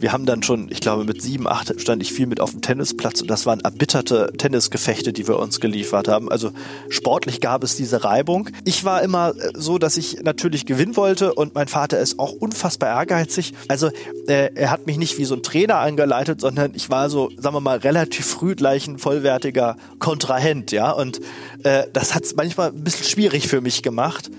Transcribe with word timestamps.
Wir 0.00 0.12
haben 0.12 0.26
dann 0.26 0.44
schon, 0.44 0.68
ich 0.70 0.80
glaube, 0.80 1.02
mit 1.02 1.20
sieben, 1.22 1.48
acht 1.48 1.80
stand 1.80 2.00
ich 2.02 2.12
viel 2.12 2.28
mit 2.28 2.38
auf 2.40 2.52
dem 2.52 2.60
Tennisplatz 2.60 3.20
und 3.20 3.28
das 3.28 3.46
waren 3.46 3.58
erbitterte 3.58 4.32
Tennisgefechte, 4.38 5.12
die 5.12 5.26
wir 5.26 5.40
uns 5.40 5.58
geliefert 5.58 6.06
haben. 6.06 6.30
Also 6.30 6.52
sportlich 6.88 7.40
gab 7.40 7.64
es 7.64 7.74
diese 7.74 8.04
Reibung. 8.04 8.48
Ich 8.64 8.84
war 8.84 9.02
immer 9.02 9.34
äh, 9.36 9.50
so, 9.56 9.76
dass 9.76 9.96
ich 9.96 10.22
natürlich 10.22 10.66
gewinnen 10.66 10.94
wollte 10.94 11.34
und 11.34 11.56
mein 11.56 11.66
Vater 11.66 11.98
ist 11.98 12.20
auch 12.20 12.30
unfassbar 12.30 12.90
ehrgeizig. 12.90 13.54
Also 13.66 13.88
äh, 14.28 14.50
er 14.54 14.70
hat 14.70 14.86
mich 14.86 14.98
nicht 14.98 15.18
wie 15.18 15.24
so 15.24 15.34
ein 15.34 15.42
Trainer 15.42 15.78
angeleitet, 15.78 16.42
sondern 16.42 16.76
ich 16.76 16.90
war 16.90 17.10
so, 17.10 17.30
sagen 17.36 17.56
wir 17.56 17.60
mal, 17.60 17.78
relativ 17.78 18.24
früh 18.24 18.54
gleich 18.54 18.86
ein 18.86 18.98
vollwertiger 18.98 19.76
Kontrahent, 19.98 20.70
ja. 20.70 20.92
Und 20.92 21.18
äh, 21.64 21.88
das 21.92 22.14
hat 22.14 22.22
es 22.22 22.36
manchmal 22.36 22.68
ein 22.68 22.84
bisschen 22.84 23.04
schwierig 23.04 23.48
für 23.48 23.60
mich 23.60 23.82
gemacht. 23.82 24.30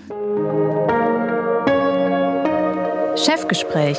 Chefgespräch 3.14 3.98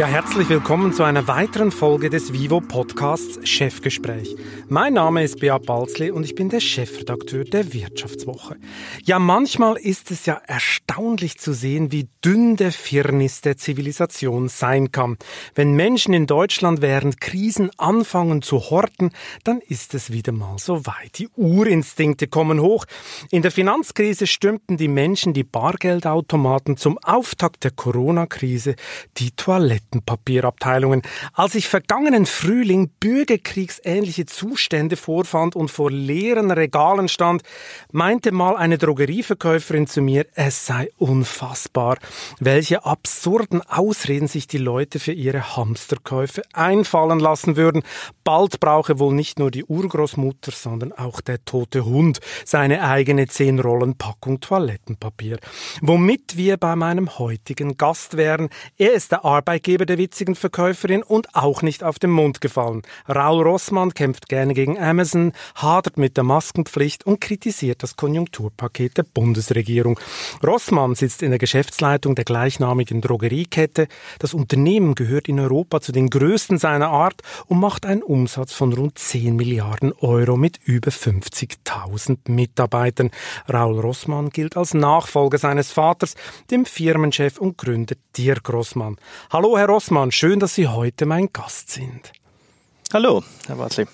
Ja, 0.00 0.06
herzlich 0.06 0.48
willkommen 0.48 0.94
zu 0.94 1.02
einer 1.02 1.28
weiteren 1.28 1.70
Folge 1.70 2.08
des 2.08 2.32
Vivo 2.32 2.62
Podcasts 2.62 3.46
Chefgespräch. 3.46 4.34
Mein 4.66 4.94
Name 4.94 5.22
ist 5.22 5.40
Beat 5.40 5.66
Balzli 5.66 6.10
und 6.10 6.24
ich 6.24 6.34
bin 6.34 6.48
der 6.48 6.60
Chefredakteur 6.60 7.44
der 7.44 7.74
Wirtschaftswoche. 7.74 8.56
Ja, 9.04 9.18
manchmal 9.18 9.76
ist 9.76 10.10
es 10.10 10.24
ja 10.24 10.40
erstaunlich 10.46 11.38
zu 11.38 11.52
sehen, 11.52 11.92
wie 11.92 12.08
dünn 12.24 12.56
der 12.56 12.72
Firnis 12.72 13.42
der 13.42 13.58
Zivilisation 13.58 14.48
sein 14.48 14.90
kann. 14.90 15.18
Wenn 15.54 15.74
Menschen 15.74 16.14
in 16.14 16.26
Deutschland 16.26 16.80
während 16.80 17.20
Krisen 17.20 17.70
anfangen 17.76 18.40
zu 18.40 18.70
horten, 18.70 19.10
dann 19.44 19.58
ist 19.58 19.92
es 19.92 20.10
wieder 20.10 20.32
mal 20.32 20.56
so 20.56 20.86
weit. 20.86 21.18
Die 21.18 21.28
Urinstinkte 21.36 22.26
kommen 22.26 22.60
hoch. 22.60 22.86
In 23.30 23.42
der 23.42 23.50
Finanzkrise 23.50 24.26
stürmten 24.26 24.78
die 24.78 24.88
Menschen 24.88 25.34
die 25.34 25.44
Bargeldautomaten 25.44 26.78
zum 26.78 26.96
Auftakt 26.96 27.64
der 27.64 27.72
Corona-Krise 27.72 28.76
die 29.18 29.32
Toiletten 29.32 29.89
Toilettenpapierabteilungen. 29.90 31.02
Als 31.34 31.54
ich 31.54 31.68
vergangenen 31.68 32.26
Frühling 32.26 32.90
bürgerkriegsähnliche 33.00 34.26
Zustände 34.26 34.96
vorfand 34.96 35.56
und 35.56 35.70
vor 35.70 35.90
leeren 35.90 36.50
Regalen 36.50 37.08
stand, 37.08 37.42
meinte 37.92 38.32
mal 38.32 38.56
eine 38.56 38.78
Drogerieverkäuferin 38.78 39.86
zu 39.86 40.00
mir, 40.02 40.26
es 40.34 40.66
sei 40.66 40.90
unfassbar, 40.96 41.98
welche 42.38 42.84
absurden 42.84 43.62
Ausreden 43.62 44.28
sich 44.28 44.46
die 44.46 44.58
Leute 44.58 44.98
für 44.98 45.12
ihre 45.12 45.56
Hamsterkäufe 45.56 46.42
einfallen 46.52 47.20
lassen 47.20 47.56
würden. 47.56 47.82
Bald 48.24 48.60
brauche 48.60 48.98
wohl 48.98 49.14
nicht 49.14 49.38
nur 49.38 49.50
die 49.50 49.64
Urgroßmutter, 49.64 50.52
sondern 50.52 50.92
auch 50.92 51.20
der 51.20 51.44
tote 51.44 51.84
Hund 51.84 52.20
seine 52.44 52.82
eigene 52.82 53.26
zehn 53.26 53.58
Rollen 53.58 53.96
Packung 53.96 54.40
Toilettenpapier. 54.40 55.38
Womit 55.80 56.36
wir 56.36 56.56
bei 56.56 56.76
meinem 56.76 57.18
heutigen 57.18 57.76
Gast 57.76 58.16
wären. 58.16 58.48
Er 58.76 58.92
ist 58.92 59.12
der 59.12 59.24
Arbeitgeber 59.24 59.79
Ratgeber 59.80 59.86
der 59.86 59.98
witzigen 59.98 60.34
Verkäuferin 60.34 61.02
und 61.02 61.34
auch 61.34 61.62
nicht 61.62 61.82
auf 61.82 61.98
den 61.98 62.10
Mund 62.10 62.40
gefallen. 62.40 62.82
Raul 63.08 63.42
Rossmann 63.42 63.94
kämpft 63.94 64.28
gerne 64.28 64.52
gegen 64.52 64.78
Amazon, 64.78 65.32
hadert 65.54 65.96
mit 65.96 66.16
der 66.16 66.24
Maskenpflicht 66.24 67.06
und 67.06 67.20
kritisiert 67.20 67.82
das 67.82 67.96
Konjunkturpaket 67.96 68.98
der 68.98 69.04
Bundesregierung. 69.04 69.98
Rossmann 70.44 70.94
sitzt 70.94 71.22
in 71.22 71.30
der 71.30 71.38
Geschäftsleitung 71.38 72.14
der 72.14 72.24
gleichnamigen 72.24 73.00
Drogeriekette. 73.00 73.88
Das 74.18 74.34
Unternehmen 74.34 74.94
gehört 74.94 75.28
in 75.28 75.40
Europa 75.40 75.80
zu 75.80 75.92
den 75.92 76.10
größten 76.10 76.58
seiner 76.58 76.88
Art 76.88 77.22
und 77.46 77.58
macht 77.58 77.86
einen 77.86 78.02
Umsatz 78.02 78.52
von 78.52 78.72
rund 78.72 78.98
10 78.98 79.36
Milliarden 79.36 79.92
Euro 80.00 80.36
mit 80.36 80.58
über 80.62 80.90
50.000 80.90 82.30
Mitarbeitern. 82.30 83.10
Raul 83.50 83.80
Rossmann 83.80 84.30
gilt 84.30 84.56
als 84.56 84.74
Nachfolger 84.74 85.38
seines 85.38 85.72
Vaters, 85.72 86.14
dem 86.50 86.66
Firmenchef 86.66 87.38
und 87.38 87.56
Gründer 87.56 87.94
Dirk 88.16 88.52
Rossmann. 88.52 88.96
Hallo, 89.30 89.56
Herr 89.56 89.69
Rossmann, 89.70 90.10
schön, 90.10 90.40
dass 90.40 90.56
Sie 90.56 90.66
heute 90.66 91.06
mein 91.06 91.32
Gast 91.32 91.70
sind. 91.70 92.12
Hallo, 92.92 93.22
Herr 93.46 93.54
Bartley. 93.54 93.86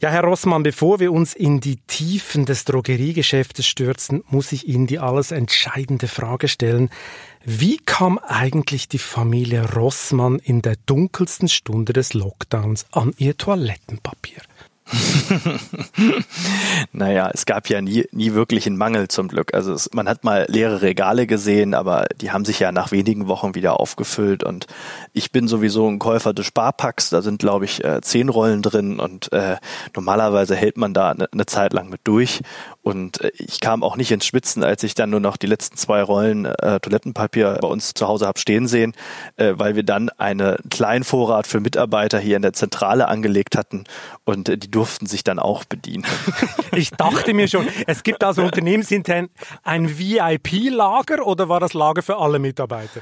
Ja, 0.00 0.10
Herr 0.10 0.22
Rossmann, 0.22 0.62
bevor 0.62 1.00
wir 1.00 1.10
uns 1.10 1.34
in 1.34 1.58
die 1.58 1.78
Tiefen 1.88 2.44
des 2.44 2.64
Drogeriegeschäftes 2.64 3.66
stürzen, 3.66 4.22
muss 4.28 4.52
ich 4.52 4.68
Ihnen 4.68 4.86
die 4.86 5.00
alles 5.00 5.32
entscheidende 5.32 6.06
Frage 6.06 6.46
stellen. 6.46 6.90
Wie 7.44 7.78
kam 7.78 8.18
eigentlich 8.18 8.88
die 8.88 8.98
Familie 8.98 9.68
Rossmann 9.74 10.38
in 10.38 10.62
der 10.62 10.76
dunkelsten 10.86 11.48
Stunde 11.48 11.92
des 11.92 12.14
Lockdowns 12.14 12.86
an 12.92 13.12
ihr 13.18 13.36
Toilettenpapier? 13.36 14.42
naja, 16.92 17.30
es 17.32 17.44
gab 17.44 17.68
ja 17.68 17.80
nie, 17.80 18.06
nie 18.12 18.34
wirklich 18.34 18.66
einen 18.66 18.76
Mangel 18.76 19.08
zum 19.08 19.28
Glück. 19.28 19.52
Also 19.52 19.72
es, 19.72 19.90
man 19.92 20.08
hat 20.08 20.22
mal 20.22 20.46
leere 20.48 20.82
Regale 20.82 21.26
gesehen, 21.26 21.74
aber 21.74 22.06
die 22.20 22.30
haben 22.30 22.44
sich 22.44 22.60
ja 22.60 22.70
nach 22.70 22.92
wenigen 22.92 23.26
Wochen 23.26 23.54
wieder 23.54 23.80
aufgefüllt 23.80 24.44
und 24.44 24.66
ich 25.12 25.32
bin 25.32 25.48
sowieso 25.48 25.88
ein 25.88 25.98
Käufer 25.98 26.32
des 26.32 26.46
Sparpacks. 26.46 27.10
Da 27.10 27.22
sind, 27.22 27.40
glaube 27.40 27.64
ich, 27.64 27.84
äh, 27.84 28.00
zehn 28.00 28.28
Rollen 28.28 28.62
drin 28.62 29.00
und 29.00 29.32
äh, 29.32 29.56
normalerweise 29.94 30.54
hält 30.54 30.76
man 30.76 30.94
da 30.94 31.10
eine, 31.10 31.28
eine 31.32 31.46
Zeit 31.46 31.72
lang 31.72 31.88
mit 31.88 32.02
durch 32.04 32.42
und 32.86 33.20
äh, 33.20 33.32
ich 33.36 33.58
kam 33.58 33.82
auch 33.82 33.96
nicht 33.96 34.12
ins 34.12 34.24
Schwitzen, 34.24 34.62
als 34.62 34.84
ich 34.84 34.94
dann 34.94 35.10
nur 35.10 35.18
noch 35.18 35.36
die 35.36 35.48
letzten 35.48 35.76
zwei 35.76 36.02
Rollen 36.02 36.44
äh, 36.44 36.78
Toilettenpapier 36.78 37.58
bei 37.60 37.66
uns 37.66 37.94
zu 37.94 38.06
Hause 38.06 38.28
habe 38.28 38.38
stehen 38.38 38.68
sehen, 38.68 38.92
äh, 39.34 39.54
weil 39.56 39.74
wir 39.74 39.82
dann 39.82 40.08
einen 40.10 40.56
kleinen 40.70 41.02
Vorrat 41.02 41.48
für 41.48 41.58
Mitarbeiter 41.58 42.20
hier 42.20 42.36
in 42.36 42.42
der 42.42 42.52
Zentrale 42.52 43.08
angelegt 43.08 43.56
hatten 43.56 43.84
und 44.24 44.48
äh, 44.48 44.56
die 44.56 44.70
durften 44.70 45.06
sich 45.06 45.24
dann 45.24 45.40
auch 45.40 45.64
bedienen. 45.64 46.06
Ich 46.72 46.90
dachte 46.90 47.32
mir 47.32 47.48
schon, 47.48 47.66
es 47.86 48.02
gibt 48.02 48.22
also 48.22 48.42
unternehmensintern 48.44 49.30
ein 49.62 49.98
VIP-Lager 49.98 51.26
oder 51.26 51.48
war 51.48 51.58
das 51.58 51.72
Lager 51.72 52.02
für 52.02 52.18
alle 52.18 52.38
Mitarbeiter? 52.38 53.00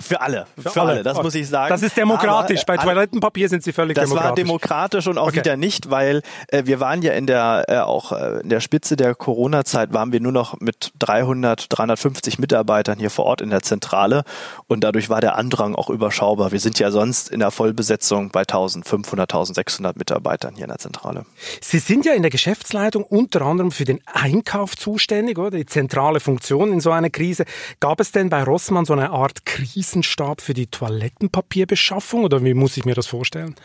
Für 0.00 0.22
alle, 0.22 0.46
für, 0.56 0.70
für 0.70 0.80
alle. 0.80 0.90
alle. 0.92 1.02
das 1.02 1.22
muss 1.22 1.34
ich 1.34 1.46
sagen. 1.46 1.68
Das 1.68 1.82
ist 1.82 1.98
demokratisch. 1.98 2.62
Aber, 2.66 2.76
Bei 2.76 2.82
Toilettenpapier 2.82 3.50
sind 3.50 3.62
sie 3.62 3.74
völlig 3.74 3.94
das 3.94 4.04
demokratisch. 4.08 4.30
Das 4.30 4.30
war 4.30 4.36
demokratisch 4.36 5.06
und 5.06 5.18
auch 5.18 5.26
okay. 5.26 5.40
wieder 5.40 5.58
nicht, 5.58 5.90
weil 5.90 6.22
äh, 6.48 6.62
wir 6.64 6.80
waren 6.80 7.02
ja 7.02 7.12
in 7.12 7.26
der 7.26 7.64
äh, 7.68 7.76
auch 7.76 8.12
äh, 8.12 8.40
in 8.40 8.48
der 8.48 8.60
Spitze 8.60 8.96
der 8.96 9.14
Corona-Zeit 9.14 9.92
waren 9.92 10.10
wir 10.10 10.20
nur 10.20 10.32
noch 10.32 10.58
mit 10.60 10.92
300, 10.98 11.66
350 11.68 12.38
Mitarbeitern 12.38 12.98
hier 12.98 13.10
vor 13.10 13.26
Ort 13.26 13.42
in 13.42 13.50
der 13.50 13.60
Zentrale 13.60 14.24
und 14.66 14.82
dadurch 14.82 15.10
war 15.10 15.20
der 15.20 15.36
Andrang 15.36 15.74
auch 15.74 15.90
überschaubar. 15.90 16.52
Wir 16.52 16.60
sind 16.60 16.78
ja 16.78 16.90
sonst 16.90 17.28
in 17.28 17.40
der 17.40 17.50
Vollbesetzung 17.50 18.30
bei 18.30 18.40
1500, 18.40 19.30
1600 19.30 19.98
Mitarbeitern 19.98 20.54
hier 20.54 20.64
in 20.64 20.70
der 20.70 20.78
Zentrale. 20.78 21.26
Sie 21.60 21.80
sind 21.80 22.06
ja 22.06 22.14
in 22.14 22.22
der 22.22 22.30
Geschäftsleitung 22.30 23.04
unter 23.04 23.42
anderem 23.42 23.70
für 23.70 23.84
den 23.84 24.00
Einkauf 24.06 24.74
zuständig, 24.74 25.36
oder 25.36 25.50
die 25.50 25.66
zentrale 25.66 26.20
Funktion 26.20 26.72
in 26.72 26.80
so 26.80 26.92
einer 26.92 27.10
Krise. 27.10 27.44
Gab 27.78 28.00
es 28.00 28.10
denn 28.10 28.30
bei 28.30 28.42
Rossmann 28.42 28.86
so 28.86 28.94
eine 28.94 29.10
Art 29.10 29.44
Krise? 29.44 29.81
Krisenstab 29.82 30.40
für 30.40 30.54
die 30.54 30.68
Toilettenpapierbeschaffung 30.68 32.22
oder 32.22 32.44
wie 32.44 32.54
muss 32.54 32.76
ich 32.76 32.84
mir 32.84 32.94
das 32.94 33.08
vorstellen? 33.08 33.56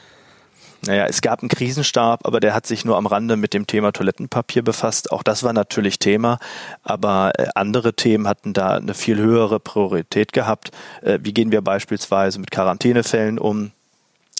Naja, 0.83 1.05
es 1.05 1.21
gab 1.21 1.41
einen 1.41 1.49
Krisenstab, 1.49 2.25
aber 2.25 2.39
der 2.39 2.55
hat 2.55 2.65
sich 2.65 2.85
nur 2.85 2.97
am 2.97 3.05
Rande 3.05 3.37
mit 3.37 3.53
dem 3.53 3.67
Thema 3.67 3.91
Toilettenpapier 3.91 4.63
befasst. 4.63 5.11
Auch 5.11 5.21
das 5.21 5.43
war 5.43 5.53
natürlich 5.53 5.99
Thema, 5.99 6.39
aber 6.81 7.33
äh, 7.37 7.49
andere 7.53 7.93
Themen 7.93 8.27
hatten 8.27 8.53
da 8.53 8.77
eine 8.77 8.95
viel 8.95 9.17
höhere 9.17 9.59
Priorität 9.59 10.33
gehabt. 10.33 10.71
Äh, 11.03 11.19
wie 11.21 11.33
gehen 11.33 11.51
wir 11.51 11.61
beispielsweise 11.61 12.39
mit 12.39 12.49
Quarantänefällen 12.49 13.37
um? 13.37 13.71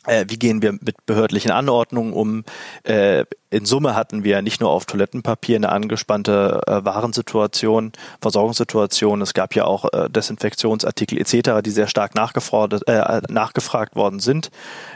Äh, 0.08 0.26
wie 0.30 0.40
gehen 0.40 0.62
wir 0.62 0.74
mit 0.74 1.06
behördlichen 1.06 1.52
Anordnungen 1.52 2.14
um? 2.14 2.44
Äh, 2.84 3.26
in 3.50 3.66
Summe 3.66 3.96
hatten 3.96 4.24
wir 4.24 4.42
nicht 4.42 4.60
nur 4.60 4.72
auf 4.72 4.86
Toilettenpapier 4.86 5.56
eine 5.56 5.70
angespannte 5.70 6.62
äh, 6.68 6.84
Warensituation, 6.84 7.94
Versorgungssituation. 8.22 9.22
Es 9.22 9.34
gab 9.34 9.56
ja 9.56 9.64
auch 9.64 9.86
Desinfektionsartikel 10.10 11.18
etc., 11.18 11.62
die 11.64 11.72
sehr 11.72 11.88
stark 11.88 12.16
nachgefordert, 12.16 12.88
äh, 12.88 13.22
nachgefragt 13.30 13.96
worden 13.96 14.20
sind. 14.20 14.50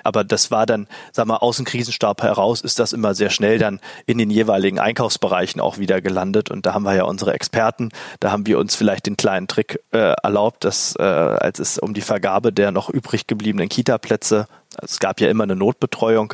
Aber 0.03 0.23
das 0.23 0.51
war 0.51 0.65
dann, 0.65 0.87
sag 1.11 1.27
mal, 1.27 1.37
aus 1.37 1.57
dem 1.57 1.65
Krisenstab 1.65 2.23
heraus 2.23 2.61
ist 2.61 2.79
das 2.79 2.93
immer 2.93 3.13
sehr 3.13 3.29
schnell 3.29 3.57
dann 3.57 3.79
in 4.05 4.17
den 4.17 4.29
jeweiligen 4.29 4.79
Einkaufsbereichen 4.79 5.61
auch 5.61 5.77
wieder 5.77 6.01
gelandet. 6.01 6.51
Und 6.51 6.65
da 6.65 6.73
haben 6.73 6.83
wir 6.83 6.95
ja 6.95 7.03
unsere 7.03 7.33
Experten. 7.33 7.89
Da 8.19 8.31
haben 8.31 8.45
wir 8.45 8.59
uns 8.59 8.75
vielleicht 8.75 9.05
den 9.05 9.17
kleinen 9.17 9.47
Trick 9.47 9.79
äh, 9.91 10.13
erlaubt, 10.23 10.65
dass 10.65 10.95
äh, 10.97 11.03
als 11.03 11.59
es 11.59 11.79
um 11.79 11.93
die 11.93 12.01
Vergabe 12.01 12.51
der 12.51 12.71
noch 12.71 12.89
übrig 12.89 13.27
gebliebenen 13.27 13.69
Kita-Plätze 13.69 14.47
es 14.81 14.99
gab 14.99 15.19
ja 15.21 15.29
immer 15.29 15.43
eine 15.43 15.55
Notbetreuung, 15.55 16.33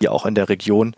ja 0.00 0.10
auch 0.10 0.26
in 0.26 0.34
der 0.34 0.48
Region, 0.48 0.94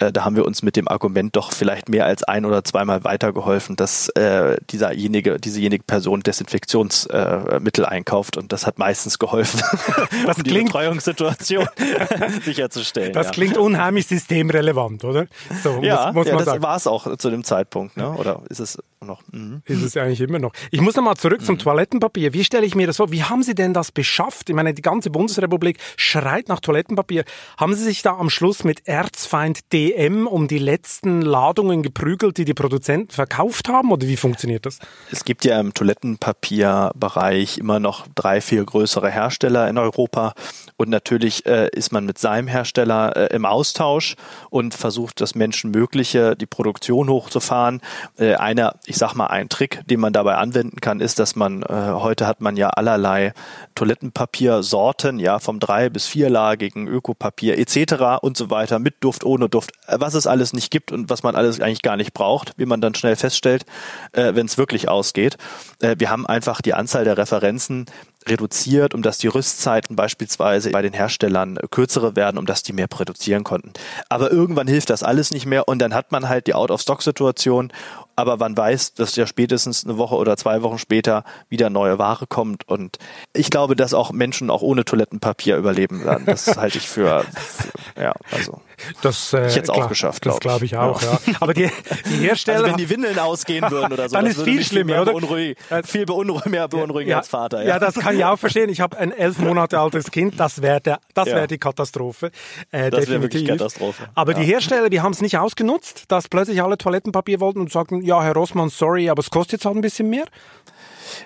äh, 0.00 0.12
da 0.12 0.24
haben 0.24 0.34
wir 0.34 0.44
uns 0.44 0.62
mit 0.62 0.76
dem 0.76 0.88
Argument 0.88 1.36
doch 1.36 1.52
vielleicht 1.52 1.88
mehr 1.88 2.04
als 2.04 2.24
ein 2.24 2.44
oder 2.44 2.64
zweimal 2.64 3.04
weitergeholfen, 3.04 3.76
dass 3.76 4.08
äh, 4.10 4.56
dieserjenige, 4.70 5.38
diesejenige 5.38 5.84
Person 5.84 6.20
Desinfektionsmittel 6.20 7.84
äh, 7.84 7.88
einkauft 7.88 8.36
und 8.36 8.52
das 8.52 8.66
hat 8.66 8.78
meistens 8.78 9.18
geholfen, 9.18 9.60
das 10.26 10.38
um 10.38 10.42
klingt, 10.42 10.60
die 10.60 10.64
Betreuungssituation 10.64 11.68
sicherzustellen. 12.44 13.12
Das 13.12 13.26
ja. 13.26 13.32
klingt 13.32 13.56
unheimlich 13.56 14.06
systemrelevant, 14.06 15.04
oder? 15.04 15.26
So, 15.62 15.80
ja, 15.82 16.06
muss, 16.06 16.26
muss 16.26 16.26
ja 16.26 16.36
das 16.36 16.62
war 16.62 16.76
es 16.76 16.86
auch 16.86 17.16
zu 17.16 17.30
dem 17.30 17.44
Zeitpunkt, 17.44 17.96
ne? 17.96 18.10
oder 18.10 18.42
ist 18.48 18.60
es 18.60 18.78
noch? 19.00 19.22
Mhm. 19.30 19.62
Ist 19.66 19.82
es 19.82 19.96
eigentlich 19.96 20.20
immer 20.20 20.38
noch. 20.38 20.52
Ich 20.70 20.80
muss 20.80 20.96
nochmal 20.96 21.16
zurück 21.16 21.40
mhm. 21.42 21.44
zum 21.44 21.58
Toilettenpapier. 21.58 22.32
Wie 22.32 22.42
stelle 22.42 22.66
ich 22.66 22.74
mir 22.74 22.86
das 22.86 22.96
vor? 22.96 23.12
Wie 23.12 23.22
haben 23.22 23.42
Sie 23.42 23.54
denn 23.54 23.74
das 23.74 23.92
beschafft? 23.92 24.48
Ich 24.48 24.56
meine, 24.56 24.74
die 24.74 24.82
ganze 24.82 25.10
Bundesrepublik 25.10 25.78
schreit 25.96 26.48
nach 26.48 26.60
Toilettenpapier. 26.60 27.24
Haben 27.58 27.74
Sie 27.74 27.84
sich 27.84 28.02
da 28.02 28.16
am 28.16 28.30
Schluss 28.30 28.64
mit 28.64 28.88
Erzfeind 28.88 29.72
D 29.72 29.83
DM 29.84 30.26
um 30.26 30.48
die 30.48 30.58
letzten 30.58 31.20
Ladungen 31.20 31.82
geprügelt, 31.82 32.38
die 32.38 32.46
die 32.46 32.54
Produzenten 32.54 33.10
verkauft 33.10 33.68
haben? 33.68 33.92
Oder 33.92 34.06
wie 34.06 34.16
funktioniert 34.16 34.64
das? 34.64 34.78
Es 35.12 35.24
gibt 35.24 35.44
ja 35.44 35.60
im 35.60 35.74
Toilettenpapierbereich 35.74 37.58
immer 37.58 37.80
noch 37.80 38.06
drei, 38.14 38.40
vier 38.40 38.64
größere 38.64 39.10
Hersteller 39.10 39.68
in 39.68 39.76
Europa. 39.76 40.32
Und 40.76 40.88
natürlich 40.88 41.44
äh, 41.44 41.68
ist 41.72 41.92
man 41.92 42.06
mit 42.06 42.18
seinem 42.18 42.48
Hersteller 42.48 43.16
äh, 43.16 43.34
im 43.34 43.44
Austausch 43.44 44.16
und 44.48 44.72
versucht, 44.72 45.20
das 45.20 45.34
Menschenmögliche, 45.34 46.34
die 46.34 46.46
Produktion 46.46 47.10
hochzufahren. 47.10 47.82
Äh, 48.18 48.34
einer, 48.36 48.76
ich 48.86 48.96
sag 48.96 49.14
mal, 49.14 49.26
ein 49.26 49.50
Trick, 49.50 49.82
den 49.86 50.00
man 50.00 50.14
dabei 50.14 50.36
anwenden 50.36 50.80
kann, 50.80 51.00
ist, 51.00 51.18
dass 51.18 51.36
man, 51.36 51.62
äh, 51.62 51.66
heute 51.68 52.26
hat 52.26 52.40
man 52.40 52.56
ja 52.56 52.70
allerlei 52.70 53.34
Toilettenpapiersorten, 53.74 55.18
ja, 55.18 55.38
vom 55.38 55.60
drei 55.60 55.90
bis 55.90 56.06
vierlagigen 56.06 56.88
Ökopapier 56.88 57.58
etc. 57.58 58.22
und 58.22 58.36
so 58.38 58.48
weiter, 58.50 58.78
mit 58.78 58.96
Duft, 59.04 59.24
ohne 59.24 59.48
Duft, 59.48 59.72
was 59.86 60.14
es 60.14 60.26
alles 60.26 60.52
nicht 60.52 60.70
gibt 60.70 60.92
und 60.92 61.10
was 61.10 61.22
man 61.22 61.36
alles 61.36 61.60
eigentlich 61.60 61.82
gar 61.82 61.96
nicht 61.96 62.14
braucht, 62.14 62.54
wie 62.56 62.66
man 62.66 62.80
dann 62.80 62.94
schnell 62.94 63.16
feststellt, 63.16 63.64
äh, 64.12 64.34
wenn 64.34 64.46
es 64.46 64.58
wirklich 64.58 64.88
ausgeht. 64.88 65.36
Äh, 65.80 65.96
wir 65.98 66.10
haben 66.10 66.26
einfach 66.26 66.60
die 66.60 66.74
Anzahl 66.74 67.04
der 67.04 67.18
Referenzen 67.18 67.86
reduziert, 68.26 68.94
um 68.94 69.02
dass 69.02 69.18
die 69.18 69.26
Rüstzeiten 69.26 69.96
beispielsweise 69.96 70.70
bei 70.70 70.80
den 70.80 70.94
Herstellern 70.94 71.58
kürzere 71.70 72.16
werden, 72.16 72.38
um 72.38 72.46
dass 72.46 72.62
die 72.62 72.72
mehr 72.72 72.86
produzieren 72.86 73.44
konnten. 73.44 73.72
Aber 74.08 74.30
irgendwann 74.30 74.66
hilft 74.66 74.88
das 74.88 75.02
alles 75.02 75.30
nicht 75.30 75.44
mehr 75.44 75.68
und 75.68 75.78
dann 75.80 75.92
hat 75.92 76.10
man 76.10 76.28
halt 76.28 76.46
die 76.46 76.54
Out-of-Stock-Situation 76.54 77.70
aber 78.16 78.36
man 78.36 78.56
weiß, 78.56 78.94
dass 78.94 79.16
ja 79.16 79.26
spätestens 79.26 79.84
eine 79.84 79.98
Woche 79.98 80.14
oder 80.14 80.36
zwei 80.36 80.62
Wochen 80.62 80.78
später 80.78 81.24
wieder 81.48 81.70
neue 81.70 81.98
Ware 81.98 82.26
kommt. 82.26 82.68
Und 82.68 82.98
ich 83.32 83.50
glaube, 83.50 83.76
dass 83.76 83.94
auch 83.94 84.12
Menschen 84.12 84.50
auch 84.50 84.62
ohne 84.62 84.84
Toilettenpapier 84.84 85.56
überleben 85.56 86.04
werden. 86.04 86.26
Das 86.26 86.56
halte 86.56 86.78
ich 86.78 86.88
für, 86.88 87.24
für 87.24 88.00
ja, 88.00 88.12
also. 88.30 88.60
Das 89.02 89.32
äh, 89.32 89.46
ich 89.46 89.54
jetzt 89.54 89.70
auch 89.70 89.88
geschafft, 89.88 90.22
glaube 90.22 90.38
ich. 90.38 90.42
Das 90.42 90.50
glaube 90.50 90.64
ich 90.64 90.76
auch, 90.76 91.02
ja. 91.02 91.18
ja. 91.26 91.34
Aber 91.40 91.54
die, 91.54 91.70
die 92.08 92.16
Hersteller. 92.16 92.58
Also 92.58 92.70
wenn 92.70 92.76
die 92.76 92.90
Windeln 92.90 93.18
ausgehen 93.18 93.70
würden 93.70 93.92
oder 93.92 94.08
so, 94.08 94.16
dann 94.16 94.26
ist 94.26 94.42
viel 94.42 94.64
schlimmer, 94.64 95.02
oder? 95.02 95.12
Beunruhig, 95.12 95.56
viel 95.84 96.06
beunruhig, 96.06 96.44
mehr 96.46 96.68
beunruhigend 96.68 97.10
ja, 97.10 97.18
als 97.18 97.28
Vater. 97.28 97.62
Ja. 97.62 97.70
ja, 97.70 97.78
das 97.78 97.94
kann 97.94 98.16
ich 98.16 98.24
auch 98.24 98.38
verstehen. 98.38 98.68
Ich 98.68 98.80
habe 98.80 98.96
ein 98.98 99.12
elf 99.12 99.38
Monate 99.38 99.78
altes 99.78 100.10
Kind. 100.10 100.38
Das 100.38 100.62
wäre 100.62 100.80
der, 100.80 101.00
das 101.14 101.26
wäre 101.26 101.46
die 101.46 101.58
Katastrophe. 101.58 102.30
Äh, 102.70 102.90
das 102.90 103.08
wäre 103.08 103.22
wirklich 103.22 103.46
Katastrophe. 103.46 104.08
Aber 104.14 104.34
die 104.34 104.44
Hersteller, 104.44 104.90
die 104.90 105.00
haben 105.00 105.12
es 105.12 105.20
nicht 105.20 105.38
ausgenutzt, 105.38 106.04
dass 106.08 106.28
plötzlich 106.28 106.62
alle 106.62 106.78
Toilettenpapier 106.78 107.40
wollten 107.40 107.60
und 107.60 107.70
sagten, 107.70 108.02
ja, 108.02 108.22
Herr 108.22 108.34
Rossmann, 108.34 108.68
sorry, 108.68 109.08
aber 109.10 109.20
es 109.20 109.30
kostet 109.30 109.54
jetzt 109.54 109.64
halt 109.64 109.76
ein 109.76 109.80
bisschen 109.80 110.10
mehr? 110.10 110.24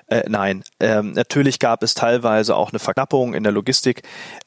Äh, 0.08 0.22
nein, 0.28 0.64
ähm, 0.80 1.12
natürlich 1.12 1.58
gab 1.58 1.82
es 1.82 1.94
teilweise 1.94 2.56
auch 2.56 2.70
eine 2.70 2.78
Verknappung 2.78 3.34
in 3.34 3.42
der 3.42 3.52
Logistik, 3.52 4.02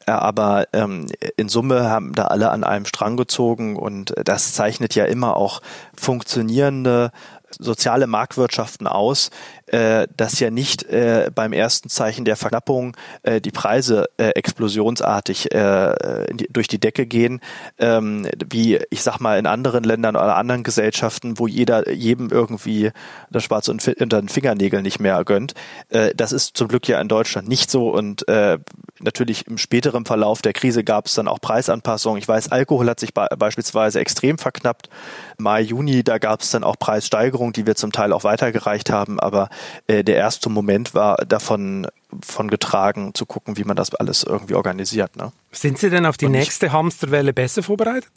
äh, 0.05 0.11
aber 0.11 0.67
ähm, 0.73 1.07
in 1.37 1.49
Summe 1.49 1.89
haben 1.89 2.13
da 2.13 2.25
alle 2.25 2.51
an 2.51 2.63
einem 2.63 2.85
Strang 2.85 3.17
gezogen 3.17 3.75
und 3.75 4.13
das 4.23 4.53
zeichnet 4.53 4.95
ja 4.95 5.05
immer 5.05 5.37
auch 5.37 5.61
funktionierende 5.95 7.11
soziale 7.59 8.07
Marktwirtschaften 8.07 8.87
aus, 8.87 9.29
äh, 9.71 10.07
dass 10.15 10.39
ja 10.39 10.51
nicht 10.51 10.83
äh, 10.83 11.31
beim 11.33 11.53
ersten 11.53 11.89
Zeichen 11.89 12.25
der 12.25 12.35
Verknappung 12.35 12.95
äh, 13.23 13.39
die 13.39 13.51
Preise 13.51 14.09
äh, 14.17 14.29
explosionsartig 14.29 15.51
äh, 15.53 16.25
die, 16.33 16.47
durch 16.51 16.67
die 16.67 16.79
Decke 16.79 17.05
gehen, 17.05 17.39
ähm, 17.79 18.27
wie 18.49 18.79
ich 18.89 19.01
sag 19.01 19.19
mal 19.19 19.39
in 19.39 19.45
anderen 19.45 19.83
Ländern 19.83 20.15
oder 20.15 20.35
anderen 20.35 20.63
Gesellschaften, 20.63 21.39
wo 21.39 21.47
jeder 21.47 21.89
jedem 21.89 22.29
irgendwie 22.29 22.91
das 23.29 23.43
Schwarz 23.43 23.69
unter 23.69 23.93
den 23.93 24.29
Fingernägeln 24.29 24.83
nicht 24.83 24.99
mehr 24.99 25.23
gönnt. 25.23 25.53
Äh, 25.89 26.13
das 26.15 26.33
ist 26.33 26.57
zum 26.57 26.67
Glück 26.67 26.87
ja 26.87 26.99
in 26.99 27.07
Deutschland 27.07 27.47
nicht 27.47 27.71
so 27.71 27.89
und 27.89 28.27
äh, 28.27 28.59
natürlich 28.99 29.47
im 29.47 29.57
späteren 29.57 30.05
Verlauf 30.05 30.41
der 30.41 30.53
Krise 30.53 30.83
gab 30.83 31.05
es 31.05 31.15
dann 31.15 31.27
auch 31.27 31.39
Preisanpassungen. 31.39 32.19
Ich 32.19 32.27
weiß, 32.27 32.51
Alkohol 32.51 32.89
hat 32.89 32.99
sich 32.99 33.13
beispielsweise 33.13 33.99
extrem 33.99 34.37
verknappt. 34.37 34.89
Mai, 35.37 35.61
Juni, 35.61 36.03
da 36.03 36.17
gab 36.17 36.41
es 36.41 36.51
dann 36.51 36.63
auch 36.63 36.77
Preissteigerungen, 36.77 37.53
die 37.53 37.65
wir 37.65 37.75
zum 37.75 37.91
Teil 37.91 38.13
auch 38.13 38.23
weitergereicht 38.23 38.89
haben. 38.89 39.19
Aber 39.19 39.49
äh, 39.87 40.03
der 40.03 40.15
erste 40.15 40.49
Moment 40.49 40.93
war 40.93 41.17
davon 41.17 41.87
von 42.23 42.49
getragen, 42.49 43.13
zu 43.13 43.25
gucken, 43.25 43.57
wie 43.57 43.63
man 43.63 43.75
das 43.75 43.95
alles 43.95 44.23
irgendwie 44.23 44.55
organisiert. 44.55 45.15
Ne? 45.15 45.31
Sind 45.51 45.77
Sie 45.77 45.89
denn 45.89 46.05
auf 46.05 46.17
die 46.17 46.25
Und 46.25 46.33
nächste 46.33 46.67
ich, 46.67 46.71
Hamsterwelle 46.71 47.33
besser 47.33 47.63
vorbereitet? 47.63 48.11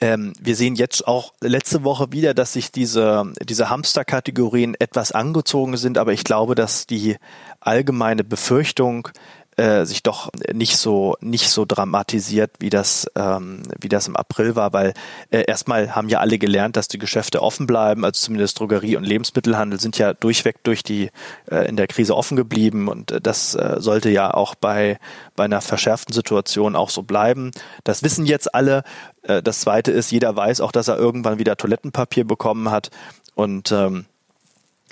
Ähm, 0.00 0.32
wir 0.40 0.56
sehen 0.56 0.74
jetzt 0.74 1.06
auch 1.06 1.32
letzte 1.40 1.84
Woche 1.84 2.10
wieder, 2.10 2.34
dass 2.34 2.52
sich 2.52 2.72
diese, 2.72 3.32
diese 3.40 3.70
Hamsterkategorien 3.70 4.74
etwas 4.78 5.12
angezogen 5.12 5.76
sind, 5.76 5.98
aber 5.98 6.12
ich 6.12 6.24
glaube, 6.24 6.54
dass 6.54 6.86
die 6.86 7.16
allgemeine 7.60 8.24
Befürchtung, 8.24 9.08
äh, 9.56 9.84
sich 9.84 10.02
doch 10.02 10.30
nicht 10.52 10.76
so 10.76 11.16
nicht 11.20 11.50
so 11.50 11.64
dramatisiert, 11.64 12.52
wie 12.60 12.70
das 12.70 13.10
ähm, 13.16 13.62
wie 13.80 13.88
das 13.88 14.08
im 14.08 14.16
April 14.16 14.56
war, 14.56 14.72
weil 14.72 14.94
äh, 15.30 15.44
erstmal 15.46 15.94
haben 15.94 16.08
ja 16.08 16.20
alle 16.20 16.38
gelernt, 16.38 16.76
dass 16.76 16.88
die 16.88 16.98
Geschäfte 16.98 17.42
offen 17.42 17.66
bleiben, 17.66 18.04
also 18.04 18.26
zumindest 18.26 18.58
Drogerie 18.58 18.96
und 18.96 19.04
Lebensmittelhandel 19.04 19.80
sind 19.80 19.98
ja 19.98 20.12
durchweg 20.14 20.62
durch 20.64 20.82
die 20.82 21.10
äh, 21.50 21.68
in 21.68 21.76
der 21.76 21.86
Krise 21.86 22.16
offen 22.16 22.36
geblieben 22.36 22.88
und 22.88 23.12
äh, 23.12 23.20
das 23.20 23.54
äh, 23.54 23.76
sollte 23.78 24.10
ja 24.10 24.32
auch 24.32 24.54
bei 24.54 24.98
bei 25.36 25.44
einer 25.44 25.60
verschärften 25.60 26.12
Situation 26.12 26.76
auch 26.76 26.90
so 26.90 27.02
bleiben. 27.02 27.50
Das 27.84 28.02
wissen 28.02 28.26
jetzt 28.26 28.54
alle. 28.54 28.84
Äh, 29.22 29.42
das 29.42 29.60
zweite 29.60 29.92
ist, 29.92 30.10
jeder 30.10 30.34
weiß 30.36 30.60
auch, 30.60 30.72
dass 30.72 30.88
er 30.88 30.96
irgendwann 30.96 31.38
wieder 31.38 31.56
Toilettenpapier 31.56 32.24
bekommen 32.24 32.70
hat 32.70 32.90
und 33.34 33.72
ähm, 33.72 34.06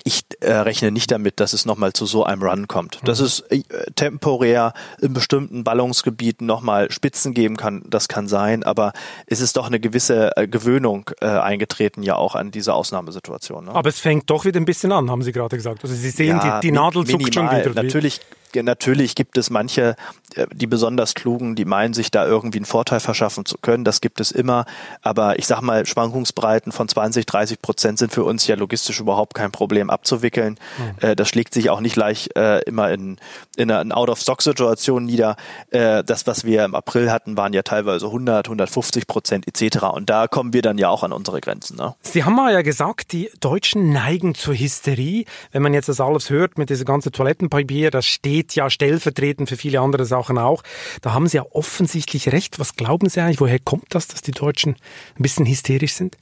ich 0.03 0.23
äh, 0.41 0.51
rechne 0.51 0.91
nicht 0.91 1.11
damit, 1.11 1.39
dass 1.39 1.53
es 1.53 1.65
nochmal 1.65 1.93
zu 1.93 2.05
so 2.05 2.25
einem 2.25 2.43
Run 2.43 2.67
kommt. 2.67 2.99
Dass 3.05 3.19
mhm. 3.19 3.25
es 3.25 3.39
äh, 3.49 3.63
temporär 3.95 4.73
in 5.01 5.13
bestimmten 5.13 5.63
Ballungsgebieten 5.63 6.45
nochmal 6.45 6.91
Spitzen 6.91 7.33
geben 7.33 7.55
kann, 7.57 7.83
das 7.87 8.07
kann 8.07 8.27
sein, 8.27 8.63
aber 8.63 8.93
es 9.27 9.39
ist 9.39 9.57
doch 9.57 9.67
eine 9.67 9.79
gewisse 9.79 10.35
äh, 10.35 10.47
Gewöhnung 10.47 11.09
äh, 11.21 11.27
eingetreten 11.27 12.03
ja 12.03 12.15
auch 12.15 12.35
an 12.35 12.51
diese 12.51 12.73
Ausnahmesituation. 12.73 13.65
Ne? 13.65 13.71
Aber 13.75 13.89
es 13.89 13.99
fängt 13.99 14.29
doch 14.29 14.45
wieder 14.45 14.59
ein 14.59 14.65
bisschen 14.65 14.91
an, 14.91 15.09
haben 15.09 15.21
Sie 15.21 15.31
gerade 15.31 15.55
gesagt. 15.55 15.83
Also 15.83 15.95
Sie 15.95 16.09
sehen, 16.09 16.37
ja, 16.37 16.59
die, 16.59 16.67
die 16.67 16.71
Nadel 16.71 17.05
zuckt 17.05 17.33
schon 17.33 17.49
wieder. 17.49 17.73
Natürlich 17.73 18.19
natürlich 18.61 19.15
gibt 19.15 19.37
es 19.37 19.49
manche, 19.49 19.95
äh, 20.35 20.47
die 20.53 20.67
besonders 20.67 21.15
klugen, 21.15 21.55
die 21.55 21.65
meinen, 21.65 21.93
sich 21.93 22.11
da 22.11 22.25
irgendwie 22.25 22.59
einen 22.59 22.65
Vorteil 22.65 22.99
verschaffen 22.99 23.45
zu 23.45 23.57
können. 23.57 23.83
Das 23.83 24.01
gibt 24.01 24.19
es 24.19 24.31
immer. 24.31 24.65
Aber 25.01 25.39
ich 25.39 25.47
sag 25.47 25.61
mal, 25.61 25.85
Schwankungsbreiten 25.85 26.71
von 26.71 26.87
20, 26.87 27.25
30 27.25 27.61
Prozent 27.61 27.99
sind 27.99 28.11
für 28.11 28.23
uns 28.23 28.45
ja 28.47 28.55
logistisch 28.55 28.99
überhaupt 28.99 29.33
kein 29.33 29.51
Problem 29.51 29.89
abzuwickeln. 29.89 30.59
Mhm. 31.01 31.15
Das 31.15 31.29
schlägt 31.29 31.53
sich 31.53 31.69
auch 31.69 31.79
nicht 31.79 31.95
leicht 31.95 32.35
äh, 32.35 32.59
immer 32.61 32.91
in, 32.91 33.17
in 33.55 33.71
einer 33.71 33.95
Out-of-Stock-Situation 33.95 35.05
nieder. 35.05 35.35
Das, 35.71 36.27
was 36.27 36.45
wir 36.45 36.65
im 36.65 36.75
April 36.75 37.11
hatten, 37.11 37.37
waren 37.37 37.53
ja 37.53 37.61
teilweise 37.61 38.07
100, 38.07 38.47
150 38.47 39.07
Prozent 39.07 39.47
etc. 39.47 39.83
Und 39.85 40.09
da 40.09 40.27
kommen 40.27 40.53
wir 40.53 40.61
dann 40.61 40.77
ja 40.77 40.89
auch 40.89 41.03
an 41.03 41.11
unsere 41.11 41.41
Grenzen. 41.41 41.77
Ne? 41.77 41.95
Sie 42.01 42.23
haben 42.23 42.35
mal 42.35 42.53
ja 42.53 42.61
gesagt, 42.61 43.11
die 43.13 43.29
Deutschen 43.39 43.91
neigen 43.93 44.35
zur 44.35 44.55
Hysterie. 44.55 45.25
Wenn 45.51 45.61
man 45.61 45.73
jetzt 45.73 45.89
das 45.89 45.99
alles 45.99 46.29
hört 46.29 46.57
mit 46.57 46.69
dieser 46.69 46.85
ganzen 46.85 47.11
Toilettenpapier, 47.11 47.91
das 47.91 48.05
steht 48.05 48.42
steht 48.43 48.55
ja 48.55 48.69
stellvertretend 48.69 49.49
für 49.49 49.57
viele 49.57 49.79
andere 49.79 50.05
Sachen 50.05 50.37
auch. 50.37 50.63
Da 51.01 51.13
haben 51.13 51.27
Sie 51.27 51.37
ja 51.37 51.45
offensichtlich 51.51 52.31
recht. 52.31 52.59
Was 52.59 52.75
glauben 52.75 53.09
Sie 53.09 53.21
eigentlich? 53.21 53.39
Woher 53.39 53.59
kommt 53.59 53.85
das, 53.95 54.07
dass 54.07 54.21
die 54.21 54.31
Deutschen 54.31 54.75
ein 55.17 55.23
bisschen 55.23 55.45
hysterisch 55.45 55.93
sind? 55.93 56.17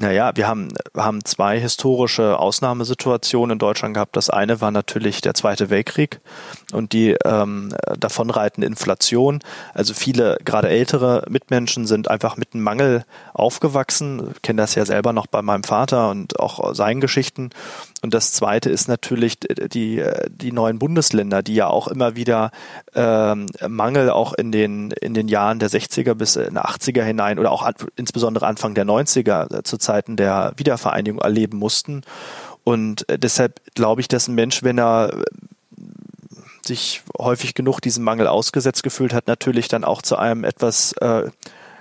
Naja, 0.00 0.30
wir 0.36 0.46
haben, 0.46 0.68
haben 0.96 1.24
zwei 1.24 1.58
historische 1.58 2.38
Ausnahmesituationen 2.38 3.54
in 3.54 3.58
Deutschland 3.58 3.94
gehabt. 3.94 4.16
Das 4.16 4.30
eine 4.30 4.60
war 4.60 4.70
natürlich 4.70 5.20
der 5.20 5.34
Zweite 5.34 5.70
Weltkrieg 5.70 6.20
und 6.72 6.92
die 6.92 7.16
ähm, 7.24 7.74
davonreitende 7.98 8.68
Inflation. 8.68 9.40
Also 9.74 9.94
viele, 9.94 10.38
gerade 10.44 10.68
ältere 10.68 11.24
Mitmenschen 11.28 11.84
sind 11.84 12.08
einfach 12.08 12.36
mit 12.36 12.54
einem 12.54 12.62
Mangel 12.62 13.04
aufgewachsen. 13.34 14.30
Ich 14.36 14.42
kenne 14.42 14.62
das 14.62 14.76
ja 14.76 14.86
selber 14.86 15.12
noch 15.12 15.26
bei 15.26 15.42
meinem 15.42 15.64
Vater 15.64 16.10
und 16.10 16.38
auch 16.38 16.74
seinen 16.76 17.00
Geschichten. 17.00 17.50
Und 18.00 18.14
das 18.14 18.32
Zweite 18.32 18.70
ist 18.70 18.88
natürlich 18.88 19.38
die, 19.40 20.04
die 20.28 20.52
neuen 20.52 20.78
Bundesländer, 20.78 21.42
die 21.42 21.54
ja 21.54 21.66
auch 21.66 21.88
immer 21.88 22.14
wieder 22.14 22.52
ähm, 22.94 23.46
Mangel 23.66 24.10
auch 24.10 24.34
in 24.34 24.52
den, 24.52 24.92
in 24.92 25.14
den 25.14 25.26
Jahren 25.26 25.58
der 25.58 25.68
60er 25.68 26.14
bis 26.14 26.36
in 26.36 26.54
die 26.54 26.60
80er 26.60 27.02
hinein 27.02 27.40
oder 27.40 27.50
auch 27.50 27.62
an, 27.62 27.74
insbesondere 27.96 28.46
Anfang 28.46 28.74
der 28.74 28.86
90er 28.86 29.64
zu 29.64 29.78
Zeiten 29.78 30.16
der 30.16 30.52
Wiedervereinigung 30.56 31.20
erleben 31.20 31.58
mussten. 31.58 32.02
Und 32.62 33.04
deshalb 33.08 33.60
glaube 33.74 34.00
ich, 34.00 34.08
dass 34.08 34.28
ein 34.28 34.34
Mensch, 34.34 34.62
wenn 34.62 34.78
er 34.78 35.24
sich 36.64 37.02
häufig 37.18 37.54
genug 37.54 37.80
diesem 37.80 38.04
Mangel 38.04 38.28
ausgesetzt 38.28 38.82
gefühlt 38.82 39.12
hat, 39.12 39.26
natürlich 39.26 39.66
dann 39.66 39.84
auch 39.84 40.02
zu 40.02 40.16
einem 40.16 40.44
etwas 40.44 40.92
äh, 40.92 41.30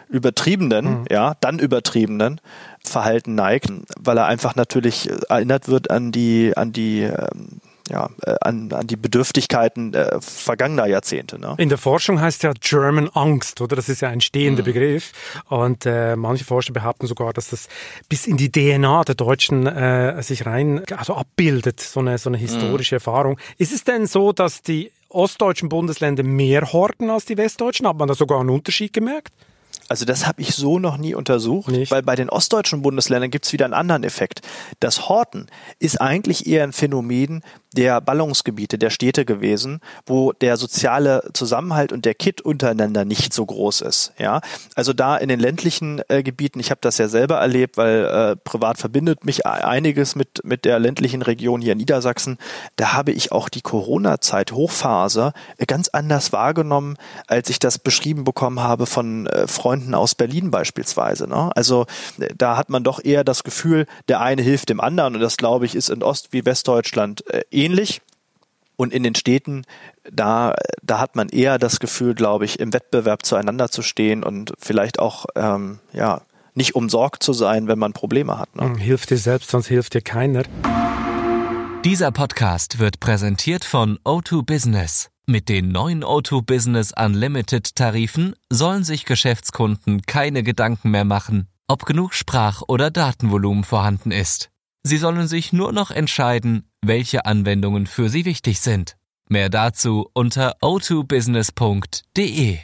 übertriebenen, 0.09 1.01
mhm. 1.01 1.05
ja, 1.11 1.35
dann 1.41 1.59
übertriebenen 1.59 2.41
Verhalten 2.89 3.35
neigt, 3.35 3.71
weil 3.99 4.17
er 4.17 4.25
einfach 4.25 4.55
natürlich 4.55 5.09
erinnert 5.29 5.67
wird 5.67 5.91
an 5.91 6.11
die, 6.11 6.53
an 6.55 6.71
die 6.73 7.01
ähm, 7.01 7.61
ja, 7.89 8.09
äh, 8.23 8.35
an, 8.41 8.71
an 8.71 8.87
die 8.87 8.95
Bedürftigkeiten 8.95 9.93
äh, 9.93 10.19
vergangener 10.19 10.87
Jahrzehnte. 10.87 11.39
Ne? 11.39 11.55
In 11.57 11.69
der 11.69 11.77
Forschung 11.77 12.19
heißt 12.19 12.43
ja 12.43 12.53
German 12.59 13.09
Angst, 13.13 13.61
oder? 13.61 13.75
Das 13.75 13.89
ist 13.89 14.01
ja 14.01 14.09
ein 14.09 14.21
stehender 14.21 14.63
mhm. 14.63 14.65
Begriff. 14.65 15.11
Und 15.47 15.85
äh, 15.85 16.15
manche 16.15 16.45
Forscher 16.45 16.73
behaupten 16.73 17.07
sogar, 17.07 17.33
dass 17.33 17.49
das 17.49 17.67
bis 18.09 18.27
in 18.27 18.37
die 18.37 18.51
DNA 18.51 19.03
der 19.03 19.15
Deutschen 19.15 19.65
äh, 19.67 20.21
sich 20.21 20.45
rein 20.45 20.83
also 20.95 21.15
abbildet, 21.15 21.79
so 21.79 21.99
eine, 21.99 22.17
so 22.17 22.29
eine 22.29 22.37
historische 22.37 22.95
mhm. 22.95 22.97
Erfahrung. 22.97 23.39
Ist 23.57 23.73
es 23.73 23.83
denn 23.83 24.05
so, 24.07 24.33
dass 24.33 24.61
die 24.61 24.91
ostdeutschen 25.09 25.69
Bundesländer 25.69 26.23
mehr 26.23 26.73
horten 26.73 27.09
als 27.09 27.25
die 27.25 27.37
westdeutschen? 27.37 27.87
Hat 27.87 27.97
man 27.97 28.07
da 28.07 28.15
sogar 28.15 28.39
einen 28.39 28.49
Unterschied 28.49 28.93
gemerkt? 28.93 29.31
Also 29.89 30.05
das 30.05 30.27
habe 30.27 30.41
ich 30.41 30.53
so 30.55 30.79
noch 30.79 30.97
nie 30.97 31.15
untersucht, 31.15 31.69
Nicht. 31.69 31.91
weil 31.91 32.03
bei 32.03 32.15
den 32.15 32.29
ostdeutschen 32.29 32.81
Bundesländern 32.81 33.31
gibt 33.31 33.45
es 33.45 33.53
wieder 33.53 33.65
einen 33.65 33.73
anderen 33.73 34.03
Effekt. 34.03 34.41
Das 34.79 35.07
Horten 35.09 35.47
ist 35.79 36.01
eigentlich 36.01 36.47
eher 36.47 36.63
ein 36.63 36.73
Phänomen 36.73 37.43
der 37.77 38.01
Ballungsgebiete, 38.01 38.77
der 38.77 38.89
Städte 38.89 39.23
gewesen, 39.23 39.79
wo 40.05 40.31
der 40.33 40.57
soziale 40.57 41.29
Zusammenhalt 41.33 41.93
und 41.93 42.05
der 42.05 42.15
Kit 42.15 42.41
untereinander 42.41 43.05
nicht 43.05 43.33
so 43.33 43.45
groß 43.45 43.81
ist. 43.81 44.13
Ja, 44.17 44.41
also 44.75 44.93
da 44.93 45.15
in 45.15 45.29
den 45.29 45.39
ländlichen 45.39 46.01
äh, 46.09 46.23
Gebieten, 46.23 46.59
ich 46.59 46.71
habe 46.71 46.81
das 46.81 46.97
ja 46.97 47.07
selber 47.07 47.35
erlebt, 47.35 47.77
weil 47.77 48.05
äh, 48.05 48.35
privat 48.35 48.79
verbindet 48.79 49.25
mich 49.25 49.45
einiges 49.45 50.15
mit 50.15 50.43
mit 50.43 50.65
der 50.65 50.79
ländlichen 50.79 51.21
Region 51.21 51.61
hier 51.61 51.73
in 51.73 51.77
Niedersachsen. 51.77 52.37
Da 52.77 52.93
habe 52.93 53.11
ich 53.11 53.31
auch 53.31 53.47
die 53.47 53.61
Corona-Zeit 53.61 54.51
Hochphase 54.51 55.33
äh, 55.57 55.65
ganz 55.67 55.89
anders 55.89 56.33
wahrgenommen, 56.33 56.97
als 57.27 57.49
ich 57.51 57.59
das 57.59 57.77
beschrieben 57.77 58.23
bekommen 58.23 58.61
habe 58.61 58.87
von 58.87 59.27
äh, 59.27 59.47
Freunden 59.47 59.93
aus 59.93 60.15
Berlin 60.15 60.49
beispielsweise. 60.49 61.27
Ne? 61.27 61.51
Also 61.55 61.85
äh, 62.19 62.33
da 62.35 62.57
hat 62.57 62.69
man 62.69 62.83
doch 62.83 63.03
eher 63.03 63.23
das 63.23 63.43
Gefühl, 63.43 63.85
der 64.07 64.19
eine 64.19 64.41
hilft 64.41 64.69
dem 64.69 64.79
anderen 64.79 65.13
und 65.13 65.21
das 65.21 65.37
glaube 65.37 65.67
ich 65.67 65.75
ist 65.75 65.89
in 65.89 66.01
Ost- 66.01 66.29
wie 66.31 66.43
Westdeutschland 66.43 67.29
äh, 67.29 67.43
ähnlich. 67.51 67.66
Und 68.75 68.93
in 68.93 69.01
den 69.01 69.15
Städten, 69.15 69.63
da, 70.11 70.53
da 70.83 70.99
hat 70.99 71.15
man 71.15 71.29
eher 71.29 71.57
das 71.57 71.79
Gefühl, 71.79 72.13
glaube 72.13 72.45
ich, 72.45 72.59
im 72.59 72.73
Wettbewerb 72.73 73.25
zueinander 73.25 73.71
zu 73.71 73.81
stehen 73.81 74.23
und 74.23 74.53
vielleicht 74.59 74.99
auch, 74.99 75.25
ähm, 75.35 75.79
ja, 75.93 76.21
nicht 76.53 76.75
umsorgt 76.75 77.23
zu 77.23 77.33
sein, 77.33 77.67
wenn 77.67 77.79
man 77.79 77.93
Probleme 77.93 78.37
hat. 78.37 78.55
Ne? 78.55 78.63
Hm, 78.63 78.75
hilft 78.77 79.09
dir 79.09 79.17
selbst, 79.17 79.49
sonst 79.51 79.67
hilft 79.67 79.93
dir 79.93 80.01
keiner. 80.01 80.43
Dieser 81.85 82.11
Podcast 82.11 82.79
wird 82.79 82.99
präsentiert 82.99 83.63
von 83.63 83.97
O2 84.03 84.43
Business. 84.43 85.09
Mit 85.27 85.49
den 85.49 85.69
neuen 85.69 86.03
O2 86.03 86.41
Business 86.41 86.93
Unlimited 86.97 87.75
Tarifen 87.75 88.35
sollen 88.49 88.83
sich 88.83 89.05
Geschäftskunden 89.05 90.01
keine 90.03 90.41
Gedanken 90.41 90.91
mehr 90.91 91.05
machen, 91.05 91.47
ob 91.67 91.85
genug 91.85 92.13
Sprach- 92.13 92.63
oder 92.67 92.91
Datenvolumen 92.91 93.63
vorhanden 93.63 94.11
ist. 94.11 94.49
Sie 94.83 94.97
sollen 94.97 95.27
sich 95.27 95.53
nur 95.53 95.71
noch 95.73 95.91
entscheiden, 95.91 96.69
welche 96.81 97.25
Anwendungen 97.25 97.87
für 97.87 98.09
sie 98.09 98.25
wichtig 98.25 98.59
sind. 98.61 98.95
Mehr 99.29 99.49
dazu 99.49 100.09
unter 100.13 100.55
o2business.de. 100.61 102.59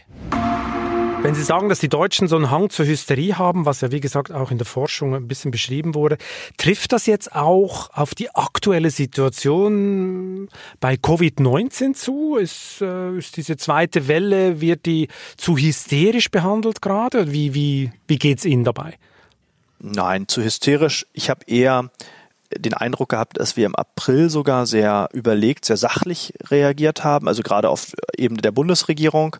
Wenn 1.23 1.35
Sie 1.35 1.43
sagen, 1.43 1.69
dass 1.69 1.79
die 1.79 1.87
Deutschen 1.87 2.27
so 2.27 2.35
einen 2.35 2.51
Hang 2.51 2.69
zur 2.69 2.85
Hysterie 2.85 3.37
haben, 3.37 3.65
was 3.65 3.79
ja 3.79 3.93
wie 3.93 4.01
gesagt 4.01 4.33
auch 4.33 4.51
in 4.51 4.57
der 4.57 4.67
Forschung 4.67 5.15
ein 5.15 5.29
bisschen 5.29 5.51
beschrieben 5.51 5.95
wurde, 5.95 6.17
trifft 6.57 6.91
das 6.91 7.05
jetzt 7.05 7.33
auch 7.33 7.89
auf 7.93 8.13
die 8.13 8.29
aktuelle 8.35 8.89
Situation 8.89 10.49
bei 10.81 10.95
Covid-19 10.95 11.93
zu? 11.93 12.35
Ist, 12.35 12.81
äh, 12.81 13.17
ist 13.17 13.37
diese 13.37 13.55
zweite 13.55 14.09
Welle, 14.09 14.59
wird 14.59 14.85
die 14.85 15.07
zu 15.37 15.55
hysterisch 15.55 16.29
behandelt 16.29 16.81
gerade? 16.81 17.31
Wie, 17.31 17.53
wie, 17.53 17.93
wie 18.05 18.17
geht's 18.17 18.43
Ihnen 18.43 18.65
dabei? 18.65 18.95
Nein, 19.85 20.29
zu 20.29 20.41
hysterisch. 20.41 21.05
Ich 21.11 21.29
habe 21.29 21.45
eher 21.45 21.89
den 22.57 22.73
Eindruck 22.73 23.09
gehabt, 23.09 23.37
dass 23.37 23.57
wir 23.57 23.65
im 23.65 23.75
April 23.75 24.29
sogar 24.29 24.65
sehr 24.65 25.09
überlegt, 25.11 25.65
sehr 25.65 25.75
sachlich 25.75 26.33
reagiert 26.45 27.03
haben, 27.03 27.27
also 27.27 27.43
gerade 27.43 27.67
auf 27.67 27.93
Ebene 28.15 28.41
der 28.41 28.51
Bundesregierung. 28.51 29.35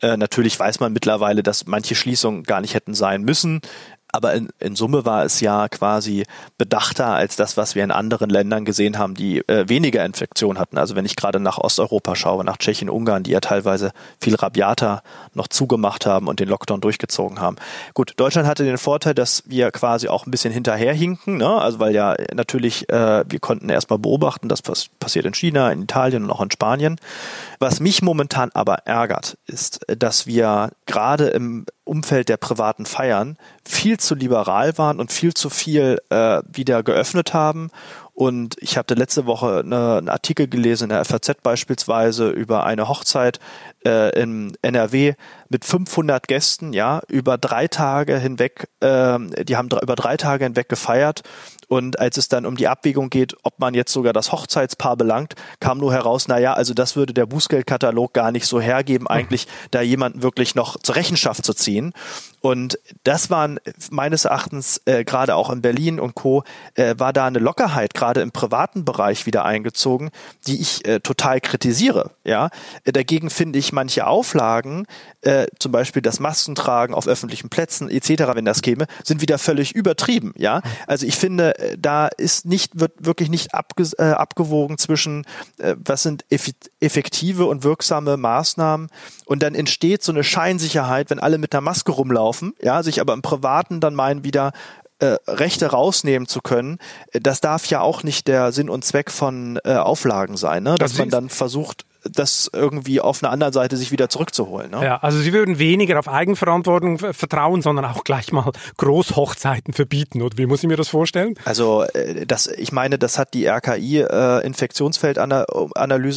Äh, 0.00 0.16
natürlich 0.16 0.58
weiß 0.58 0.78
man 0.78 0.92
mittlerweile, 0.92 1.42
dass 1.42 1.66
manche 1.66 1.96
Schließungen 1.96 2.44
gar 2.44 2.60
nicht 2.60 2.74
hätten 2.74 2.94
sein 2.94 3.22
müssen. 3.22 3.62
Aber 4.12 4.34
in, 4.34 4.48
in 4.58 4.76
Summe 4.76 5.04
war 5.04 5.24
es 5.24 5.40
ja 5.40 5.68
quasi 5.68 6.24
bedachter 6.58 7.06
als 7.06 7.36
das, 7.36 7.56
was 7.56 7.74
wir 7.74 7.84
in 7.84 7.90
anderen 7.90 8.30
Ländern 8.30 8.64
gesehen 8.64 8.98
haben, 8.98 9.14
die 9.14 9.38
äh, 9.48 9.68
weniger 9.68 10.04
Infektion 10.04 10.58
hatten. 10.58 10.78
Also 10.78 10.96
wenn 10.96 11.04
ich 11.04 11.16
gerade 11.16 11.40
nach 11.40 11.58
Osteuropa 11.58 12.16
schaue, 12.16 12.44
nach 12.44 12.58
Tschechien, 12.58 12.90
Ungarn, 12.90 13.22
die 13.22 13.30
ja 13.30 13.40
teilweise 13.40 13.92
viel 14.20 14.34
rabiater 14.34 15.02
noch 15.34 15.48
zugemacht 15.48 16.06
haben 16.06 16.28
und 16.28 16.40
den 16.40 16.48
Lockdown 16.48 16.80
durchgezogen 16.80 17.40
haben. 17.40 17.56
Gut, 17.94 18.14
Deutschland 18.16 18.48
hatte 18.48 18.64
den 18.64 18.78
Vorteil, 18.78 19.14
dass 19.14 19.44
wir 19.46 19.70
quasi 19.70 20.08
auch 20.08 20.26
ein 20.26 20.30
bisschen 20.30 20.52
hinterherhinken, 20.52 21.36
ne? 21.36 21.48
also 21.48 21.78
weil 21.78 21.94
ja 21.94 22.16
natürlich 22.34 22.88
äh, 22.88 23.24
wir 23.28 23.38
konnten 23.38 23.68
erstmal 23.68 23.98
beobachten, 23.98 24.48
das 24.48 24.60
was 24.66 24.88
passiert 24.98 25.24
in 25.24 25.34
China, 25.34 25.70
in 25.70 25.82
Italien 25.82 26.24
und 26.24 26.30
auch 26.30 26.40
in 26.40 26.50
Spanien. 26.50 26.96
Was 27.62 27.78
mich 27.78 28.00
momentan 28.00 28.50
aber 28.54 28.86
ärgert, 28.86 29.36
ist, 29.46 29.80
dass 29.86 30.26
wir 30.26 30.70
gerade 30.86 31.28
im 31.28 31.66
Umfeld 31.84 32.30
der 32.30 32.38
privaten 32.38 32.86
Feiern 32.86 33.36
viel 33.68 34.00
zu 34.00 34.14
liberal 34.14 34.78
waren 34.78 34.98
und 34.98 35.12
viel 35.12 35.34
zu 35.34 35.50
viel 35.50 35.98
äh, 36.08 36.40
wieder 36.50 36.82
geöffnet 36.82 37.34
haben. 37.34 37.70
Und 38.14 38.56
ich 38.60 38.78
hatte 38.78 38.94
letzte 38.94 39.26
Woche 39.26 39.60
eine, 39.62 39.98
einen 39.98 40.08
Artikel 40.08 40.48
gelesen 40.48 40.84
in 40.84 40.88
der 40.88 41.04
FAZ 41.04 41.42
beispielsweise 41.42 42.30
über 42.30 42.64
eine 42.64 42.88
Hochzeit 42.88 43.40
äh, 43.84 44.18
in 44.18 44.56
NRW 44.62 45.12
mit 45.50 45.66
500 45.66 46.28
Gästen, 46.28 46.72
ja, 46.72 47.02
über 47.08 47.36
drei 47.36 47.68
Tage 47.68 48.18
hinweg, 48.18 48.68
äh, 48.80 49.18
die 49.44 49.56
haben 49.56 49.68
über 49.82 49.96
drei 49.96 50.16
Tage 50.16 50.44
hinweg 50.44 50.70
gefeiert 50.70 51.24
und 51.70 52.00
als 52.00 52.16
es 52.16 52.26
dann 52.26 52.46
um 52.46 52.56
die 52.56 52.66
Abwägung 52.66 53.10
geht, 53.10 53.36
ob 53.44 53.60
man 53.60 53.74
jetzt 53.74 53.92
sogar 53.92 54.12
das 54.12 54.32
Hochzeitspaar 54.32 54.96
belangt, 54.96 55.36
kam 55.60 55.78
nur 55.78 55.92
heraus, 55.92 56.26
na 56.26 56.36
ja, 56.36 56.52
also 56.52 56.74
das 56.74 56.96
würde 56.96 57.14
der 57.14 57.26
Bußgeldkatalog 57.26 58.12
gar 58.12 58.32
nicht 58.32 58.46
so 58.46 58.60
hergeben, 58.60 59.06
eigentlich 59.06 59.46
da 59.70 59.80
jemanden 59.80 60.24
wirklich 60.24 60.56
noch 60.56 60.78
zur 60.80 60.96
Rechenschaft 60.96 61.44
zu 61.44 61.54
ziehen. 61.54 61.92
Und 62.40 62.78
das 63.04 63.30
waren 63.30 63.60
meines 63.90 64.24
Erachtens 64.24 64.80
äh, 64.86 65.04
gerade 65.04 65.36
auch 65.36 65.50
in 65.50 65.62
Berlin 65.62 66.00
und 66.00 66.14
Co. 66.14 66.42
Äh, 66.74 66.94
war 66.98 67.12
da 67.12 67.26
eine 67.26 67.38
Lockerheit 67.38 67.94
gerade 67.94 68.22
im 68.22 68.32
privaten 68.32 68.84
Bereich 68.84 69.26
wieder 69.26 69.44
eingezogen, 69.44 70.10
die 70.46 70.60
ich 70.60 70.84
äh, 70.86 71.00
total 71.00 71.40
kritisiere. 71.40 72.10
Ja, 72.24 72.48
äh, 72.84 72.92
dagegen 72.92 73.30
finde 73.30 73.58
ich 73.58 73.72
manche 73.72 74.06
Auflagen, 74.06 74.86
äh, 75.20 75.46
zum 75.58 75.70
Beispiel 75.70 76.02
das 76.02 76.18
Maskentragen 76.18 76.94
auf 76.94 77.06
öffentlichen 77.06 77.50
Plätzen 77.50 77.90
etc., 77.90 78.34
wenn 78.34 78.46
das 78.46 78.62
käme, 78.62 78.86
sind 79.04 79.20
wieder 79.20 79.38
völlig 79.38 79.72
übertrieben. 79.72 80.32
Ja, 80.36 80.62
also 80.86 81.06
ich 81.06 81.16
finde 81.16 81.59
da 81.78 82.08
ist 82.08 82.46
nicht, 82.46 82.78
wird 82.80 82.92
wirklich 82.98 83.28
nicht 83.30 83.54
abge, 83.54 83.88
äh, 83.98 84.10
abgewogen 84.10 84.78
zwischen, 84.78 85.24
äh, 85.58 85.76
was 85.78 86.02
sind 86.02 86.24
effektive 86.80 87.46
und 87.46 87.64
wirksame 87.64 88.16
Maßnahmen 88.16 88.88
und 89.26 89.42
dann 89.42 89.54
entsteht 89.54 90.02
so 90.02 90.12
eine 90.12 90.24
Scheinsicherheit, 90.24 91.10
wenn 91.10 91.18
alle 91.18 91.38
mit 91.38 91.54
einer 91.54 91.60
Maske 91.60 91.92
rumlaufen, 91.92 92.54
ja, 92.60 92.82
sich 92.82 93.00
aber 93.00 93.12
im 93.12 93.22
Privaten 93.22 93.80
dann 93.80 93.94
meinen 93.94 94.24
wieder, 94.24 94.52
äh, 95.00 95.16
Rechte 95.26 95.66
rausnehmen 95.66 96.28
zu 96.28 96.40
können, 96.40 96.78
das 97.12 97.40
darf 97.40 97.66
ja 97.66 97.80
auch 97.80 98.02
nicht 98.02 98.28
der 98.28 98.52
Sinn 98.52 98.68
und 98.68 98.84
Zweck 98.84 99.10
von 99.10 99.58
äh, 99.64 99.74
Auflagen 99.74 100.36
sein, 100.36 100.62
ne? 100.62 100.74
dass 100.74 100.98
man 100.98 101.08
dann 101.08 101.30
versucht, 101.30 101.84
das 102.04 102.50
irgendwie 102.52 103.00
auf 103.00 103.22
einer 103.22 103.32
anderen 103.32 103.52
Seite 103.52 103.76
sich 103.76 103.92
wieder 103.92 104.08
zurückzuholen. 104.08 104.70
Ne? 104.70 104.84
Ja, 104.84 104.96
also 104.98 105.18
Sie 105.18 105.32
würden 105.32 105.58
weniger 105.58 105.98
auf 105.98 106.08
Eigenverantwortung 106.08 106.98
vertrauen, 106.98 107.62
sondern 107.62 107.84
auch 107.84 108.04
gleich 108.04 108.32
mal 108.32 108.50
Großhochzeiten 108.78 109.74
verbieten, 109.74 110.22
oder 110.22 110.36
wie 110.38 110.46
muss 110.46 110.62
ich 110.62 110.68
mir 110.68 110.76
das 110.76 110.88
vorstellen? 110.88 111.34
Also 111.44 111.82
äh, 111.82 112.26
das, 112.26 112.46
ich 112.46 112.72
meine, 112.72 112.98
das 112.98 113.18
hat 113.18 113.34
die 113.34 113.46
RKI 113.46 114.00
äh, 114.00 114.52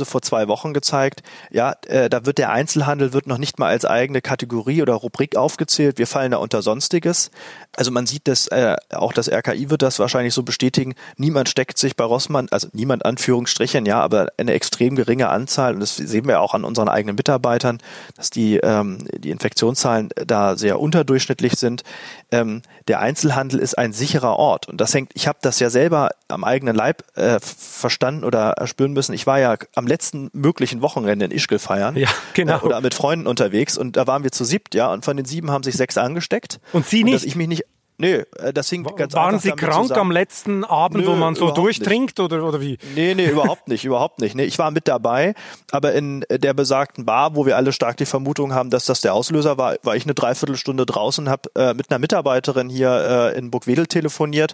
vor 0.06 0.22
zwei 0.22 0.48
Wochen 0.48 0.74
gezeigt. 0.74 1.24
Ja, 1.52 1.76
äh, 1.88 2.10
da 2.10 2.26
wird 2.26 2.38
der 2.38 2.52
Einzelhandel 2.52 3.14
wird 3.14 3.28
noch 3.28 3.38
nicht 3.38 3.60
mal 3.60 3.68
als 3.68 3.86
eigene 3.86 4.22
Kategorie 4.22 4.82
oder 4.82 4.94
Rubrik 4.94 5.36
aufgezählt. 5.36 5.98
Wir 5.98 6.08
fallen 6.08 6.32
da 6.32 6.38
unter 6.38 6.62
Sonstiges. 6.62 7.32
Also 7.76 7.92
man 7.92 8.06
sieht 8.06 8.28
das, 8.28 8.48
äh, 8.48 8.76
auch 8.94 9.14
das 9.14 9.30
RKI 9.30 9.70
wird 9.70 9.82
das 9.82 10.00
wahrscheinlich 10.00 10.34
so 10.34 10.44
bestätigen. 10.44 10.96
Niemand 11.18 11.50
steckt 11.50 11.78
sich 11.78 11.96
bei 11.96 12.04
Rossmann, 12.04 12.48
also 12.52 12.68
niemand 12.74 13.06
Anführungsstrichen, 13.06 13.86
ja, 13.86 14.00
aber 14.00 14.28
eine 14.38 14.54
extrem 14.54 14.96
geringe 14.96 15.30
Anzahl 15.30 15.73
und 15.74 15.80
das 15.80 15.96
sehen 15.96 16.28
wir 16.28 16.42
auch 16.42 16.54
an 16.54 16.64
unseren 16.64 16.90
eigenen 16.90 17.16
Mitarbeitern, 17.16 17.80
dass 18.16 18.30
die, 18.30 18.58
ähm, 18.58 19.00
die 19.18 19.30
Infektionszahlen 19.30 20.10
da 20.26 20.58
sehr 20.58 20.80
unterdurchschnittlich 20.80 21.54
sind. 21.54 21.84
Ähm, 22.32 22.62
der 22.88 23.00
Einzelhandel 23.00 23.60
ist 23.60 23.78
ein 23.78 23.94
sicherer 23.94 24.38
Ort 24.38 24.68
und 24.68 24.80
das 24.80 24.94
hängt, 24.94 25.12
ich 25.14 25.28
habe 25.28 25.40
das 25.42 25.60
ja 25.60 25.70
selber 25.70 26.12
am 26.28 26.44
eigenen 26.44 26.76
Leib 26.76 27.04
äh, 27.16 27.40
verstanden 27.40 28.24
oder 28.24 28.56
spüren 28.66 28.94
müssen. 28.94 29.14
Ich 29.14 29.28
war 29.28 29.40
ja 29.40 29.56
am 29.76 29.88
letzten 29.88 30.30
möglichen 30.34 30.82
Wochenende 30.82 31.26
in 31.26 31.32
Ischgl 31.32 31.60
feiern 31.60 31.96
ja, 31.96 32.10
genau. 32.34 32.58
Äh, 32.58 32.66
oder 32.66 32.82
mit 32.82 32.94
Freunden 32.94 33.28
unterwegs 33.28 33.78
und 33.78 33.98
da 33.98 34.08
waren 34.08 34.24
wir 34.24 34.32
zu 34.32 34.44
siebt, 34.44 34.76
ja, 34.76 34.92
und 34.92 35.06
von 35.06 35.18
den 35.18 35.26
sieben 35.26 35.52
haben 35.52 35.64
sich 35.64 35.76
sechs 35.76 35.98
angesteckt. 35.98 36.60
Und 36.72 36.86
Sie 36.86 37.04
nicht? 37.04 37.14
Und 37.14 37.22
dass 37.22 37.24
ich 37.24 37.36
mich 37.36 37.48
nicht 37.48 37.66
Nee, 38.04 38.26
äh, 38.38 38.52
das 38.52 38.70
hing 38.70 38.84
ganz 38.84 39.14
Waren 39.14 39.40
Sie 39.40 39.52
krank 39.52 39.88
zusammen. 39.88 40.02
am 40.02 40.12
letzten 40.12 40.64
Abend, 40.66 41.06
Nö, 41.06 41.12
wo 41.12 41.16
man 41.16 41.36
so 41.36 41.52
durchtrinkt 41.52 42.20
oder, 42.20 42.44
oder 42.44 42.60
wie? 42.60 42.78
Nee, 42.96 43.16
nee, 43.16 43.28
überhaupt 43.28 43.70
nicht, 43.70 43.86
überhaupt 43.86 44.20
nicht. 44.20 44.36
Nee, 44.36 44.44
ich 44.44 44.60
war 44.60 44.72
mit 44.72 44.88
dabei, 44.88 45.34
aber 45.72 45.94
in 45.94 46.26
der 46.30 46.54
besagten 46.54 47.06
Bar, 47.06 47.36
wo 47.36 47.46
wir 47.46 47.56
alle 47.56 47.72
stark 47.72 47.96
die 47.98 48.06
Vermutung 48.06 48.54
haben, 48.54 48.70
dass 48.70 48.86
das 48.86 49.00
der 49.00 49.14
Auslöser 49.14 49.58
war, 49.58 49.78
war 49.84 49.96
ich 49.96 50.04
eine 50.04 50.14
Dreiviertelstunde 50.14 50.86
draußen, 50.86 51.30
habe 51.30 51.50
äh, 51.56 51.74
mit 51.74 51.90
einer 51.90 52.00
Mitarbeiterin 52.00 52.70
hier 52.70 53.32
äh, 53.34 53.38
in 53.38 53.52
Burgwedel 53.52 53.88
telefoniert 53.88 54.54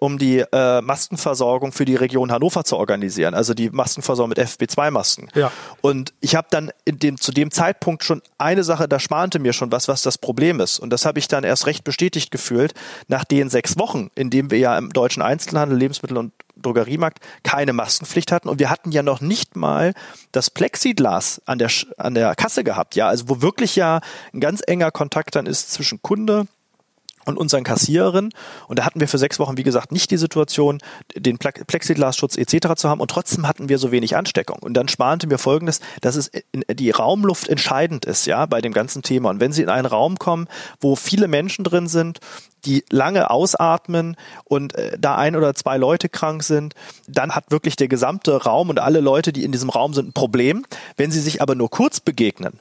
um 0.00 0.18
die 0.18 0.38
äh, 0.38 0.80
Maskenversorgung 0.80 1.72
für 1.72 1.84
die 1.84 1.94
Region 1.94 2.32
Hannover 2.32 2.64
zu 2.64 2.76
organisieren, 2.76 3.34
also 3.34 3.54
die 3.54 3.70
Maskenversorgung 3.70 4.30
mit 4.30 4.38
FFP2-Masken. 4.38 5.28
Ja. 5.34 5.52
Und 5.82 6.14
ich 6.20 6.34
habe 6.34 6.48
dann 6.50 6.72
in 6.86 6.98
dem, 6.98 7.20
zu 7.20 7.32
dem 7.32 7.50
Zeitpunkt 7.50 8.02
schon 8.02 8.22
eine 8.38 8.64
Sache, 8.64 8.88
da 8.88 8.98
schmante 8.98 9.38
mir 9.38 9.52
schon 9.52 9.70
was, 9.70 9.88
was 9.88 10.02
das 10.02 10.16
Problem 10.16 10.58
ist. 10.58 10.78
Und 10.78 10.90
das 10.90 11.04
habe 11.04 11.18
ich 11.18 11.28
dann 11.28 11.44
erst 11.44 11.66
recht 11.66 11.84
bestätigt 11.84 12.30
gefühlt, 12.30 12.72
nach 13.08 13.24
den 13.24 13.50
sechs 13.50 13.78
Wochen, 13.78 14.10
in 14.14 14.30
dem 14.30 14.50
wir 14.50 14.58
ja 14.58 14.76
im 14.78 14.90
deutschen 14.90 15.22
Einzelhandel 15.22 15.78
Lebensmittel 15.78 16.16
und 16.16 16.32
Drogeriemarkt 16.56 17.20
keine 17.42 17.72
Maskenpflicht 17.72 18.32
hatten 18.32 18.48
und 18.48 18.58
wir 18.58 18.68
hatten 18.68 18.92
ja 18.92 19.02
noch 19.02 19.20
nicht 19.22 19.56
mal 19.56 19.94
das 20.32 20.50
Plexiglas 20.50 21.40
an 21.46 21.58
der, 21.58 21.70
an 21.96 22.14
der 22.14 22.34
Kasse 22.34 22.64
gehabt, 22.64 22.96
ja, 22.96 23.08
also 23.08 23.28
wo 23.28 23.40
wirklich 23.40 23.76
ja 23.76 24.00
ein 24.34 24.40
ganz 24.40 24.62
enger 24.66 24.90
Kontakt 24.90 25.36
dann 25.36 25.46
ist 25.46 25.72
zwischen 25.72 26.02
Kunde 26.02 26.46
und 27.24 27.36
unseren 27.36 27.64
Kassiererinnen. 27.64 28.32
Und 28.68 28.78
da 28.78 28.84
hatten 28.84 29.00
wir 29.00 29.08
für 29.08 29.18
sechs 29.18 29.38
Wochen, 29.38 29.56
wie 29.56 29.62
gesagt, 29.62 29.92
nicht 29.92 30.10
die 30.10 30.16
Situation, 30.16 30.78
den 31.14 31.38
Plexiglasschutz 31.38 32.36
etc. 32.36 32.74
zu 32.76 32.88
haben. 32.88 33.00
Und 33.00 33.10
trotzdem 33.10 33.46
hatten 33.46 33.68
wir 33.68 33.78
so 33.78 33.92
wenig 33.92 34.16
Ansteckung. 34.16 34.58
Und 34.60 34.74
dann 34.74 34.88
sparten 34.88 35.30
wir 35.30 35.38
Folgendes, 35.38 35.80
dass 36.00 36.16
es 36.16 36.30
die 36.72 36.90
Raumluft 36.90 37.48
entscheidend 37.48 38.04
ist, 38.04 38.26
ja, 38.26 38.46
bei 38.46 38.60
dem 38.60 38.72
ganzen 38.72 39.02
Thema. 39.02 39.30
Und 39.30 39.40
wenn 39.40 39.52
Sie 39.52 39.62
in 39.62 39.68
einen 39.68 39.86
Raum 39.86 40.18
kommen, 40.18 40.48
wo 40.80 40.96
viele 40.96 41.28
Menschen 41.28 41.64
drin 41.64 41.86
sind, 41.86 42.20
die 42.64 42.84
lange 42.90 43.30
ausatmen 43.30 44.16
und 44.44 44.74
äh, 44.74 44.98
da 44.98 45.16
ein 45.16 45.36
oder 45.36 45.54
zwei 45.54 45.78
Leute 45.78 46.08
krank 46.08 46.42
sind, 46.42 46.74
dann 47.08 47.34
hat 47.34 47.50
wirklich 47.50 47.76
der 47.76 47.88
gesamte 47.88 48.42
Raum 48.42 48.68
und 48.68 48.78
alle 48.78 49.00
Leute, 49.00 49.32
die 49.32 49.44
in 49.44 49.52
diesem 49.52 49.70
Raum 49.70 49.94
sind, 49.94 50.08
ein 50.08 50.12
Problem. 50.12 50.66
Wenn 50.96 51.10
sie 51.10 51.20
sich 51.20 51.40
aber 51.40 51.54
nur 51.54 51.70
kurz 51.70 52.00
begegnen, 52.00 52.60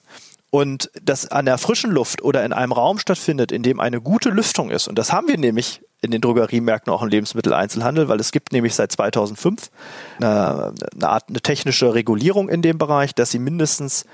und 0.51 0.89
das 1.01 1.27
an 1.31 1.45
der 1.45 1.57
frischen 1.57 1.91
Luft 1.91 2.21
oder 2.21 2.43
in 2.43 2.53
einem 2.53 2.71
Raum 2.71 2.97
stattfindet, 2.97 3.51
in 3.51 3.63
dem 3.63 3.79
eine 3.79 4.01
gute 4.01 4.29
Lüftung 4.29 4.69
ist, 4.71 4.87
und 4.87 4.97
das 4.97 5.13
haben 5.13 5.27
wir 5.27 5.37
nämlich 5.37 5.81
in 6.01 6.11
den 6.11 6.21
Drogeriemärkten 6.21 6.91
auch 6.93 7.01
im 7.01 7.09
Lebensmitteleinzelhandel, 7.09 8.07
weil 8.07 8.19
es 8.19 8.31
gibt 8.31 8.53
nämlich 8.53 8.73
seit 8.75 8.91
2005 8.91 9.69
eine, 10.17 10.73
eine 10.95 11.09
Art 11.09 11.25
eine 11.27 11.41
technische 11.41 11.93
Regulierung 11.93 12.49
in 12.49 12.61
dem 12.61 12.77
Bereich, 12.77 13.13
dass 13.13 13.31
sie 13.31 13.39
mindestens 13.39 14.05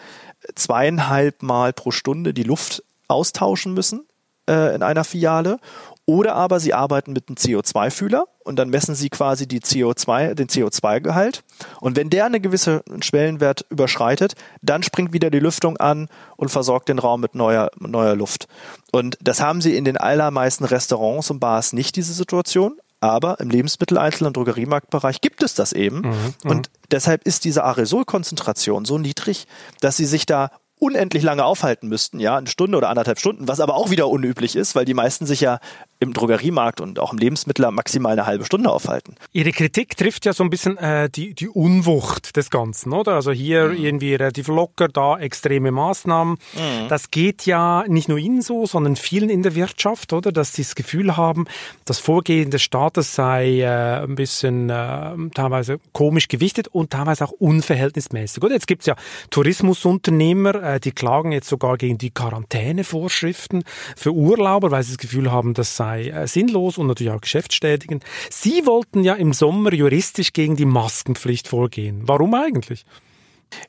zweieinhalb 0.56 1.44
Mal 1.44 1.74
pro 1.74 1.92
Stunde 1.92 2.34
die 2.34 2.44
Luft 2.44 2.84
austauschen 3.08 3.74
müssen 3.74 4.06
äh, 4.50 4.76
in 4.76 4.84
einer 4.84 5.04
Filiale 5.04 5.60
oder 6.06 6.36
aber 6.36 6.60
sie 6.60 6.74
arbeiten 6.74 7.14
mit 7.14 7.28
einem 7.28 7.36
CO2-Fühler 7.38 8.26
und 8.44 8.58
dann 8.58 8.70
messen 8.70 8.94
sie 8.94 9.10
quasi 9.10 9.48
die 9.48 9.60
CO2, 9.60 10.36
den 10.36 10.48
CO2-Gehalt. 10.48 11.44
Und 11.82 11.96
wenn 11.96 12.12
der 12.12 12.26
eine 12.26 12.40
gewisse 12.40 12.84
Schwellenwert 13.02 13.66
überschreitet, 13.70 14.36
dann 14.62 14.84
springt 14.84 15.14
wieder 15.14 15.32
die 15.32 15.40
Lüftung 15.40 15.78
an 15.78 16.08
und 16.38 16.50
versorgt 16.50 16.90
den 16.90 17.00
Raum 17.00 17.22
mit 17.22 17.34
neuer, 17.34 17.72
neuer 17.80 18.16
Luft. 18.16 18.48
Und 18.92 19.18
das 19.22 19.42
haben 19.42 19.62
sie 19.62 19.76
in 19.76 19.84
den 19.84 19.98
allermeisten 19.98 20.66
Restaurants 20.66 21.32
und 21.32 21.40
Bars 21.40 21.74
nicht, 21.74 21.96
diese 21.96 22.14
Situation. 22.14 22.78
Aber 23.02 23.40
im 23.40 23.50
Lebensmitteleinzel- 23.50 24.26
und 24.26 24.38
Drogeriemarktbereich 24.38 25.22
gibt 25.22 25.44
es 25.44 25.54
das 25.54 25.74
eben. 25.74 25.98
Mhm, 25.98 26.12
mhm. 26.44 26.50
und 26.50 26.70
deshalb 26.92 27.24
ist 27.26 27.46
diese 27.46 27.64
Aerosolkonzentration 27.64 28.86
so 28.86 28.98
niedrig, 28.98 29.48
dass 29.82 29.98
sie 29.98 30.06
sich 30.06 30.26
da 30.26 30.50
unendlich 30.78 31.24
lange 31.24 31.46
aufhalten 31.46 31.88
müssten, 31.88 32.20
ja, 32.20 32.38
eine 32.38 32.48
Stunde 32.48 32.78
oder 32.78 32.90
anderthalb 32.90 33.20
Stunden, 33.20 33.48
was 33.48 33.60
aber 33.60 33.76
auch 33.76 33.90
wieder 33.92 34.10
unüblich 34.10 34.56
ist, 34.56 34.76
weil 34.76 34.86
die 34.86 34.94
meisten 34.94 35.26
sich 35.26 35.40
ja 35.40 35.60
im 36.00 36.14
Drogeriemarkt 36.14 36.82
und 36.82 37.00
auch 37.00 37.14
im 37.14 37.20
Lebensmittler 37.20 37.72
maximal 37.72 38.14
eine 38.14 38.26
halbe 38.26 38.44
Stunde 38.44 38.70
aufhalten. 38.70 39.16
Ihre 39.32 39.52
Kritik 39.52 39.96
trifft 39.96 40.26
ja 40.26 40.34
so 40.34 40.44
ein 40.44 40.50
bisschen 40.50 40.78
äh, 40.78 41.10
die, 41.10 41.34
die 41.34 41.48
Unwucht 41.48 42.36
des 42.36 42.50
Ganzen, 42.50 42.92
oder? 42.92 43.14
Also 43.14 43.32
hier 43.32 43.70
mhm. 43.70 43.78
irgendwie 43.78 44.16
relativ 44.16 44.50
locker, 44.50 44.90
da 44.90 45.18
extreme 45.18 45.72
Maßnahmen. 45.72 46.34
Mhm. 46.54 46.88
Das 46.90 47.12
geht 47.12 47.46
ja 47.46 47.86
nicht 47.88 48.10
nur 48.10 48.18
Ihnen 48.18 48.42
so, 48.42 48.66
sondern 48.66 48.98
vielen 48.98 49.30
in 49.30 49.42
der 49.42 49.56
Wirtschaft, 49.56 50.12
oder? 50.12 50.34
Dass 50.34 50.54
sie 50.54 50.64
das 50.64 50.76
Gefühl 50.76 51.16
haben, 51.16 51.46
das 51.86 52.00
Vorgehen 52.00 52.52
des 52.52 52.62
Staates 52.62 53.16
sei 53.16 53.62
äh, 53.62 54.04
ein 54.04 54.16
bisschen 54.16 54.70
äh, 54.70 55.16
teilweise 55.34 55.80
komisch 55.94 56.28
gewichtet 56.28 56.68
und 56.68 56.90
teilweise 56.90 57.24
auch 57.24 57.32
unverhältnismäßig. 57.32 58.44
Oder? 58.44 58.54
Jetzt 58.54 58.68
gibt's 58.68 58.86
ja 58.86 58.96
Tourismusunternehmer, 59.30 60.56
äh, 60.56 60.80
die 60.82 60.92
klagen 60.92 61.32
jetzt 61.32 61.48
sogar 61.48 61.78
gegen 61.78 61.98
die 61.98 62.12
Quarantänevorschriften 62.12 63.64
für 63.96 64.12
Urlauber, 64.12 64.72
weil 64.72 64.84
sie 64.84 64.92
das 64.92 64.98
Gefühl 64.98 65.32
haben, 65.32 65.54
das 65.54 65.78
sei 65.78 65.85
äh, 65.94 66.28
sinnlos 66.28 66.78
und 66.78 66.88
natürlich 66.88 67.14
auch 67.14 67.22
geschäftsstätigend. 67.22 68.04
Sie 68.30 68.66
wollten 68.66 69.04
ja 69.04 69.14
im 69.14 69.34
Sommer 69.34 69.74
juristisch 69.74 70.34
gegen 70.34 70.56
die 70.56 70.66
Maskenpflicht 70.66 71.48
vorgehen. 71.48 72.02
Warum 72.06 72.34
eigentlich? 72.34 72.86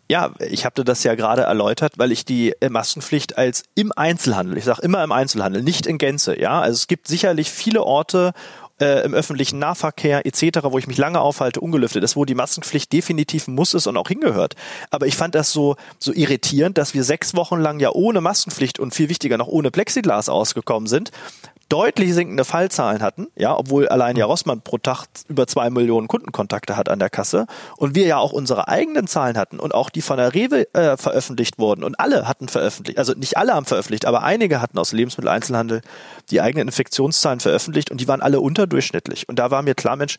Ja, 0.08 0.32
ich 0.40 0.64
habe 0.64 0.84
das 0.84 1.04
ja 1.04 1.14
gerade 1.14 1.42
erläutert, 1.42 1.94
weil 1.98 2.12
ich 2.12 2.24
die 2.24 2.54
äh, 2.60 2.68
Maskenpflicht 2.68 3.38
als 3.38 3.64
im 3.74 3.92
Einzelhandel, 3.94 4.56
ich 4.56 4.64
sage 4.64 4.82
immer 4.82 5.02
im 5.02 5.12
Einzelhandel, 5.12 5.62
nicht 5.62 5.86
in 5.86 5.98
Gänze, 5.98 6.38
ja. 6.40 6.60
Also 6.60 6.76
es 6.76 6.86
gibt 6.86 7.08
sicherlich 7.08 7.50
viele 7.50 7.82
Orte 7.82 8.32
äh, 8.80 9.04
im 9.04 9.14
öffentlichen 9.14 9.58
Nahverkehr 9.58 10.26
etc., 10.26 10.60
wo 10.64 10.78
ich 10.78 10.86
mich 10.86 10.98
lange 10.98 11.20
aufhalte, 11.20 11.60
ungelüftet 11.60 12.04
ist, 12.04 12.16
wo 12.16 12.24
die 12.24 12.34
Maskenpflicht 12.34 12.92
definitiv 12.92 13.48
muss 13.48 13.74
ist 13.74 13.86
und 13.86 13.96
auch 13.96 14.08
hingehört. 14.08 14.54
Aber 14.90 15.06
ich 15.06 15.16
fand 15.16 15.34
das 15.34 15.52
so, 15.52 15.76
so 15.98 16.12
irritierend, 16.12 16.78
dass 16.78 16.94
wir 16.94 17.04
sechs 17.04 17.34
Wochen 17.34 17.58
lang 17.58 17.80
ja 17.80 17.90
ohne 17.90 18.20
Maskenpflicht 18.20 18.78
und 18.78 18.94
viel 18.94 19.08
wichtiger 19.08 19.38
noch 19.38 19.48
ohne 19.48 19.70
Plexiglas 19.70 20.28
ausgekommen 20.28 20.86
sind 20.86 21.10
deutlich 21.68 22.14
sinkende 22.14 22.44
Fallzahlen 22.44 23.02
hatten, 23.02 23.26
ja, 23.34 23.56
obwohl 23.56 23.88
allein 23.88 24.16
ja 24.16 24.24
Rossmann 24.24 24.60
pro 24.60 24.78
Tag 24.78 25.06
über 25.28 25.46
zwei 25.46 25.68
Millionen 25.70 26.06
Kundenkontakte 26.06 26.76
hat 26.76 26.88
an 26.88 26.98
der 26.98 27.10
Kasse 27.10 27.46
und 27.76 27.94
wir 27.94 28.06
ja 28.06 28.18
auch 28.18 28.32
unsere 28.32 28.68
eigenen 28.68 29.06
Zahlen 29.08 29.36
hatten 29.36 29.58
und 29.58 29.74
auch 29.74 29.90
die 29.90 30.02
von 30.02 30.16
der 30.16 30.34
Rewe 30.34 30.72
äh, 30.74 30.96
veröffentlicht 30.96 31.58
wurden 31.58 31.82
und 31.82 31.98
alle 31.98 32.28
hatten 32.28 32.48
veröffentlicht, 32.48 32.98
also 32.98 33.14
nicht 33.14 33.36
alle 33.36 33.54
haben 33.54 33.66
veröffentlicht, 33.66 34.06
aber 34.06 34.22
einige 34.22 34.60
hatten 34.60 34.78
aus 34.78 34.92
Lebensmitteleinzelhandel 34.92 35.80
die 36.30 36.40
eigenen 36.40 36.68
Infektionszahlen 36.68 37.40
veröffentlicht 37.40 37.90
und 37.90 38.00
die 38.00 38.08
waren 38.08 38.22
alle 38.22 38.40
unterdurchschnittlich. 38.40 39.28
Und 39.28 39.38
da 39.38 39.50
war 39.50 39.62
mir 39.62 39.74
klar, 39.74 39.96
Mensch, 39.96 40.16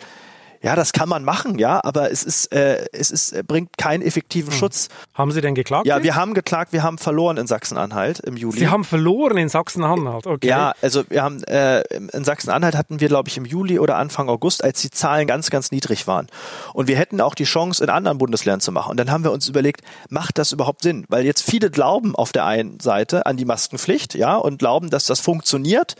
ja, 0.61 0.75
das 0.75 0.93
kann 0.93 1.09
man 1.09 1.23
machen, 1.23 1.59
ja, 1.59 1.79
aber 1.83 2.11
es 2.11 2.23
ist, 2.23 2.51
äh, 2.53 2.85
es 2.91 3.11
ist, 3.11 3.31
äh, 3.31 3.43
bringt 3.43 3.77
keinen 3.77 4.01
effektiven 4.01 4.51
hm. 4.51 4.57
Schutz. 4.57 4.89
Haben 5.13 5.31
Sie 5.31 5.41
denn 5.41 5.55
geklagt? 5.55 5.85
Ja, 5.85 6.03
wir 6.03 6.15
haben 6.15 6.33
geklagt, 6.33 6.73
wir 6.73 6.83
haben 6.83 6.97
verloren 6.97 7.37
in 7.37 7.47
Sachsen-Anhalt 7.47 8.19
im 8.19 8.37
Juli. 8.37 8.59
Sie 8.59 8.67
haben 8.67 8.83
verloren 8.83 9.37
in 9.37 9.49
Sachsen-Anhalt, 9.49 10.27
okay. 10.27 10.47
Ja, 10.47 10.73
also 10.81 11.03
wir 11.09 11.23
haben 11.23 11.43
äh, 11.43 11.81
in 11.97 12.23
Sachsen-Anhalt 12.23 12.75
hatten 12.75 12.99
wir, 12.99 13.07
glaube 13.07 13.29
ich, 13.29 13.37
im 13.37 13.45
Juli 13.45 13.79
oder 13.79 13.97
Anfang 13.97 14.29
August, 14.29 14.63
als 14.63 14.81
die 14.81 14.89
Zahlen 14.89 15.27
ganz, 15.27 15.49
ganz 15.49 15.71
niedrig 15.71 16.07
waren. 16.07 16.27
Und 16.73 16.87
wir 16.87 16.97
hätten 16.97 17.21
auch 17.21 17.35
die 17.35 17.45
Chance, 17.45 17.83
in 17.83 17.89
anderen 17.89 18.17
Bundesländern 18.17 18.61
zu 18.61 18.71
machen. 18.71 18.91
Und 18.91 18.97
dann 18.97 19.11
haben 19.11 19.23
wir 19.23 19.31
uns 19.31 19.47
überlegt, 19.47 19.81
macht 20.09 20.37
das 20.37 20.51
überhaupt 20.51 20.83
Sinn? 20.83 21.05
Weil 21.09 21.25
jetzt 21.25 21.43
viele 21.43 21.69
glauben 21.69 22.15
auf 22.15 22.31
der 22.31 22.45
einen 22.45 22.79
Seite 22.79 23.25
an 23.25 23.37
die 23.37 23.45
Maskenpflicht, 23.45 24.15
ja, 24.15 24.35
und 24.35 24.59
glauben, 24.59 24.89
dass 24.89 25.05
das 25.05 25.19
funktioniert. 25.19 25.95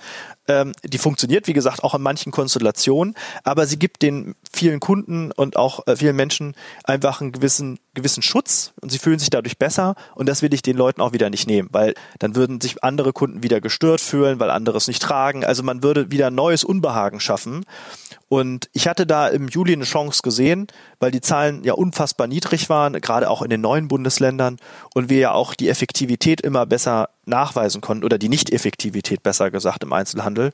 Ähm, 0.48 0.74
die 0.84 0.98
funktioniert, 0.98 1.48
wie 1.48 1.54
gesagt, 1.54 1.84
auch 1.84 1.94
in 1.94 2.02
manchen 2.02 2.32
Konstellationen, 2.32 3.16
aber 3.44 3.68
sie 3.68 3.78
gibt 3.78 4.02
den 4.02 4.36
vielen 4.52 4.80
Kunden 4.80 5.32
und 5.32 5.58
auch 5.58 5.86
äh, 5.88 5.96
vielen 5.96 6.16
Menschen 6.16 6.56
einfach 6.84 7.22
einen 7.22 7.32
gewissen, 7.32 7.80
gewissen 7.98 8.24
Schutz 8.24 8.72
und 8.82 8.92
sie 8.92 9.00
fühlen 9.00 9.20
sich 9.20 9.30
dadurch 9.30 9.58
besser 9.58 9.96
und 10.16 10.30
das 10.30 10.42
will 10.42 10.54
ich 10.54 10.62
den 10.62 10.78
Leuten 10.78 11.02
auch 11.02 11.12
wieder 11.12 11.30
nicht 11.30 11.48
nehmen, 11.48 11.68
weil 11.72 11.94
dann 12.20 12.36
würden 12.36 12.62
sich 12.62 12.84
andere 12.84 13.12
Kunden 13.12 13.44
wieder 13.44 13.60
gestört 13.60 14.00
fühlen, 14.00 14.40
weil 14.40 14.50
andere 14.50 14.78
es 14.78 14.88
nicht 14.88 15.02
tragen. 15.02 15.44
Also 15.44 15.64
man 15.64 15.84
würde 15.84 16.12
wieder 16.12 16.32
neues 16.32 16.64
Unbehagen 16.64 17.20
schaffen 17.20 17.66
und 18.30 18.70
ich 18.74 18.88
hatte 18.88 19.06
da 19.06 19.28
im 19.28 19.48
Juli 19.48 19.74
eine 19.74 19.86
Chance 19.86 20.22
gesehen, 20.22 20.68
weil 21.00 21.12
die 21.12 21.22
Zahlen 21.22 21.64
ja 21.64 21.74
unfassbar 21.74 22.28
niedrig 22.28 22.70
waren, 22.70 22.94
gerade 22.94 23.30
auch 23.30 23.42
in 23.42 23.50
den 23.50 23.62
neuen 23.62 23.88
Bundesländern 23.88 24.58
und 24.94 25.10
wir 25.10 25.20
ja 25.20 25.32
auch 25.32 25.54
die 25.54 25.70
Effektivität 25.70 26.42
immer 26.42 26.66
besser 26.66 27.10
nachweisen 27.26 27.82
konnten 27.82 28.04
oder 28.04 28.18
die 28.18 28.30
Nicht-Effektivität 28.30 29.24
besser 29.24 29.52
gesagt 29.52 29.84
im 29.84 29.94
Einzelhandel. 29.94 30.52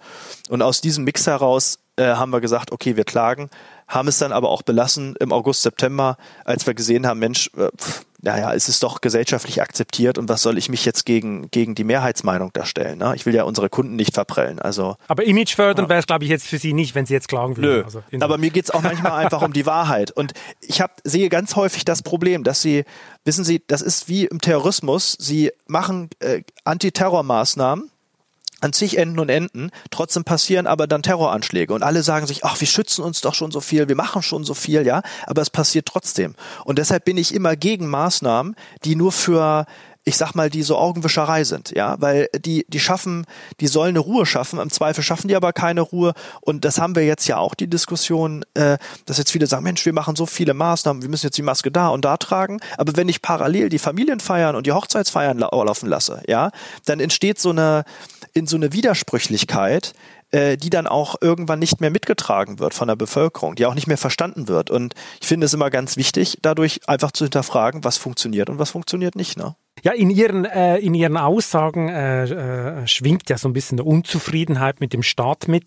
Und 0.49 0.62
aus 0.62 0.82
diesem 0.82 1.03
Mix 1.03 1.27
heraus 1.27 1.79
äh, 1.95 2.15
haben 2.15 2.32
wir 2.32 2.41
gesagt, 2.41 2.71
okay, 2.71 2.95
wir 2.95 3.06
klagen, 3.06 3.49
haben 3.93 4.08
es 4.08 4.17
dann 4.17 4.32
aber 4.32 4.49
auch 4.49 4.62
belassen 4.62 5.15
im 5.19 5.32
August, 5.32 5.62
September, 5.62 6.17
als 6.45 6.65
wir 6.65 6.73
gesehen 6.73 7.06
haben, 7.06 7.19
Mensch, 7.19 7.49
äh, 7.58 7.69
pff, 7.77 8.06
naja, 8.23 8.53
es 8.53 8.69
ist 8.69 8.82
doch 8.84 9.01
gesellschaftlich 9.01 9.62
akzeptiert 9.62 10.17
und 10.17 10.29
was 10.29 10.41
soll 10.41 10.58
ich 10.58 10.69
mich 10.69 10.86
jetzt 10.86 11.06
gegen, 11.06 11.51
gegen 11.51 11.75
die 11.75 11.84
Mehrheitsmeinung 11.84 12.51
da 12.53 12.65
stellen? 12.65 12.97
Ne? 12.97 13.12
Ich 13.15 13.25
will 13.25 13.36
ja 13.36 13.43
unsere 13.43 13.69
Kunden 13.69 13.97
nicht 13.97 14.13
verprellen. 14.13 14.60
Also, 14.60 14.95
aber 15.10 15.25
Image 15.25 15.56
fördern 15.56 15.86
ja. 15.86 15.89
wäre 15.89 15.99
es, 15.99 16.08
glaube 16.08 16.23
ich, 16.23 16.29
jetzt 16.29 16.47
für 16.47 16.58
Sie 16.58 16.71
nicht, 16.71 16.95
wenn 16.95 17.06
Sie 17.06 17.13
jetzt 17.13 17.27
klagen 17.27 17.58
würden. 17.58 17.79
Nö, 17.79 17.84
also, 17.84 18.01
aber 18.21 18.38
mir 18.38 18.49
geht's 18.49 18.71
auch 18.71 18.82
manchmal 18.82 19.12
einfach 19.12 19.41
um 19.41 19.51
die 19.51 19.65
Wahrheit. 19.65 20.12
Und 20.12 20.34
ich 20.62 20.79
hab, 20.79 21.01
sehe 21.03 21.27
ganz 21.27 21.58
häufig 21.58 21.84
das 21.84 22.01
Problem, 22.01 22.45
dass 22.45 22.62
Sie, 22.62 22.86
wissen 23.25 23.43
Sie, 23.43 23.62
das 23.67 23.82
ist 23.82 24.08
wie 24.08 24.25
im 24.25 24.39
Terrorismus, 24.39 25.17
Sie 25.19 25.51
machen 25.67 26.10
äh, 26.19 26.43
Antiterrormaßnahmen 26.63 27.91
an 28.63 28.73
zig 28.73 28.97
Enden 28.97 29.19
und 29.19 29.30
Enden. 29.30 29.71
Trotzdem 29.91 30.23
passieren 30.23 30.67
aber 30.67 30.88
dann 30.88 31.04
Terroranschläge 31.04 31.73
und 31.73 31.84
alle 31.84 32.02
sagen 32.04 32.28
sich, 32.28 32.45
ach, 32.45 32.60
wir 32.60 32.67
schützen 32.67 33.04
uns 33.04 33.21
doch 33.21 33.36
schon 33.36 33.52
so 33.52 33.60
viel, 33.60 33.89
wir 33.89 33.95
machen 33.95 34.21
schon 34.21 34.43
so 34.43 34.54
viel, 34.54 34.86
ja, 34.86 35.02
aber 35.28 35.41
es 35.41 35.49
passiert 35.49 35.86
trotzdem. 35.86 36.36
Und 36.63 36.80
deshalb 36.80 37.06
bin 37.06 37.17
ich 37.17 37.34
immer 37.34 37.56
gegen 37.56 37.89
Maßnahmen, 37.89 38.56
die 38.86 38.95
nur 38.95 39.12
für 39.12 39.65
ich 40.05 40.17
sag 40.17 40.33
mal, 40.33 40.49
die 40.49 40.63
so 40.63 40.77
Augenwischerei 40.77 41.43
sind, 41.43 41.71
ja, 41.71 41.95
weil 41.99 42.27
die, 42.37 42.65
die 42.67 42.79
schaffen, 42.79 43.25
die 43.59 43.67
sollen 43.67 43.89
eine 43.89 43.99
Ruhe 43.99 44.25
schaffen, 44.25 44.59
im 44.59 44.69
Zweifel 44.69 45.03
schaffen 45.03 45.27
die 45.27 45.35
aber 45.35 45.53
keine 45.53 45.81
Ruhe 45.81 46.13
und 46.41 46.65
das 46.65 46.79
haben 46.79 46.95
wir 46.95 47.05
jetzt 47.05 47.27
ja 47.27 47.37
auch 47.37 47.55
die 47.55 47.69
Diskussion, 47.69 48.43
äh, 48.53 48.77
dass 49.05 49.17
jetzt 49.17 49.31
viele 49.31 49.47
sagen, 49.47 49.63
Mensch, 49.63 49.85
wir 49.85 49.93
machen 49.93 50.15
so 50.15 50.25
viele 50.25 50.53
Maßnahmen, 50.53 51.01
wir 51.01 51.09
müssen 51.09 51.27
jetzt 51.27 51.37
die 51.37 51.43
Maske 51.43 51.71
da 51.71 51.87
und 51.89 52.03
da 52.03 52.17
tragen, 52.17 52.59
aber 52.77 52.95
wenn 52.95 53.07
ich 53.07 53.21
parallel 53.21 53.69
die 53.69 53.79
Familienfeiern 53.79 54.55
und 54.55 54.67
die 54.67 54.73
Hochzeitsfeiern 54.73 55.37
laufen 55.37 55.87
lasse, 55.87 56.21
ja, 56.27 56.51
dann 56.85 56.99
entsteht 56.99 57.39
so 57.39 57.51
eine, 57.51 57.85
in 58.33 58.47
so 58.47 58.57
eine 58.57 58.73
Widersprüchlichkeit, 58.73 59.93
äh, 60.31 60.57
die 60.57 60.69
dann 60.69 60.87
auch 60.87 61.15
irgendwann 61.21 61.59
nicht 61.59 61.79
mehr 61.79 61.91
mitgetragen 61.91 62.59
wird 62.59 62.73
von 62.73 62.87
der 62.87 62.95
Bevölkerung, 62.95 63.55
die 63.55 63.65
auch 63.67 63.75
nicht 63.75 63.87
mehr 63.87 63.97
verstanden 63.97 64.47
wird. 64.47 64.69
Und 64.71 64.95
ich 65.21 65.27
finde 65.27 65.45
es 65.45 65.53
immer 65.53 65.69
ganz 65.69 65.95
wichtig, 65.95 66.39
dadurch 66.41 66.81
einfach 66.87 67.11
zu 67.11 67.23
hinterfragen, 67.25 67.83
was 67.83 67.97
funktioniert 67.97 68.49
und 68.49 68.59
was 68.59 68.71
funktioniert 68.71 69.15
nicht. 69.15 69.37
Ne? 69.37 69.55
Ja, 69.81 69.91
in 69.91 70.09
Ihren, 70.09 70.45
äh, 70.45 70.77
in 70.77 70.93
Ihren 70.93 71.17
Aussagen 71.17 71.89
äh, 71.89 72.23
äh, 72.23 72.88
schwingt 72.88 73.29
ja 73.29 73.38
so 73.38 73.49
ein 73.49 73.53
bisschen 73.53 73.79
eine 73.79 73.88
Unzufriedenheit 73.88 74.79
mit 74.79 74.93
dem 74.93 75.03
Staat 75.03 75.47
mit. 75.47 75.65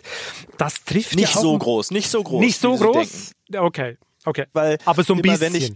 Das 0.59 0.85
trifft 0.85 1.17
nicht 1.17 1.35
ja 1.35 1.41
so 1.41 1.59
groß, 1.59 1.91
nicht 1.91 2.09
so 2.09 2.23
groß. 2.23 2.41
Nicht 2.41 2.61
so 2.61 2.77
groß. 2.77 3.33
Okay, 3.55 3.99
okay. 4.25 4.47
Weil 4.53 4.79
Aber 4.85 5.03
so 5.03 5.15
ein 5.15 5.19
immer, 5.19 5.33
bisschen. 5.33 5.53
Wenn 5.53 5.61
ich, 5.61 5.73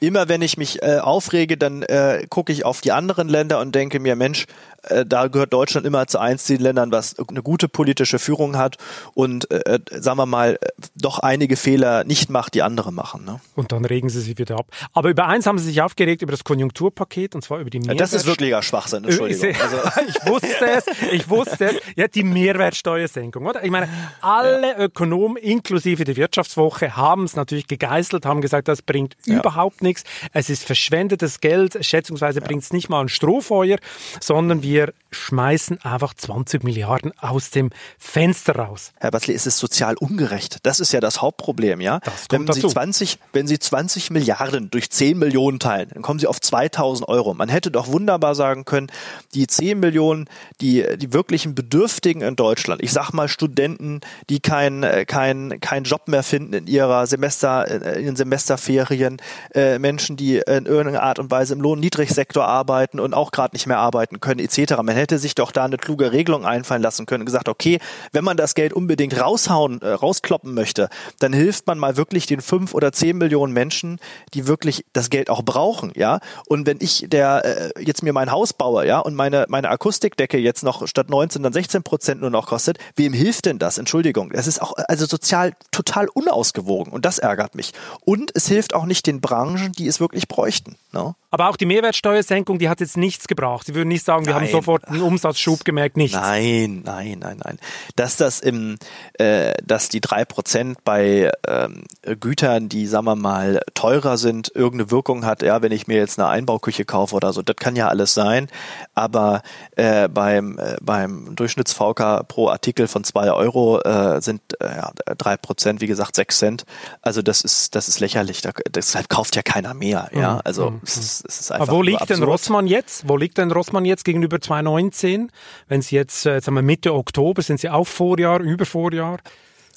immer 0.00 0.28
wenn 0.28 0.42
ich 0.42 0.58
mich 0.58 0.82
äh, 0.82 0.98
aufrege, 0.98 1.56
dann 1.56 1.82
äh, 1.82 2.26
gucke 2.28 2.52
ich 2.52 2.64
auf 2.64 2.80
die 2.80 2.92
anderen 2.92 3.28
Länder 3.28 3.60
und 3.60 3.74
denke 3.74 4.00
mir, 4.00 4.16
Mensch, 4.16 4.46
äh, 4.84 5.04
da 5.06 5.26
gehört 5.28 5.52
Deutschland 5.52 5.86
immer 5.86 6.06
zu 6.06 6.18
eins 6.18 6.44
den 6.44 6.60
Ländern, 6.60 6.92
was 6.92 7.16
eine 7.18 7.42
gute 7.42 7.68
politische 7.68 8.18
Führung 8.18 8.56
hat 8.56 8.76
und 9.14 9.50
äh, 9.50 9.78
sagen 9.90 10.18
wir 10.18 10.26
mal, 10.26 10.58
äh, 10.60 10.68
doch 10.94 11.18
einige 11.18 11.56
Fehler 11.56 12.04
nicht 12.04 12.30
macht, 12.30 12.54
die 12.54 12.62
andere 12.62 12.92
machen. 12.92 13.24
Ne? 13.24 13.40
Und 13.54 13.72
dann 13.72 13.84
regen 13.84 14.08
sie 14.08 14.20
sich 14.20 14.38
wieder 14.38 14.56
ab. 14.58 14.66
Aber 14.92 15.10
über 15.10 15.26
eins 15.26 15.46
haben 15.46 15.58
sie 15.58 15.64
sich 15.66 15.82
aufgeregt, 15.82 16.22
über 16.22 16.32
das 16.32 16.44
Konjunkturpaket, 16.44 17.34
und 17.34 17.42
zwar 17.42 17.58
über 17.58 17.70
die 17.70 17.78
Ja, 17.78 17.86
Mehrwertsteuer. 17.92 18.06
das 18.06 18.12
ist 18.14 18.26
wirklicher 18.26 18.62
Schwachsinn, 18.62 19.04
Entschuldigung. 19.04 19.50
Ich, 19.50 19.60
Also, 19.62 19.76
ich 20.08 20.26
wusste 20.26 20.66
es, 20.66 20.84
ich 21.12 21.28
wusste 21.28 21.64
es. 21.66 21.74
Ja, 21.96 22.08
die 22.08 22.22
Mehrwertsteuersenkung, 22.22 23.46
oder? 23.46 23.64
Ich 23.64 23.70
meine, 23.70 23.88
alle 24.20 24.76
Ökonomen, 24.78 25.36
inklusive 25.36 26.04
die 26.04 26.16
Wirtschaftswoche, 26.16 26.96
haben 26.96 27.24
es 27.24 27.36
natürlich 27.36 27.66
gegeißelt, 27.66 28.26
haben 28.26 28.40
gesagt, 28.40 28.68
das 28.68 28.82
bringt 28.82 29.16
überhaupt 29.26 29.82
nichts. 29.82 30.04
Es 30.32 30.50
ist 30.50 30.64
verschwendetes 30.64 31.40
Geld, 31.40 31.78
schätzungsweise 31.84 32.40
bringt 32.40 32.62
es 32.62 32.72
nicht 32.72 32.88
mal 32.88 33.00
ein 33.00 33.08
Strohfeuer, 33.08 33.78
sondern 34.20 34.62
wir 34.62 34.67
schmeißen 35.10 35.82
einfach 35.82 36.14
20 36.14 36.64
Milliarden 36.64 37.12
aus 37.18 37.50
dem 37.50 37.70
Fenster 37.98 38.56
raus. 38.56 38.92
Herr 38.98 39.10
Basley, 39.10 39.34
es 39.34 39.46
ist 39.46 39.58
sozial 39.58 39.96
ungerecht. 39.96 40.58
Das 40.64 40.80
ist 40.80 40.92
ja 40.92 41.00
das 41.00 41.22
Hauptproblem, 41.22 41.80
ja? 41.80 42.00
Das 42.00 42.26
wenn 42.28 42.44
kommt 42.44 42.54
Sie 42.54 42.60
dazu. 42.60 42.72
20, 42.72 43.18
wenn 43.32 43.46
Sie 43.46 43.58
20 43.58 44.10
Milliarden 44.10 44.70
durch 44.70 44.90
10 44.90 45.18
Millionen 45.18 45.58
teilen, 45.58 45.88
dann 45.92 46.02
kommen 46.02 46.18
Sie 46.18 46.26
auf 46.26 46.40
2000 46.40 47.08
Euro. 47.08 47.34
Man 47.34 47.48
hätte 47.48 47.70
doch 47.70 47.88
wunderbar 47.88 48.34
sagen 48.34 48.64
können, 48.64 48.88
die 49.34 49.46
10 49.46 49.80
Millionen, 49.80 50.28
die, 50.60 50.84
die 50.98 51.12
wirklichen 51.12 51.54
Bedürftigen 51.54 52.22
in 52.22 52.36
Deutschland, 52.36 52.82
ich 52.82 52.92
sag 52.92 53.12
mal 53.12 53.28
Studenten, 53.28 54.00
die 54.28 54.40
keinen 54.40 55.06
kein, 55.06 55.58
kein 55.60 55.84
Job 55.84 56.08
mehr 56.08 56.22
finden 56.22 56.52
in 56.52 56.66
ihrer 56.66 57.06
Semester, 57.06 57.66
in 57.96 58.04
den 58.04 58.16
Semesterferien, 58.16 59.18
äh, 59.54 59.78
Menschen, 59.78 60.16
die 60.16 60.36
in 60.36 60.66
irgendeiner 60.66 61.02
Art 61.02 61.18
und 61.18 61.30
Weise 61.30 61.54
im 61.54 61.60
Lohnniedrigsektor 61.60 62.44
arbeiten 62.46 63.00
und 63.00 63.14
auch 63.14 63.30
gerade 63.30 63.54
nicht 63.54 63.66
mehr 63.66 63.78
arbeiten 63.78 64.20
können, 64.20 64.40
etc. 64.40 64.57
Man 64.58 64.96
hätte 64.96 65.18
sich 65.18 65.34
doch 65.34 65.52
da 65.52 65.64
eine 65.64 65.76
kluge 65.76 66.10
Regelung 66.10 66.44
einfallen 66.44 66.82
lassen 66.82 67.06
können 67.06 67.22
und 67.22 67.26
gesagt, 67.26 67.48
okay, 67.48 67.78
wenn 68.12 68.24
man 68.24 68.36
das 68.36 68.54
Geld 68.54 68.72
unbedingt 68.72 69.20
raushauen, 69.20 69.80
äh, 69.82 69.90
rauskloppen 69.90 70.52
möchte, 70.52 70.88
dann 71.20 71.32
hilft 71.32 71.66
man 71.66 71.78
mal 71.78 71.96
wirklich 71.96 72.26
den 72.26 72.40
fünf 72.40 72.74
oder 72.74 72.92
zehn 72.92 73.16
Millionen 73.18 73.52
Menschen, 73.52 74.00
die 74.34 74.46
wirklich 74.46 74.84
das 74.92 75.10
Geld 75.10 75.30
auch 75.30 75.42
brauchen, 75.42 75.92
ja. 75.94 76.18
Und 76.46 76.66
wenn 76.66 76.78
ich 76.80 77.06
der 77.08 77.72
äh, 77.76 77.84
jetzt 77.84 78.02
mir 78.02 78.12
mein 78.12 78.32
Haus 78.32 78.52
baue, 78.52 78.86
ja, 78.86 78.98
und 78.98 79.14
meine 79.14 79.46
meine 79.48 79.70
Akustikdecke 79.70 80.38
jetzt 80.38 80.64
noch 80.64 80.86
statt 80.88 81.08
19 81.08 81.42
dann 81.42 81.52
16 81.52 81.82
Prozent 81.84 82.20
nur 82.20 82.30
noch 82.30 82.46
kostet, 82.46 82.78
wem 82.96 83.12
hilft 83.12 83.46
denn 83.46 83.58
das? 83.58 83.78
Entschuldigung, 83.78 84.32
es 84.32 84.46
ist 84.46 84.60
auch 84.60 84.72
also 84.88 85.06
sozial 85.06 85.52
total 85.70 86.08
unausgewogen 86.08 86.92
und 86.92 87.04
das 87.04 87.18
ärgert 87.18 87.54
mich. 87.54 87.72
Und 88.04 88.32
es 88.34 88.48
hilft 88.48 88.74
auch 88.74 88.86
nicht 88.86 89.06
den 89.06 89.20
Branchen, 89.20 89.72
die 89.72 89.86
es 89.86 90.00
wirklich 90.00 90.26
bräuchten. 90.26 90.76
Ne? 90.92 91.14
Aber 91.30 91.50
auch 91.50 91.56
die 91.56 91.66
Mehrwertsteuersenkung, 91.66 92.58
die 92.58 92.70
hat 92.70 92.80
jetzt 92.80 92.96
nichts 92.96 93.28
gebracht. 93.28 93.66
Sie 93.66 93.74
würden 93.74 93.88
nicht 93.88 94.04
sagen, 94.04 94.24
wir 94.24 94.34
haben 94.34 94.44
Nein. 94.44 94.52
sofort 94.52 94.88
einen 94.88 95.02
Umsatzschub 95.02 95.62
gemerkt, 95.64 95.98
nichts. 95.98 96.16
Nein, 96.16 96.82
nein, 96.86 97.18
nein, 97.18 97.38
nein. 97.44 97.58
Dass 97.96 98.16
das 98.16 98.40
im, 98.40 98.78
äh, 99.14 99.52
dass 99.62 99.90
die 99.90 100.00
drei 100.00 100.24
Prozent 100.24 100.82
bei 100.84 101.30
ähm, 101.46 101.84
Gütern, 102.18 102.70
die 102.70 102.86
sagen 102.86 103.04
wir 103.04 103.14
mal 103.14 103.60
teurer 103.74 104.16
sind, 104.16 104.50
irgendeine 104.54 104.90
Wirkung 104.90 105.26
hat. 105.26 105.42
Ja, 105.42 105.60
wenn 105.60 105.72
ich 105.72 105.86
mir 105.86 105.98
jetzt 105.98 106.18
eine 106.18 106.28
Einbauküche 106.28 106.86
kaufe 106.86 107.14
oder 107.14 107.34
so, 107.34 107.42
das 107.42 107.56
kann 107.56 107.76
ja 107.76 107.88
alles 107.88 108.14
sein. 108.14 108.48
Aber 108.94 109.42
äh, 109.76 110.08
beim 110.08 110.58
äh, 110.58 110.76
beim 110.80 111.36
Durchschnitts-VK 111.36 112.24
pro 112.26 112.48
Artikel 112.48 112.88
von 112.88 113.04
zwei 113.04 113.30
Euro 113.32 113.80
äh, 113.82 114.22
sind 114.22 114.40
äh, 114.60 114.80
drei 115.18 115.36
Prozent, 115.36 115.82
wie 115.82 115.86
gesagt, 115.86 116.16
sechs 116.16 116.38
Cent. 116.38 116.64
Also 117.02 117.20
das 117.20 117.42
ist 117.42 117.74
das 117.74 117.88
ist 117.88 118.00
lächerlich. 118.00 118.40
Da, 118.40 118.52
deshalb 118.70 119.10
kauft 119.10 119.36
ja 119.36 119.42
keiner 119.42 119.74
mehr. 119.74 120.08
Ja, 120.14 120.40
also 120.44 120.72
es 120.82 120.96
ist, 120.96 121.17
es 121.26 121.40
ist 121.40 121.52
einfach 121.52 121.68
Aber 121.68 121.76
wo 121.78 121.82
liegt 121.82 122.00
denn 122.08 122.16
absurd. 122.16 122.28
Rossmann 122.30 122.66
jetzt? 122.66 123.08
Wo 123.08 123.16
liegt 123.16 123.38
denn 123.38 123.50
Rossmann 123.50 123.84
jetzt 123.84 124.04
gegenüber 124.04 124.40
2019? 124.40 125.30
Wenn 125.68 125.82
Sie 125.82 125.96
jetzt, 125.96 126.26
äh, 126.26 126.34
jetzt 126.34 126.46
haben 126.46 126.54
wir 126.54 126.62
Mitte 126.62 126.94
Oktober, 126.94 127.42
sind 127.42 127.60
Sie 127.60 127.68
auf 127.68 127.88
Vorjahr, 127.88 128.40
über 128.40 128.64
Vorjahr? 128.66 129.18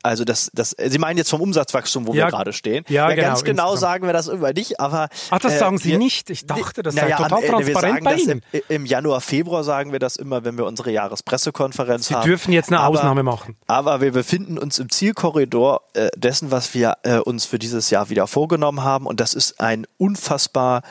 Also 0.04 0.24
das, 0.26 0.50
das, 0.54 0.76
Sie 0.80 0.98
meinen 0.98 1.18
jetzt 1.18 1.30
vom 1.30 1.42
Umsatzwachstum, 1.42 2.08
wo 2.08 2.14
Ja, 2.14 2.26
wir 2.26 2.32
gerade 2.32 2.54
stehen? 2.54 2.84
ja, 2.88 3.10
genau, 3.10 3.28
ganz 3.28 3.44
genau 3.44 3.74
insgesamt. 3.74 3.80
sagen 3.80 4.06
wir 4.08 4.14
das 4.14 4.28
immer 4.28 4.52
nicht, 4.52 4.80
aber. 4.80 5.10
Ach, 5.30 5.40
das 5.40 5.54
äh, 5.54 5.58
sagen 5.60 5.78
Sie 5.78 5.96
nicht. 5.98 6.30
Ich 6.32 6.48
dachte, 6.48 6.82
das 6.82 6.96
sei 6.96 7.12
total 7.12 7.44
Ende, 7.44 7.68
wir 7.68 7.74
transparent 7.74 8.04
sagen 8.04 8.04
bei 8.04 8.16
Ihnen. 8.16 8.42
Im, 8.52 8.62
Im 8.68 8.86
Januar, 8.86 9.22
Februar 9.22 9.64
sagen 9.64 9.92
wir 9.92 10.00
das 10.00 10.16
immer, 10.16 10.44
wenn 10.44 10.58
wir 10.58 10.66
unsere 10.66 10.92
Jahrespressekonferenz 10.92 12.08
Sie 12.08 12.16
haben. 12.16 12.28
dürfen 12.28 12.52
jetzt 12.52 12.70
eine 12.70 12.80
aber, 12.80 12.98
Ausnahme 12.98 13.22
machen. 13.22 13.56
Aber 13.68 14.02
wir 14.02 14.12
befinden 14.12 14.58
uns 14.58 14.80
im 14.80 14.90
Zielkorridor 14.90 15.82
äh, 15.94 16.10
dessen, 16.18 16.50
was 16.50 16.74
wir 16.74 16.98
äh, 17.04 17.18
uns 17.20 17.46
für 17.46 17.60
dieses 17.60 17.92
Jahr 17.92 18.10
wieder 18.10 18.26
vorgenommen 18.26 18.84
haben. 18.84 19.06
Und 19.06 19.20
das 19.20 19.36
ist 19.36 19.60
ein 19.60 19.86
unfassbar 19.98 20.82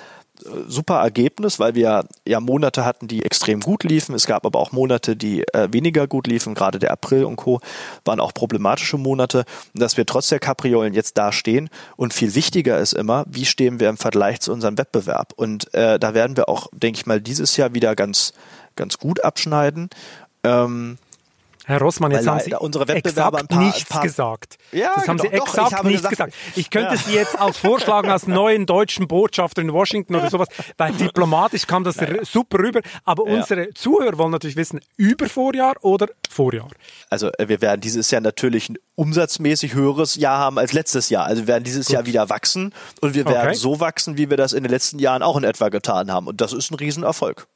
super 0.67 1.01
Ergebnis, 1.01 1.59
weil 1.59 1.75
wir 1.75 2.05
ja 2.27 2.41
Monate 2.41 2.85
hatten, 2.85 3.09
die 3.09 3.25
extrem 3.25 3.61
gut 3.61 3.85
liefen. 3.85 4.15
Es 4.15 4.27
gab 4.27 4.47
aber 4.47 4.59
auch 4.59 4.73
Monate, 4.73 5.17
die 5.17 5.43
äh, 5.53 5.69
weniger 5.73 6.07
gut 6.07 6.27
liefen. 6.27 6.55
Gerade 6.55 6.79
der 6.79 6.91
April 6.93 7.25
und 7.25 7.37
Co. 7.37 7.61
waren 8.05 8.21
auch 8.21 8.35
problematische 8.35 8.99
Monate. 8.99 9.45
Und 9.75 9.81
dass 9.83 9.97
wir 9.97 10.07
trotz 10.07 10.29
der 10.29 10.39
Kapriolen 10.39 10.95
jetzt 10.95 11.19
da 11.19 11.33
stehen. 11.33 11.71
Und 11.97 12.15
viel 12.15 12.35
wichtiger 12.35 12.79
ist 12.79 12.93
immer, 12.93 13.25
wie 13.29 13.45
stehen 13.45 13.81
wir 13.81 13.89
im 13.89 13.97
Vergleich 13.97 14.41
zu 14.41 14.53
unserem 14.53 14.79
Wettbewerb. 14.79 15.33
Und 15.37 15.73
äh, 15.75 15.99
da 15.99 16.15
werden 16.15 16.37
wir 16.37 16.49
auch, 16.49 16.69
denke 16.73 17.01
ich 17.01 17.07
mal, 17.07 17.21
dieses 17.21 17.57
Jahr 17.57 17.75
wieder 17.75 17.95
ganz, 17.95 18.33
ganz 18.77 18.99
gut 18.99 19.25
abschneiden. 19.25 19.91
Ähm, 20.43 20.99
Herr 21.71 21.81
Rossmann, 21.81 22.11
jetzt 22.11 22.27
Weil 22.27 22.33
haben 22.35 22.41
Sie 22.45 22.55
unsere 22.55 22.89
Wettbewerber 22.89 23.39
exakt 23.39 23.53
ein 23.53 23.57
paar- 23.57 23.65
nichts 23.67 23.81
ein 23.83 23.95
paar- 23.95 24.03
gesagt. 24.03 24.59
Ja, 24.73 24.93
das 24.97 25.09
haben 25.09 25.19
Sie 25.19 25.29
doch, 25.29 25.33
doch, 25.39 25.47
ich 25.47 25.49
exakt 25.55 25.73
habe 25.73 25.89
nicht 25.89 25.97
gesagt- 26.09 26.33
gesagt. 26.33 26.35
Ich 26.57 26.71
könnte 26.71 26.95
Ja. 26.95 27.01
Sie 27.01 27.13
jetzt 27.15 27.39
als 27.39 27.57
vorschlagen 27.59 28.11
als 28.11 28.27
neuen 28.27 28.67
deutschen 28.67 29.09
Botschafter 29.09 29.63
in 29.63 29.73
Washington 29.73 30.15
oder 30.17 30.29
sowas, 30.31 30.49
weil 30.77 30.93
diplomatisch 30.93 31.67
kam 31.67 31.85
das 31.85 31.97
r- 31.99 32.25
super 32.25 32.59
rüber. 32.59 32.81
Aber 33.05 33.27
Ja. 33.29 33.37
unsere 33.37 33.73
Zuhörer 33.75 34.19
wollen 34.19 34.33
natürlich 34.33 34.57
wissen, 34.57 34.81
über 34.97 35.29
Vorjahr 35.29 35.75
oder 35.83 36.09
Vorjahr. 36.29 36.69
Also 37.09 37.31
äh, 37.39 37.49
wir 37.49 37.61
werden 37.61 37.81
dieses 37.81 38.11
Jahr 38.11 38.21
natürlich 38.21 38.69
ein 38.69 38.77
umsatzmäßig 38.97 39.75
höheres 39.75 40.17
Jahr 40.17 40.39
haben 40.39 40.59
als 40.59 40.73
letztes 40.73 41.09
Jahr. 41.09 41.25
Also 41.25 41.43
wir 41.43 41.49
werden 41.49 41.65
dieses 41.65 41.89
Jahr 41.89 42.05
wieder 42.07 42.29
wachsen 42.29 42.75
und 43.01 43.15
wir 43.15 43.25
werden 43.27 43.49
Okay. 43.49 43.55
so 43.57 43.81
wachsen, 43.81 44.19
wie 44.19 44.29
wir 44.29 44.37
das 44.37 44.53
in 44.53 44.63
den 44.63 44.71
letzten 44.71 44.99
Jahren 44.99 45.23
auch 45.23 45.37
in 45.37 45.45
etwa 45.45 45.69
getan 45.71 46.11
haben. 46.13 46.27
Und 46.27 46.41
das 46.41 46.53
ist 46.53 46.71
ein 46.71 46.75
Riesenerfolg. 46.75 47.47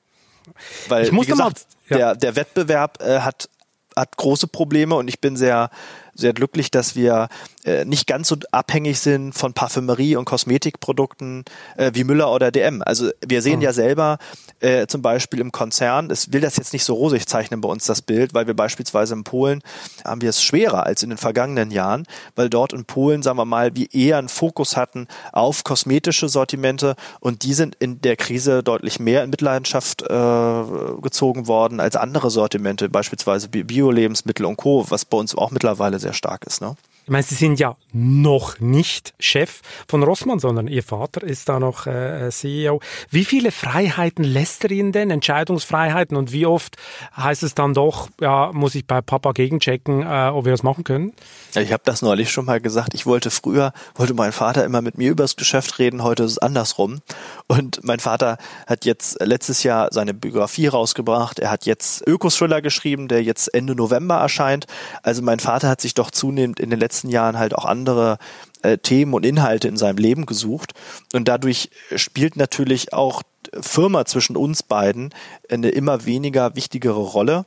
Weil, 0.88 1.04
Ich 1.04 1.12
muss 1.12 1.26
wie 1.26 1.30
noch 1.30 1.38
mal- 1.38 1.52
gesagt, 1.52 1.66
ja. 1.88 1.96
der, 1.96 2.14
der 2.16 2.36
Wettbewerb 2.36 3.00
äh, 3.02 3.20
hat, 3.20 3.48
hat 3.96 4.16
große 4.16 4.48
Probleme 4.48 4.94
und 4.94 5.08
ich 5.08 5.20
bin 5.20 5.36
sehr, 5.36 5.70
sehr 6.14 6.32
glücklich, 6.32 6.70
dass 6.70 6.96
wir 6.96 7.28
äh, 7.64 7.84
nicht 7.84 8.06
ganz 8.06 8.28
so 8.28 8.36
abhängig 8.52 9.00
sind 9.00 9.32
von 9.32 9.52
Parfümerie 9.52 10.16
und 10.16 10.24
Kosmetikprodukten 10.24 11.44
äh, 11.76 11.90
wie 11.94 12.04
Müller 12.04 12.32
oder 12.32 12.50
DM. 12.50 12.82
Also 12.84 13.10
wir 13.26 13.42
sehen 13.42 13.60
ja 13.60 13.72
selber 13.72 14.18
äh, 14.60 14.86
zum 14.86 15.02
Beispiel 15.02 15.40
im 15.40 15.52
Konzern, 15.52 16.10
es 16.10 16.32
will 16.32 16.40
das 16.40 16.56
jetzt 16.56 16.72
nicht 16.72 16.84
so 16.84 16.94
rosig 16.94 17.26
zeichnen 17.26 17.60
bei 17.60 17.68
uns 17.68 17.84
das 17.84 18.02
Bild, 18.02 18.34
weil 18.34 18.46
wir 18.46 18.54
beispielsweise 18.54 19.14
in 19.14 19.24
Polen 19.24 19.62
haben 20.04 20.20
wir 20.20 20.30
es 20.30 20.42
schwerer 20.42 20.84
als 20.84 21.02
in 21.02 21.08
den 21.10 21.18
vergangenen 21.18 21.70
Jahren, 21.70 22.04
weil 22.36 22.48
dort 22.48 22.72
in 22.72 22.84
Polen, 22.84 23.22
sagen 23.22 23.38
wir 23.38 23.44
mal, 23.44 23.74
wir 23.76 23.92
eher 23.92 24.18
einen 24.18 24.28
Fokus 24.28 24.76
hatten 24.76 25.08
auf 25.32 25.64
kosmetische 25.64 26.28
Sortimente 26.28 26.94
und 27.20 27.42
die 27.42 27.54
sind 27.54 27.74
in 27.76 28.00
der 28.00 28.16
Krise 28.16 28.62
deutlich 28.62 29.00
mehr 29.00 29.24
in 29.24 29.30
Mitleidenschaft 29.30 30.02
äh, 30.02 31.00
gezogen 31.02 31.46
worden 31.48 31.80
als 31.80 31.96
andere 31.96 32.30
Sortimente, 32.30 32.88
beispielsweise 32.88 33.48
Bi- 33.48 33.64
Bio-Lebensmittel 33.64 34.46
und 34.46 34.56
Co., 34.56 34.86
was 34.88 35.04
bei 35.04 35.16
uns 35.18 35.34
auch 35.34 35.50
mittlerweile 35.50 35.98
sehr 36.04 36.12
stark 36.12 36.44
ist. 36.44 36.60
Ne? 36.60 36.76
Ich 37.04 37.10
meine, 37.10 37.22
Sie 37.22 37.34
sind 37.34 37.60
ja 37.60 37.76
noch 37.92 38.60
nicht 38.60 39.12
Chef 39.20 39.60
von 39.86 40.02
Rossmann, 40.02 40.38
sondern 40.38 40.68
Ihr 40.68 40.82
Vater 40.82 41.22
ist 41.22 41.50
da 41.50 41.60
noch 41.60 41.86
äh, 41.86 42.30
CEO. 42.30 42.80
Wie 43.10 43.26
viele 43.26 43.52
Freiheiten 43.52 44.24
lässt 44.24 44.64
er 44.64 44.70
Ihnen 44.70 44.90
denn? 44.90 45.10
Entscheidungsfreiheiten? 45.10 46.16
Und 46.16 46.32
wie 46.32 46.46
oft 46.46 46.76
heißt 47.14 47.42
es 47.42 47.54
dann 47.54 47.74
doch, 47.74 48.08
ja, 48.22 48.52
muss 48.54 48.74
ich 48.74 48.86
bei 48.86 49.02
Papa 49.02 49.32
gegenchecken, 49.32 50.00
äh, 50.02 50.30
ob 50.32 50.46
wir 50.46 50.52
das 50.52 50.62
machen 50.62 50.82
können? 50.82 51.12
Ich 51.54 51.72
habe 51.74 51.82
das 51.84 52.00
neulich 52.00 52.32
schon 52.32 52.46
mal 52.46 52.58
gesagt. 52.58 52.94
Ich 52.94 53.04
wollte 53.04 53.30
früher, 53.30 53.74
wollte 53.96 54.14
mein 54.14 54.32
Vater 54.32 54.64
immer 54.64 54.80
mit 54.80 54.96
mir 54.96 55.10
übers 55.10 55.36
Geschäft 55.36 55.78
reden. 55.78 56.02
Heute 56.02 56.22
ist 56.22 56.32
es 56.32 56.38
andersrum. 56.38 57.02
Und 57.48 57.84
mein 57.84 58.00
Vater 58.00 58.38
hat 58.66 58.86
jetzt 58.86 59.20
letztes 59.20 59.62
Jahr 59.62 59.88
seine 59.92 60.14
Biografie 60.14 60.68
rausgebracht. 60.68 61.38
Er 61.38 61.50
hat 61.50 61.66
jetzt 61.66 62.02
Öko-Thriller 62.06 62.62
geschrieben, 62.62 63.08
der 63.08 63.22
jetzt 63.22 63.52
Ende 63.52 63.74
November 63.74 64.16
erscheint. 64.16 64.66
Also 65.02 65.20
mein 65.20 65.38
Vater 65.38 65.68
hat 65.68 65.82
sich 65.82 65.92
doch 65.92 66.10
zunehmend 66.10 66.58
in 66.58 66.70
den 66.70 66.80
letzten 66.80 66.93
Jahren 67.02 67.38
halt 67.38 67.54
auch 67.54 67.64
andere 67.64 68.18
äh, 68.62 68.78
Themen 68.78 69.14
und 69.14 69.26
Inhalte 69.26 69.68
in 69.68 69.76
seinem 69.76 69.98
Leben 69.98 70.26
gesucht. 70.26 70.72
Und 71.12 71.28
dadurch 71.28 71.70
spielt 71.96 72.36
natürlich 72.36 72.92
auch 72.92 73.22
Firma 73.60 74.04
zwischen 74.04 74.36
uns 74.36 74.62
beiden 74.62 75.10
eine 75.50 75.68
immer 75.70 76.06
weniger 76.06 76.56
wichtigere 76.56 77.00
Rolle. 77.00 77.44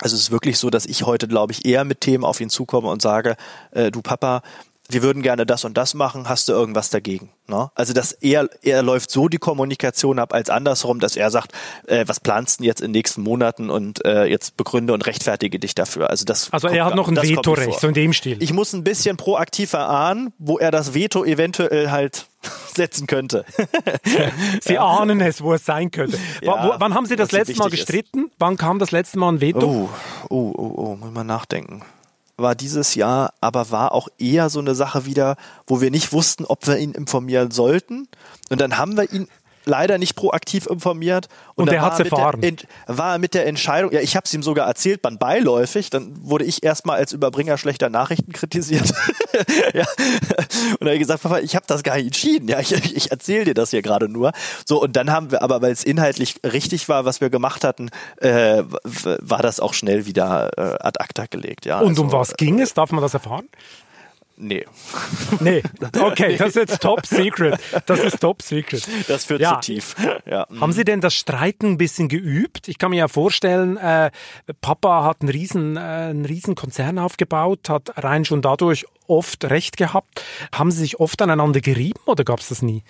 Also 0.00 0.14
es 0.14 0.22
ist 0.22 0.30
wirklich 0.30 0.58
so, 0.58 0.70
dass 0.70 0.86
ich 0.86 1.04
heute, 1.04 1.26
glaube 1.26 1.52
ich, 1.52 1.64
eher 1.64 1.84
mit 1.84 2.00
Themen 2.00 2.24
auf 2.24 2.40
ihn 2.40 2.50
zukomme 2.50 2.88
und 2.88 3.02
sage, 3.02 3.36
äh, 3.72 3.90
du 3.90 4.00
Papa, 4.00 4.42
wir 4.90 5.02
würden 5.02 5.22
gerne 5.22 5.44
das 5.44 5.64
und 5.64 5.76
das 5.76 5.92
machen, 5.92 6.28
hast 6.28 6.48
du 6.48 6.52
irgendwas 6.52 6.88
dagegen? 6.88 7.28
Ne? 7.46 7.70
Also 7.74 7.92
dass 7.92 8.12
er, 8.12 8.48
er 8.62 8.82
läuft 8.82 9.10
so 9.10 9.28
die 9.28 9.36
Kommunikation 9.36 10.18
ab, 10.18 10.32
als 10.32 10.48
andersrum, 10.48 10.98
dass 10.98 11.14
er 11.16 11.30
sagt, 11.30 11.52
äh, 11.86 12.04
was 12.06 12.20
planst 12.20 12.60
du 12.60 12.64
jetzt 12.64 12.80
in 12.80 12.86
den 12.86 12.98
nächsten 12.98 13.22
Monaten 13.22 13.68
und 13.68 14.04
äh, 14.06 14.24
jetzt 14.24 14.56
begründe 14.56 14.94
und 14.94 15.06
rechtfertige 15.06 15.58
dich 15.58 15.74
dafür. 15.74 16.08
Also 16.08 16.24
das 16.24 16.50
Also 16.52 16.68
er 16.68 16.86
hat 16.86 16.94
noch 16.94 17.08
ein 17.08 17.16
Vetorecht, 17.16 17.80
so 17.80 17.88
in 17.88 17.94
dem 17.94 18.14
Stil. 18.14 18.42
Ich 18.42 18.54
muss 18.54 18.72
ein 18.72 18.82
bisschen 18.82 19.18
proaktiv 19.18 19.74
erahnen, 19.74 20.32
wo 20.38 20.58
er 20.58 20.70
das 20.70 20.94
Veto 20.94 21.22
eventuell 21.22 21.90
halt 21.90 22.26
setzen 22.74 23.06
könnte. 23.06 23.44
Sie 24.62 24.78
ahnen 24.78 25.20
es, 25.20 25.42
wo 25.42 25.52
es 25.52 25.66
sein 25.66 25.90
könnte. 25.90 26.18
Ja, 26.40 26.76
wann 26.78 26.94
haben 26.94 27.04
Sie 27.04 27.16
das 27.16 27.32
letzte 27.32 27.56
Mal 27.56 27.68
gestritten? 27.68 28.26
Ist. 28.26 28.36
Wann 28.38 28.56
kam 28.56 28.78
das 28.78 28.90
letzte 28.90 29.18
Mal 29.18 29.32
ein 29.32 29.40
Veto? 29.42 29.66
Oh, 29.66 29.90
oh, 30.30 30.54
oh, 30.56 30.72
oh, 30.76 30.96
muss 30.96 31.12
mal 31.12 31.24
nachdenken 31.24 31.82
war 32.38 32.54
dieses 32.54 32.94
Jahr, 32.94 33.34
aber 33.40 33.70
war 33.70 33.92
auch 33.92 34.08
eher 34.18 34.48
so 34.48 34.60
eine 34.60 34.74
Sache 34.74 35.04
wieder, 35.04 35.36
wo 35.66 35.80
wir 35.80 35.90
nicht 35.90 36.12
wussten, 36.12 36.44
ob 36.44 36.66
wir 36.66 36.78
ihn 36.78 36.92
informieren 36.92 37.50
sollten. 37.50 38.08
Und 38.48 38.60
dann 38.60 38.78
haben 38.78 38.96
wir 38.96 39.12
ihn 39.12 39.28
leider 39.68 39.98
nicht 39.98 40.16
proaktiv 40.16 40.66
informiert. 40.66 41.28
Und, 41.54 41.68
und 41.68 41.74
er 41.74 41.82
hat 41.82 41.98
erfahren. 41.98 42.40
Der, 42.40 42.54
war 42.86 43.18
mit 43.18 43.34
der 43.34 43.46
Entscheidung, 43.46 43.92
ja, 43.92 44.00
ich 44.00 44.16
habe 44.16 44.24
es 44.24 44.34
ihm 44.34 44.42
sogar 44.42 44.66
erzählt, 44.66 45.02
man 45.04 45.18
beiläufig, 45.18 45.90
dann 45.90 46.14
wurde 46.22 46.44
ich 46.44 46.62
erstmal 46.62 46.98
als 46.98 47.12
Überbringer 47.12 47.58
schlechter 47.58 47.90
Nachrichten 47.90 48.32
kritisiert. 48.32 48.88
ja. 49.74 49.84
Und 50.72 50.80
dann 50.80 50.88
habe 50.88 50.94
ich 50.94 51.00
gesagt, 51.00 51.22
Papa, 51.22 51.38
ich 51.38 51.54
habe 51.54 51.66
das 51.66 51.82
gar 51.82 51.96
nicht 51.96 52.06
entschieden. 52.06 52.48
Ja, 52.48 52.60
ich, 52.60 52.72
ich 52.72 53.10
erzähle 53.10 53.46
dir 53.46 53.54
das 53.54 53.70
hier 53.70 53.82
gerade 53.82 54.08
nur. 54.08 54.32
So, 54.66 54.82
und 54.82 54.96
dann 54.96 55.10
haben 55.10 55.30
wir, 55.30 55.42
aber 55.42 55.62
weil 55.62 55.72
es 55.72 55.84
inhaltlich 55.84 56.36
richtig 56.44 56.88
war, 56.88 57.04
was 57.04 57.20
wir 57.20 57.30
gemacht 57.30 57.64
hatten, 57.64 57.90
äh, 58.16 58.62
war 59.20 59.42
das 59.42 59.60
auch 59.60 59.74
schnell 59.74 60.06
wieder 60.06 60.50
äh, 60.56 60.78
ad 60.80 60.98
acta 61.00 61.26
gelegt. 61.26 61.66
Ja, 61.66 61.80
und 61.80 61.90
also, 61.90 62.02
um 62.02 62.12
was 62.12 62.34
ging 62.34 62.60
es? 62.60 62.74
Darf 62.74 62.90
man 62.92 63.02
das 63.02 63.14
erfahren? 63.14 63.48
Nee. 64.38 64.64
Nee, 65.40 65.62
okay, 66.00 66.36
das 66.36 66.48
ist 66.48 66.56
jetzt 66.56 66.80
top 66.80 67.06
secret. 67.06 67.60
Das 67.86 68.00
ist 68.00 68.20
top 68.20 68.42
secret. 68.42 68.86
Das 69.06 69.24
führt 69.24 69.40
ja. 69.40 69.60
zu 69.60 69.72
tief. 69.72 69.94
Ja. 70.26 70.46
Haben 70.60 70.72
Sie 70.72 70.84
denn 70.84 71.00
das 71.00 71.14
Streiten 71.14 71.66
ein 71.66 71.78
bisschen 71.78 72.08
geübt? 72.08 72.68
Ich 72.68 72.78
kann 72.78 72.90
mir 72.90 72.98
ja 72.98 73.08
vorstellen, 73.08 73.76
äh, 73.76 74.10
Papa 74.60 75.04
hat 75.04 75.18
einen 75.20 75.30
riesen, 75.30 75.76
äh, 75.76 75.80
einen 75.80 76.24
riesen 76.24 76.54
Konzern 76.54 76.98
aufgebaut, 76.98 77.68
hat 77.68 77.92
rein 77.96 78.24
schon 78.24 78.42
dadurch 78.42 78.86
oft 79.06 79.44
Recht 79.44 79.76
gehabt. 79.76 80.22
Haben 80.52 80.70
Sie 80.70 80.80
sich 80.80 81.00
oft 81.00 81.20
aneinander 81.22 81.60
gerieben 81.60 82.00
oder 82.04 82.24
gab 82.24 82.40
es 82.40 82.48
das 82.48 82.62
nie? 82.62 82.82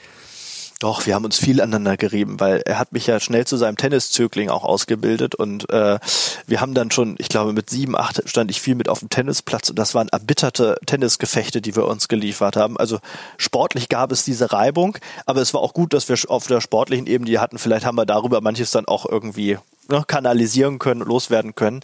Doch, 0.81 1.07
wir 1.07 1.17
haben 1.17 1.25
uns 1.25 1.39
viel 1.39 1.61
aneinander 1.61 1.97
gerieben, 1.97 2.39
weil 2.39 2.63
er 2.65 2.79
hat 2.79 2.93
mich 2.93 3.09
ja 3.09 3.19
schnell 3.19 3.45
zu 3.45 3.57
seinem 3.57 3.77
Tenniszögling 3.77 4.49
auch 4.49 4.63
ausgebildet 4.63 5.35
und 5.35 5.69
äh, 5.71 5.99
wir 6.47 6.61
haben 6.61 6.73
dann 6.73 6.93
schon, 6.93 7.17
ich 7.19 7.29
glaube 7.29 7.53
mit 7.53 7.69
sieben, 7.69 7.97
acht 7.97 8.23
stand 8.29 8.49
ich 8.53 8.61
viel 8.61 8.77
mit 8.77 8.89
auf 8.89 9.01
dem 9.01 9.11
Tennisplatz 9.11 9.71
und 9.71 9.77
das 9.77 9.97
waren 9.97 10.09
erbitterte 10.09 10.77
Tennisgefechte, 10.87 11.61
die 11.61 11.75
wir 11.75 11.89
uns 11.89 12.07
geliefert 12.07 12.57
haben. 12.57 12.77
Also 12.77 13.01
sportlich 13.39 13.89
gab 13.89 14.13
es 14.13 14.25
diese 14.25 14.53
Reibung, 14.53 14.97
aber 15.27 15.41
es 15.41 15.53
war 15.53 15.63
auch 15.63 15.75
gut, 15.75 15.93
dass 15.93 16.09
wir 16.09 16.17
auf 16.29 16.47
der 16.47 16.61
sportlichen 16.61 17.09
Ebene 17.09 17.29
die 17.29 17.41
hatten. 17.41 17.59
Vielleicht 17.59 17.85
haben 17.85 17.99
wir 17.99 18.07
darüber 18.07 18.41
manches 18.41 18.71
dann 18.71 18.87
auch 18.87 19.05
irgendwie 19.05 19.59
ne, 19.89 20.05
kanalisieren 20.07 20.79
können, 20.79 21.01
loswerden 21.01 21.57
können. 21.57 21.81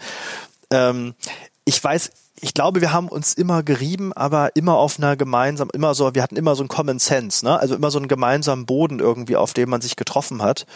Ähm, 0.71 1.15
ich 1.65 1.83
weiß 1.83 2.13
ich 2.41 2.53
glaube, 2.53 2.81
wir 2.81 2.93
haben 2.93 3.09
uns 3.09 3.33
immer 3.35 3.63
gerieben, 3.63 4.13
aber 4.13 4.57
immer 4.57 4.75
auf 4.77 4.99
einer 4.99 5.17
gemeinsamen, 5.17 5.71
immer 5.73 5.95
so, 5.95 6.15
wir 6.15 6.23
hatten 6.23 6.35
immer 6.35 6.57
so 6.57 6.63
einen 6.63 6.69
Common 6.69 6.99
Sense, 6.99 7.45
ne? 7.45 7.59
Also 7.59 7.77
immer 7.77 7.93
so 7.93 7.99
einen 7.99 8.09
gemeinsamen 8.09 8.67
Boden 8.67 8.99
irgendwie, 8.99 9.37
auf 9.37 9.55
dem 9.55 9.71
man 9.71 9.81
sich 9.81 9.95
getroffen 9.95 10.43
hat. 10.43 10.67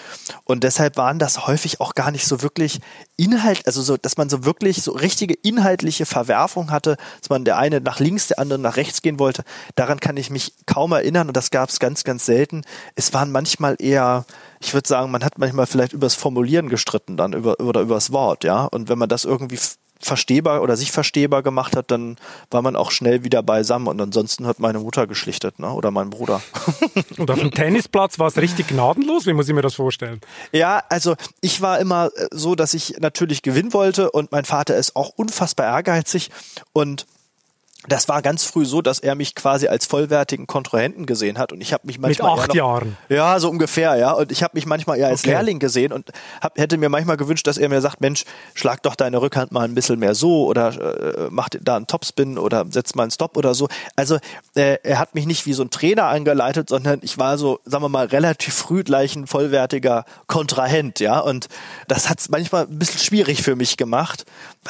Und 0.45 0.63
deshalb 0.63 0.97
waren 0.97 1.19
das 1.19 1.49
häufig 1.49 1.81
auch 1.81 1.95
gar 1.95 2.13
nicht 2.13 2.27
so 2.27 2.43
wirklich 2.43 2.81
Inhalt, 3.17 3.67
also 3.67 3.83
so, 3.83 3.97
dass 3.97 4.17
man 4.17 4.29
so 4.29 4.45
wirklich 4.45 4.83
so 4.83 4.93
richtige 4.93 5.35
inhaltliche 5.35 6.07
Verwerfung 6.07 6.71
hatte, 6.71 6.97
dass 7.21 7.29
man 7.29 7.45
der 7.45 7.59
eine 7.59 7.81
nach 7.81 7.99
links, 7.99 8.29
der 8.29 8.39
andere 8.39 8.61
nach 8.61 8.77
rechts 8.77 9.03
gehen 9.03 9.19
wollte. 9.19 9.43
Daran 9.75 9.99
kann 9.99 10.17
ich 10.17 10.31
mich 10.31 10.53
kaum 10.67 10.93
erinnern 10.93 11.27
und 11.27 11.37
das 11.37 11.51
gab 11.51 11.71
es 11.71 11.81
ganz, 11.81 12.05
ganz 12.05 12.25
selten. 12.25 12.63
Es 12.95 13.13
waren 13.13 13.33
manchmal 13.33 13.75
eher, 13.81 14.25
ich 14.61 14.75
würde 14.75 14.89
sagen, 14.89 15.11
man 15.11 15.25
hat 15.25 15.39
manchmal 15.39 15.67
vielleicht 15.67 15.93
übers 15.93 16.15
Formulieren 16.15 16.69
gestritten 16.69 17.17
dann 17.17 17.33
über, 17.33 17.59
oder 17.59 17.81
übers 17.81 18.13
Wort, 18.13 18.45
ja. 18.45 18.65
Und 18.65 18.89
wenn 18.89 18.99
man 18.99 19.09
das 19.09 19.25
irgendwie 19.25 19.59
verstehbar 20.01 20.63
oder 20.63 20.77
sich 20.77 20.93
verstehbar 20.93 21.43
gemacht 21.43 21.77
hat, 21.77 21.91
dann 21.91 22.17
war 22.51 22.63
man 22.63 22.77
auch 22.77 22.91
schnell 22.91 23.25
wieder 23.25 23.43
beisammen 23.43 23.89
und 23.89 24.01
ansonsten 24.01 24.47
hat 24.47 24.61
meine 24.61 24.79
Mutter 24.79 25.07
geschlichtet, 25.07 25.59
ne? 25.59 25.73
Oder 25.73 25.91
mein 25.91 26.11
Bruder. 26.11 26.41
und 27.19 27.31
auf 27.31 27.39
dem 27.39 27.51
Tennisplatz 27.51 28.19
war 28.19 28.29
es 28.29 28.37
richtig 28.37 28.69
gnadenlos? 28.69 29.27
Wie 29.27 29.33
muss 29.33 29.49
ich 29.49 29.55
mir 29.55 29.63
das 29.63 29.75
vorstellen? 29.75 30.21
Ja, 30.53 30.83
also 30.89 31.17
ich 31.41 31.61
war 31.61 31.79
immer 31.81 32.11
äh, 32.15 32.29
so, 32.31 32.55
dass 32.55 32.75
ich 32.75 32.97
natürlich 33.01 33.43
gewinnen 33.43 33.73
wollte 33.73 34.11
und 34.11 34.33
mein 34.33 34.45
Vater 34.45 34.77
ist 34.77 34.97
auch 34.97 35.11
unfassbar 35.17 35.67
ehrgeizig 35.67 36.31
und 36.73 37.07
das 37.87 38.09
war 38.09 38.23
ganz 38.23 38.45
früh 38.45 38.67
so, 38.67 38.83
dass 38.83 38.99
er 38.99 39.15
mich 39.15 39.37
quasi 39.37 39.69
als 39.69 39.87
vollwertigen 39.87 40.49
Kontrahenten 40.49 41.07
gesehen 41.07 41.39
hat 41.39 41.53
und 41.53 41.61
ich 41.61 41.73
habe 41.73 41.87
mich 41.87 42.01
manchmal 42.01 42.33
mit 42.33 42.41
acht 42.41 42.49
noch, 42.49 42.55
Jahren. 42.55 42.97
Ja 43.09 43.39
so 43.39 43.49
ungefähr 43.49 43.95
ja. 43.95 44.11
Und 44.11 44.33
ich 44.33 44.43
habe 44.43 44.57
mich 44.57 44.67
manchmal 44.67 44.99
eher 44.99 45.07
als 45.07 45.21
okay. 45.21 45.31
Lehrling 45.31 45.61
gesehen 45.61 45.93
und 45.93 46.11
hab, 46.41 46.59
hätte 46.59 46.77
mir 46.77 46.89
manchmal 46.89 47.17
gewünscht, 47.17 47.47
dass 47.47 47.57
er 47.57 47.69
mir 47.69 47.81
sagt 47.81 48.01
Mensch 48.01 48.25
schlag 48.55 48.83
doch 48.83 48.97
deine 48.97 49.21
Rückhand 49.21 49.53
mal 49.53 49.63
ein 49.65 49.77
bisschen 49.77 50.01
mehr 50.01 50.17
so 50.17 50.47
oder 50.47 50.69
äh, 50.71 51.29
mach 51.31 51.51
da 51.51 51.77
einen 51.77 51.87
Topspin 51.87 52.37
oder 52.37 52.67
setz 52.69 52.97
mal 52.97 53.05
einen 53.05 53.13
Stop 53.13 53.37
oder 53.37 53.55
so. 53.55 53.69
Also 53.95 54.17
äh, 54.57 54.79
er 54.83 54.99
hat 54.99 55.15
mich 55.15 55.27
nicht 55.27 55.47
wie 55.47 55.53
so 55.53 55.63
ein 55.63 55.71
Trainer 55.71 56.07
angeleitet 56.07 56.69
sondern 56.69 56.99
ich 57.03 57.17
war 57.17 57.39
so 57.39 57.61
sagen 57.65 57.85
wir 57.85 57.89
mal 57.89 58.07
relativ 58.07 58.55
früh 58.55 58.83
gleich 58.83 59.15
ein 59.15 59.29
vollwertiger 59.29 60.05
Kontrahent 60.27 60.99
ja. 60.99 61.21
Und 61.21 61.47
das 61.87 62.11
hat 62.11 62.19
es 62.19 62.29
manchmal 62.29 62.65
ein 62.65 62.79
bisschen 62.79 63.01
schwierig 63.01 63.43
für 63.45 63.55
mich 63.55 63.77
gemacht 63.77 64.25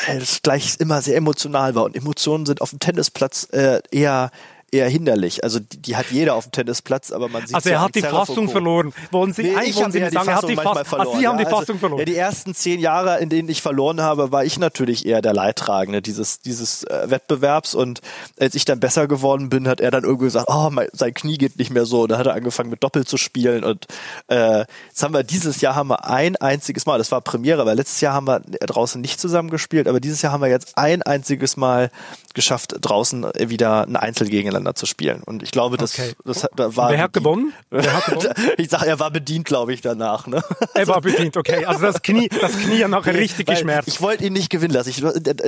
weil 0.06 0.18
es 0.18 0.42
gleich 0.42 0.76
immer 0.78 1.02
sehr 1.02 1.16
emotional 1.16 1.74
war. 1.74 1.84
Und 1.84 1.96
Emotionen 1.96 2.46
sind 2.46 2.60
auf 2.60 2.70
dem 2.70 2.78
Tennisplatz 2.78 3.48
äh, 3.52 3.80
eher 3.90 4.30
eher 4.70 4.88
hinderlich. 4.88 5.44
Also 5.44 5.60
die, 5.60 5.78
die, 5.78 5.96
hat 5.96 6.10
jeder 6.10 6.34
auf 6.34 6.46
dem 6.46 6.52
Tennisplatz, 6.52 7.10
aber 7.10 7.28
man 7.28 7.46
sieht 7.46 7.54
Also 7.54 7.70
er 7.70 7.80
hat 7.80 7.94
die 7.94 8.02
Fassung 8.02 8.48
verloren. 8.48 8.92
Wollen 9.10 9.32
Sie, 9.32 9.42
nee, 9.42 9.54
ich 9.64 9.76
wollen 9.76 9.92
Sie 9.92 9.98
ja 9.98 10.10
sagen, 10.10 10.28
er 10.28 10.36
hat 10.36 10.48
die 10.48 10.56
Fassung 10.56 10.84
verloren. 10.84 11.08
Ach, 11.10 11.18
Sie 11.18 11.26
haben 11.26 11.38
die 11.38 11.44
Fassung 11.44 11.58
also, 11.58 11.78
verloren. 11.78 11.98
Ja, 12.00 12.04
die 12.04 12.16
ersten 12.16 12.54
zehn 12.54 12.80
Jahre, 12.80 13.18
in 13.18 13.28
denen 13.28 13.48
ich 13.48 13.62
verloren 13.62 14.00
habe, 14.00 14.30
war 14.30 14.44
ich 14.44 14.58
natürlich 14.58 15.06
eher 15.06 15.22
der 15.22 15.32
Leidtragende 15.32 16.02
dieses, 16.02 16.40
dieses 16.40 16.84
äh, 16.84 17.10
Wettbewerbs 17.10 17.74
und 17.74 18.00
als 18.38 18.54
ich 18.54 18.64
dann 18.64 18.80
besser 18.80 19.08
geworden 19.08 19.48
bin, 19.48 19.66
hat 19.68 19.80
er 19.80 19.90
dann 19.90 20.04
irgendwie 20.04 20.26
gesagt, 20.26 20.46
oh, 20.48 20.68
mein, 20.70 20.88
sein 20.92 21.14
Knie 21.14 21.38
geht 21.38 21.58
nicht 21.58 21.70
mehr 21.70 21.86
so. 21.86 22.02
Und 22.02 22.10
dann 22.10 22.18
hat 22.18 22.26
er 22.26 22.34
angefangen 22.34 22.70
mit 22.70 22.82
Doppel 22.82 23.06
zu 23.06 23.16
spielen 23.16 23.64
und 23.64 23.86
äh, 24.28 24.64
jetzt 24.88 25.02
haben 25.02 25.14
wir 25.14 25.22
dieses 25.22 25.60
Jahr 25.60 25.74
haben 25.76 25.88
wir 25.88 26.04
ein 26.04 26.36
einziges 26.36 26.84
Mal, 26.84 26.98
das 26.98 27.10
war 27.10 27.20
Premiere, 27.22 27.64
weil 27.64 27.76
letztes 27.76 28.00
Jahr 28.00 28.14
haben 28.14 28.26
wir 28.26 28.40
draußen 28.40 29.00
nicht 29.00 29.18
zusammen 29.20 29.50
gespielt, 29.50 29.88
aber 29.88 30.00
dieses 30.00 30.20
Jahr 30.20 30.32
haben 30.32 30.42
wir 30.42 30.48
jetzt 30.48 30.76
ein 30.76 31.02
einziges 31.02 31.56
Mal 31.56 31.90
geschafft, 32.34 32.76
draußen 32.80 33.26
wieder 33.38 33.86
ein 33.86 33.96
Einzel 33.96 34.28
gegeneinander 34.58 34.74
zu 34.74 34.86
spielen. 34.86 35.22
Und 35.24 35.42
ich 35.42 35.50
glaube, 35.50 35.76
das, 35.76 35.98
okay. 35.98 36.14
das, 36.24 36.46
das 36.54 36.76
war. 36.76 36.90
Wer 36.90 37.02
hat 37.02 37.12
gewonnen? 37.12 37.52
Wer 37.70 37.92
hat 37.92 38.06
gewonnen? 38.06 38.34
ich 38.56 38.68
sag, 38.68 38.82
er 38.82 38.98
war 39.00 39.10
bedient, 39.10 39.46
glaube 39.46 39.72
ich, 39.72 39.80
danach. 39.80 40.26
Ne? 40.26 40.42
Er 40.74 40.86
war 40.88 41.00
bedient, 41.00 41.36
okay. 41.36 41.64
Also 41.64 41.82
das 41.82 42.02
Knie, 42.02 42.28
das 42.28 42.58
Knie 42.58 42.82
hat 42.84 42.90
nachher 42.90 43.14
richtig 43.14 43.46
geschmerzt. 43.46 43.88
Ich 43.88 44.00
wollte 44.00 44.24
ihn 44.24 44.32
nicht 44.32 44.50
gewinnen 44.50 44.74
lassen. 44.74 44.90
Ich 44.90 45.02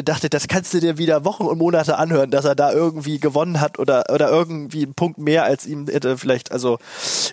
dachte, 0.04 0.30
das 0.30 0.48
kannst 0.48 0.72
du 0.74 0.80
dir 0.80 0.98
wieder 0.98 1.24
Wochen 1.24 1.44
und 1.44 1.58
Monate 1.58 1.98
anhören, 1.98 2.30
dass 2.30 2.44
er 2.44 2.54
da 2.54 2.72
irgendwie 2.72 3.18
gewonnen 3.18 3.60
hat 3.60 3.78
oder, 3.78 4.04
oder 4.12 4.30
irgendwie 4.30 4.84
einen 4.84 4.94
Punkt 4.94 5.18
mehr 5.18 5.44
als 5.44 5.66
ihm 5.66 5.86
hätte 5.88 6.16
vielleicht, 6.18 6.52
also 6.52 6.78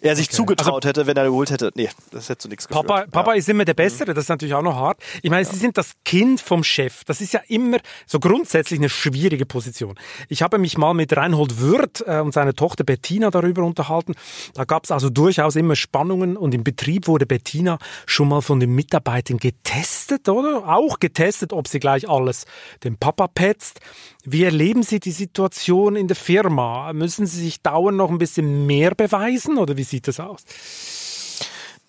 er 0.02 0.16
sich 0.16 0.28
okay. 0.28 0.36
zugetraut 0.36 0.86
also, 0.86 0.90
hätte, 0.90 1.08
wenn 1.08 1.18
er 1.18 1.26
geholt 1.26 1.52
hätte. 1.52 1.72
Nee, 1.76 1.90
das 2.12 2.30
hätte 2.30 2.40
zu 2.40 2.48
nichts 2.48 2.68
geführt. 2.68 2.88
Papa, 2.88 3.06
Papa 3.10 3.32
ja. 3.34 3.40
ist 3.40 3.50
immer 3.50 3.66
der 3.66 3.74
Bessere, 3.74 4.14
das 4.14 4.26
ist 4.26 4.30
natürlich 4.30 4.54
auch 4.54 4.62
noch 4.62 4.76
hart. 4.76 5.00
Ich 5.22 5.30
meine, 5.30 5.44
ja. 5.44 5.52
Sie 5.52 5.58
sind 5.58 5.78
das 5.78 5.92
Kind 6.06 6.42
vom 6.42 6.64
Chef. 6.64 7.04
Das 7.06 7.22
ist 7.22 7.34
ja 7.34 7.42
immer 7.48 7.78
so 8.06 8.20
grundsätzlich 8.20 8.80
eine 8.80 8.90
schwierige 8.90 9.46
Position. 9.46 9.96
Ich 10.30 10.42
habe 10.42 10.58
mich 10.58 10.78
mal 10.78 10.94
mit 10.94 11.16
Reinhold 11.16 11.60
Würth 11.68 12.04
äh, 12.08 12.20
und 12.20 12.34
seiner 12.34 12.54
Tochter 12.54 12.84
Bettina 12.84 13.30
darüber 13.30 13.64
unterhalten. 13.64 14.14
Da 14.54 14.64
gab 14.64 14.86
es 14.86 14.92
also 14.92 15.10
durchaus 15.10 15.56
immer 15.56 15.76
Spannungen 15.76 16.38
und 16.38 16.54
im 16.54 16.64
Betrieb 16.64 17.08
wurde 17.08 17.26
Bettina 17.26 17.78
schon 18.06 18.30
mal 18.30 18.42
von 18.42 18.60
den 18.60 18.74
Mitarbeitern 18.74 19.38
getestet, 19.38 20.30
oder? 20.30 20.68
Auch 20.68 21.00
getestet, 21.00 21.54
ob 21.54 21.68
sie 21.68 21.80
gleich 21.80 22.10
alles 22.10 22.46
dem 22.84 22.98
Papa 22.98 23.28
petzt. 23.28 23.80
Wie 24.24 24.44
erleben 24.44 24.84
Sie 24.84 25.00
die 25.00 25.12
Situation 25.12 25.96
in 25.96 26.08
der 26.08 26.16
Firma? 26.16 26.92
Müssen 26.94 27.26
Sie 27.26 27.42
sich 27.42 27.62
dauernd 27.62 27.98
noch 27.98 28.10
ein 28.10 28.18
bisschen 28.18 28.66
mehr 28.66 28.96
beweisen 28.96 29.58
oder 29.58 29.78
wie 29.78 29.84
sieht 29.84 30.08
das 30.08 30.20
aus? 30.20 30.44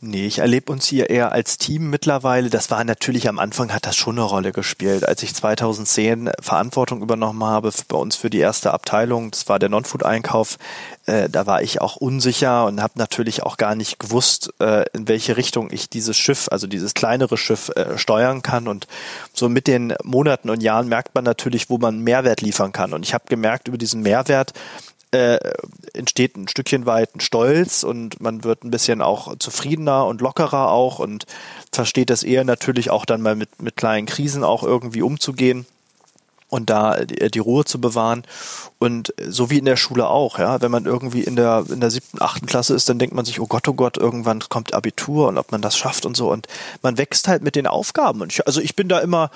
Nee, 0.00 0.26
ich 0.26 0.38
erlebe 0.38 0.70
uns 0.70 0.87
hier 0.87 1.11
eher 1.11 1.32
als 1.32 1.58
Team 1.58 1.90
mittlerweile. 1.90 2.50
Das 2.50 2.70
war 2.70 2.84
natürlich 2.84 3.28
am 3.28 3.40
Anfang 3.40 3.74
hat 3.74 3.84
das 3.84 3.96
schon 3.96 4.16
eine 4.16 4.22
Rolle 4.22 4.52
gespielt. 4.52 5.04
Als 5.04 5.24
ich 5.24 5.34
2010 5.34 6.30
Verantwortung 6.40 7.02
übernommen 7.02 7.42
habe 7.42 7.72
bei 7.88 7.96
uns 7.96 8.14
für 8.14 8.30
die 8.30 8.38
erste 8.38 8.72
Abteilung, 8.72 9.32
das 9.32 9.48
war 9.48 9.58
der 9.58 9.70
Non-Food-Einkauf, 9.70 10.56
äh, 11.06 11.28
da 11.28 11.46
war 11.46 11.62
ich 11.62 11.80
auch 11.80 11.96
unsicher 11.96 12.66
und 12.66 12.80
habe 12.80 12.92
natürlich 12.96 13.42
auch 13.42 13.56
gar 13.56 13.74
nicht 13.74 13.98
gewusst, 13.98 14.54
äh, 14.61 14.84
in 14.92 15.08
welche 15.08 15.37
Richtung 15.37 15.68
ich 15.72 15.90
dieses 15.90 16.16
Schiff, 16.16 16.46
also 16.48 16.68
dieses 16.68 16.94
kleinere 16.94 17.37
Schiff 17.37 17.68
äh, 17.70 17.98
steuern 17.98 18.42
kann. 18.42 18.68
Und 18.68 18.87
so 19.32 19.48
mit 19.48 19.66
den 19.66 19.94
Monaten 20.04 20.48
und 20.48 20.62
Jahren 20.62 20.87
merkt 20.87 21.16
man 21.16 21.24
natürlich, 21.24 21.70
wo 21.70 21.78
man 21.78 21.98
Mehrwert 21.98 22.40
liefern 22.40 22.70
kann. 22.70 22.92
Und 22.92 23.02
ich 23.02 23.14
habe 23.14 23.24
gemerkt, 23.28 23.66
über 23.66 23.78
diesen 23.78 24.02
Mehrwert 24.02 24.52
äh, 25.10 25.38
entsteht 25.94 26.36
ein 26.36 26.48
Stückchen 26.48 26.86
weit 26.86 27.14
ein 27.14 27.20
Stolz 27.20 27.82
und 27.82 28.20
man 28.20 28.44
wird 28.44 28.64
ein 28.64 28.70
bisschen 28.70 29.00
auch 29.02 29.36
zufriedener 29.38 30.06
und 30.06 30.20
lockerer 30.20 30.70
auch 30.70 30.98
und 30.98 31.24
versteht 31.72 32.10
das 32.10 32.22
eher 32.22 32.44
natürlich 32.44 32.90
auch 32.90 33.04
dann 33.04 33.22
mal 33.22 33.34
mit, 33.34 33.62
mit 33.62 33.76
kleinen 33.76 34.06
Krisen 34.06 34.44
auch 34.44 34.62
irgendwie 34.62 35.02
umzugehen. 35.02 35.66
Und 36.48 36.70
da 36.70 37.04
die, 37.04 37.30
die 37.30 37.38
Ruhe 37.38 37.64
zu 37.64 37.80
bewahren. 37.80 38.24
Und 38.78 39.12
so 39.26 39.50
wie 39.50 39.58
in 39.58 39.64
der 39.64 39.76
Schule 39.76 40.08
auch, 40.08 40.38
ja, 40.38 40.61
wenn 40.61 40.70
man 40.70 40.84
irgendwie 40.84 41.22
in 41.22 41.34
der, 41.34 41.64
in 41.68 41.80
der 41.80 41.90
siebten, 41.90 42.22
achten 42.22 42.46
Klasse 42.46 42.74
ist, 42.74 42.88
dann 42.88 42.98
denkt 42.98 43.14
man 43.14 43.24
sich, 43.24 43.40
oh 43.40 43.46
Gott, 43.46 43.66
oh 43.66 43.74
Gott, 43.74 43.96
irgendwann 43.96 44.40
kommt 44.48 44.72
Abitur 44.72 45.28
und 45.28 45.37
ob 45.37 45.50
man 45.50 45.62
das 45.62 45.76
schafft 45.76 46.06
und 46.06 46.16
so. 46.16 46.30
Und 46.30 46.46
man 46.82 46.96
wächst 46.96 47.26
halt 47.26 47.42
mit 47.42 47.56
den 47.56 47.66
Aufgaben. 47.66 48.20
Und 48.20 48.32
ich, 48.32 48.46
also 48.46 48.61
ich 48.61 48.76
bin 48.76 48.88
da 48.88 49.00
immer, 49.00 49.30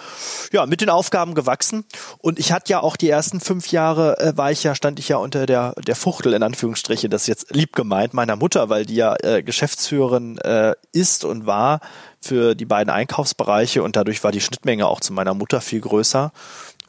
ja, 0.52 0.64
mit 0.66 0.80
den 0.80 0.90
Aufgaben 0.90 1.34
gewachsen. 1.34 1.84
Und 2.18 2.38
ich 2.38 2.52
hatte 2.52 2.70
ja 2.70 2.80
auch 2.80 2.96
die 2.96 3.10
ersten 3.10 3.40
fünf 3.40 3.72
Jahre, 3.72 4.18
äh, 4.20 4.36
war 4.36 4.52
ich 4.52 4.62
ja, 4.62 4.74
stand 4.76 5.00
ich 5.00 5.08
ja 5.08 5.16
unter 5.16 5.46
der, 5.46 5.74
der 5.86 5.96
Fuchtel, 5.96 6.34
in 6.34 6.42
Anführungsstriche, 6.42 7.08
das 7.08 7.22
ist 7.22 7.28
jetzt 7.28 7.54
lieb 7.54 7.74
gemeint, 7.74 8.14
meiner 8.14 8.36
Mutter, 8.36 8.68
weil 8.68 8.86
die 8.86 8.94
ja 8.94 9.16
äh, 9.22 9.42
Geschäftsführerin 9.42 10.38
äh, 10.38 10.74
ist 10.92 11.24
und 11.24 11.46
war 11.46 11.80
für 12.20 12.54
die 12.54 12.64
beiden 12.64 12.90
Einkaufsbereiche 12.90 13.82
und 13.82 13.96
dadurch 13.96 14.22
war 14.22 14.30
die 14.30 14.40
Schnittmenge 14.40 14.86
auch 14.86 15.00
zu 15.00 15.12
meiner 15.12 15.34
Mutter 15.34 15.60
viel 15.60 15.80
größer. 15.80 16.32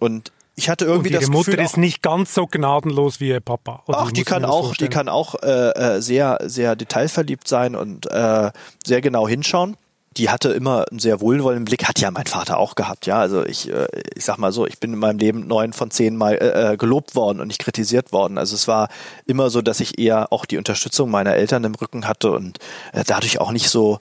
Und 0.03 0.33
ich 0.55 0.69
hatte 0.69 0.83
irgendwie 0.83 1.07
und 1.07 1.13
ihre 1.13 1.21
das 1.21 1.29
Mutter 1.29 1.51
Gefühl, 1.51 1.65
ist 1.65 1.77
nicht 1.77 2.01
ganz 2.01 2.33
so 2.33 2.45
gnadenlos 2.45 3.21
wie 3.21 3.29
ihr 3.29 3.39
Papa. 3.39 3.83
Oder 3.87 3.99
ach, 3.99 4.11
die 4.11 4.23
kann 4.25 4.43
auch, 4.43 4.75
die 4.75 4.89
kann 4.89 5.07
auch 5.07 5.35
äh, 5.41 5.69
äh, 5.69 6.01
sehr, 6.01 6.39
sehr 6.43 6.75
detailverliebt 6.75 7.47
sein 7.47 7.75
und 7.75 8.05
äh, 8.11 8.51
sehr 8.85 9.01
genau 9.01 9.27
hinschauen. 9.27 9.77
Die 10.17 10.29
hatte 10.29 10.49
immer 10.49 10.85
einen 10.91 10.99
sehr 10.99 11.21
wohlwollenden 11.21 11.65
Blick, 11.65 11.87
hat 11.87 11.99
ja 11.99 12.11
mein 12.11 12.27
Vater 12.27 12.57
auch 12.57 12.75
gehabt, 12.75 13.07
ja. 13.07 13.17
Also 13.17 13.45
ich, 13.45 13.71
äh, 13.71 13.87
ich 14.13 14.25
sag 14.25 14.37
mal 14.37 14.51
so, 14.51 14.67
ich 14.67 14.77
bin 14.77 14.93
in 14.93 14.99
meinem 14.99 15.17
Leben 15.17 15.47
neun 15.47 15.71
von 15.71 15.89
zehn 15.89 16.17
Mal 16.17 16.33
äh, 16.33 16.73
äh, 16.73 16.77
gelobt 16.77 17.15
worden 17.15 17.39
und 17.39 17.47
nicht 17.47 17.61
kritisiert 17.61 18.11
worden. 18.11 18.37
Also 18.37 18.55
es 18.55 18.67
war 18.67 18.89
immer 19.25 19.49
so, 19.49 19.61
dass 19.61 19.79
ich 19.79 19.97
eher 19.97 20.33
auch 20.33 20.45
die 20.45 20.57
Unterstützung 20.57 21.09
meiner 21.09 21.33
Eltern 21.33 21.63
im 21.63 21.75
Rücken 21.75 22.07
hatte 22.07 22.31
und 22.31 22.59
äh, 22.91 23.05
dadurch 23.07 23.39
auch 23.39 23.51
nicht 23.51 23.69
so 23.69 23.99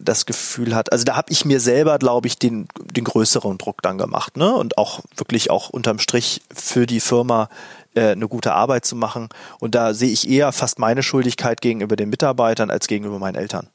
das 0.00 0.26
Gefühl 0.26 0.74
hat, 0.74 0.92
also 0.92 1.04
da 1.04 1.16
habe 1.16 1.32
ich 1.32 1.44
mir 1.44 1.60
selber, 1.60 1.98
glaube 1.98 2.28
ich, 2.28 2.38
den, 2.38 2.68
den 2.78 3.04
größeren 3.04 3.58
Druck 3.58 3.82
dann 3.82 3.98
gemacht, 3.98 4.36
ne? 4.36 4.54
Und 4.54 4.78
auch 4.78 5.00
wirklich 5.16 5.50
auch 5.50 5.70
unterm 5.70 5.98
Strich 5.98 6.42
für 6.54 6.86
die 6.86 7.00
Firma 7.00 7.48
äh, 7.94 8.10
eine 8.10 8.28
gute 8.28 8.52
Arbeit 8.52 8.84
zu 8.84 8.96
machen. 8.96 9.28
Und 9.58 9.74
da 9.74 9.94
sehe 9.94 10.10
ich 10.10 10.28
eher 10.28 10.52
fast 10.52 10.78
meine 10.78 11.02
Schuldigkeit 11.02 11.60
gegenüber 11.60 11.96
den 11.96 12.10
Mitarbeitern 12.10 12.70
als 12.70 12.86
gegenüber 12.86 13.18
meinen 13.18 13.36
Eltern. 13.36 13.68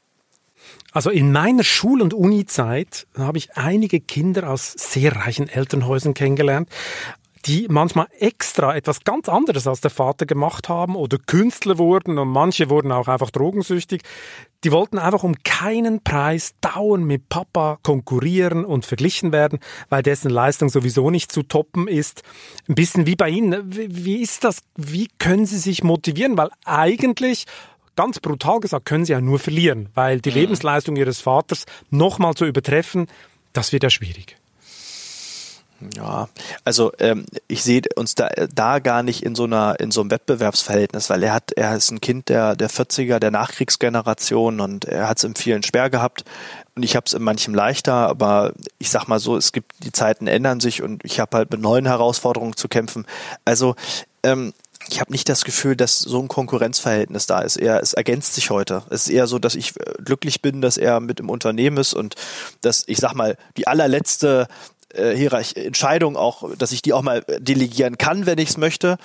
Also 0.91 1.09
in 1.09 1.31
meiner 1.31 1.63
Schul- 1.63 2.01
und 2.01 2.13
Uni-Zeit 2.13 3.05
habe 3.17 3.37
ich 3.37 3.57
einige 3.57 3.99
Kinder 3.99 4.49
aus 4.49 4.71
sehr 4.71 5.15
reichen 5.15 5.49
Elternhäusern 5.49 6.13
kennengelernt 6.13 6.69
die 7.45 7.67
manchmal 7.69 8.07
extra 8.19 8.75
etwas 8.75 9.03
ganz 9.03 9.29
anderes 9.29 9.67
als 9.67 9.81
der 9.81 9.91
Vater 9.91 10.25
gemacht 10.25 10.67
haben 10.67 10.95
oder 10.95 11.17
Künstler 11.17 11.77
wurden 11.77 12.17
und 12.17 12.29
manche 12.29 12.69
wurden 12.69 12.91
auch 12.91 13.07
einfach 13.07 13.29
drogensüchtig. 13.29 14.01
Die 14.63 14.71
wollten 14.71 14.97
einfach 14.97 15.23
um 15.23 15.35
keinen 15.43 16.03
Preis 16.03 16.55
dauernd 16.61 17.05
mit 17.05 17.29
Papa 17.29 17.77
konkurrieren 17.83 18.65
und 18.65 18.85
verglichen 18.85 19.31
werden, 19.31 19.59
weil 19.89 20.01
dessen 20.01 20.31
Leistung 20.31 20.69
sowieso 20.69 21.11
nicht 21.11 21.31
zu 21.31 21.43
toppen 21.43 21.87
ist. 21.87 22.23
Ein 22.67 22.75
bisschen 22.75 23.05
wie 23.05 23.15
bei 23.15 23.29
Ihnen. 23.29 23.63
Wie 23.69 24.21
ist 24.21 24.43
das? 24.43 24.63
Wie 24.75 25.07
können 25.19 25.45
Sie 25.45 25.59
sich 25.59 25.83
motivieren? 25.83 26.37
Weil 26.37 26.49
eigentlich 26.65 27.45
ganz 27.95 28.19
brutal 28.19 28.59
gesagt, 28.59 28.85
können 28.85 29.05
sie 29.05 29.13
ja 29.13 29.21
nur 29.21 29.39
verlieren, 29.39 29.89
weil 29.93 30.19
die 30.19 30.29
mhm. 30.31 30.35
Lebensleistung 30.35 30.95
ihres 30.95 31.21
Vaters 31.21 31.65
nochmal 31.91 32.33
zu 32.33 32.45
übertreffen, 32.45 33.07
das 33.53 33.71
wird 33.71 33.83
ja 33.83 33.89
schwierig. 33.89 34.35
Ja, 35.95 36.29
also 36.63 36.93
ähm, 36.99 37.25
ich 37.47 37.63
sehe 37.63 37.81
uns 37.95 38.15
da, 38.15 38.29
da 38.53 38.79
gar 38.79 39.03
nicht 39.03 39.23
in 39.23 39.35
so 39.35 39.43
einer 39.43 39.79
in 39.79 39.91
so 39.91 40.01
einem 40.01 40.11
Wettbewerbsverhältnis, 40.11 41.09
weil 41.09 41.23
er 41.23 41.33
hat 41.33 41.51
er 41.51 41.75
ist 41.75 41.91
ein 41.91 41.99
Kind 41.99 42.29
der 42.29 42.55
der 42.55 42.69
40er, 42.69 43.19
der 43.19 43.31
Nachkriegsgeneration 43.31 44.61
und 44.61 44.85
er 44.85 45.09
hat 45.09 45.17
es 45.17 45.25
in 45.25 45.35
vielen 45.35 45.63
schwer 45.63 45.89
gehabt 45.89 46.23
und 46.75 46.83
ich 46.83 46.95
habe 46.95 47.05
es 47.07 47.13
in 47.13 47.23
manchem 47.23 47.53
leichter, 47.53 47.93
aber 47.93 48.53
ich 48.79 48.89
sag 48.89 49.07
mal 49.07 49.19
so, 49.19 49.35
es 49.35 49.51
gibt 49.51 49.73
die 49.83 49.91
Zeiten 49.91 50.27
ändern 50.27 50.61
sich 50.61 50.81
und 50.81 51.03
ich 51.03 51.19
habe 51.19 51.37
halt 51.37 51.51
mit 51.51 51.61
neuen 51.61 51.85
Herausforderungen 51.85 52.55
zu 52.55 52.69
kämpfen. 52.69 53.05
Also 53.43 53.75
ähm, 54.23 54.53
ich 54.89 54.99
habe 54.99 55.11
nicht 55.11 55.27
das 55.29 55.45
Gefühl, 55.45 55.75
dass 55.75 55.99
so 55.99 56.19
ein 56.19 56.27
Konkurrenzverhältnis 56.27 57.25
da 57.25 57.39
ist. 57.39 57.57
Er, 57.57 57.81
es 57.81 57.93
ergänzt 57.93 58.35
sich 58.35 58.49
heute. 58.49 58.83
Es 58.89 59.07
ist 59.07 59.13
eher 59.13 59.27
so, 59.27 59.39
dass 59.39 59.55
ich 59.55 59.79
äh, 59.79 59.93
glücklich 60.03 60.41
bin, 60.41 60.61
dass 60.61 60.77
er 60.77 60.99
mit 60.99 61.19
im 61.19 61.29
Unternehmen 61.29 61.77
ist 61.77 61.93
und 61.93 62.15
dass, 62.61 62.83
ich 62.87 62.97
sag 62.97 63.13
mal, 63.13 63.37
die 63.57 63.67
allerletzte 63.67 64.47
äh, 64.97 65.15
Hierarch 65.15 65.55
Entscheidung 65.55 66.17
auch, 66.17 66.49
dass 66.57 66.71
ich 66.71 66.81
die 66.81 66.93
auch 66.93 67.01
mal 67.01 67.23
delegieren 67.39 67.97
kann, 67.97 68.25
wenn 68.25 68.37
ich 68.37 68.49
es 68.49 68.57
möchte. 68.57 68.97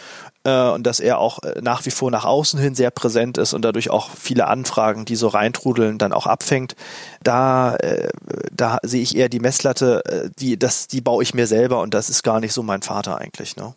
Äh, 0.45 0.71
und 0.71 0.87
dass 0.87 1.01
er 1.01 1.19
auch 1.19 1.43
äh, 1.43 1.61
nach 1.61 1.85
wie 1.87 1.91
vor 1.91 2.11
nach 2.11 2.25
außen 2.25 2.59
hin 2.59 2.75
sehr 2.75 2.91
präsent 2.91 3.39
ist 3.39 3.53
und 3.53 3.63
dadurch 3.63 3.91
auch 3.91 4.11
viele 4.19 4.49
Anfragen, 4.49 5.05
die 5.05 5.17
so 5.17 5.29
reintrudeln, 5.29 5.99
dann 5.99 6.13
auch 6.13 6.27
abfängt. 6.27 6.77
Da, 7.23 7.77
äh, 7.77 8.09
da 8.53 8.79
sehe 8.83 9.03
ich 9.03 9.17
eher 9.17 9.29
die 9.29 9.41
Messlatte, 9.41 10.03
äh, 10.07 10.31
die, 10.39 10.59
das, 10.59 10.87
die 10.87 11.01
baue 11.01 11.23
ich 11.23 11.35
mir 11.35 11.47
selber 11.47 11.81
und 11.81 11.93
das 11.95 12.09
ist 12.09 12.23
gar 12.23 12.41
nicht 12.41 12.53
so 12.53 12.63
mein 12.63 12.83
Vater 12.83 13.19
eigentlich. 13.19 13.57
Ne? 13.57 13.75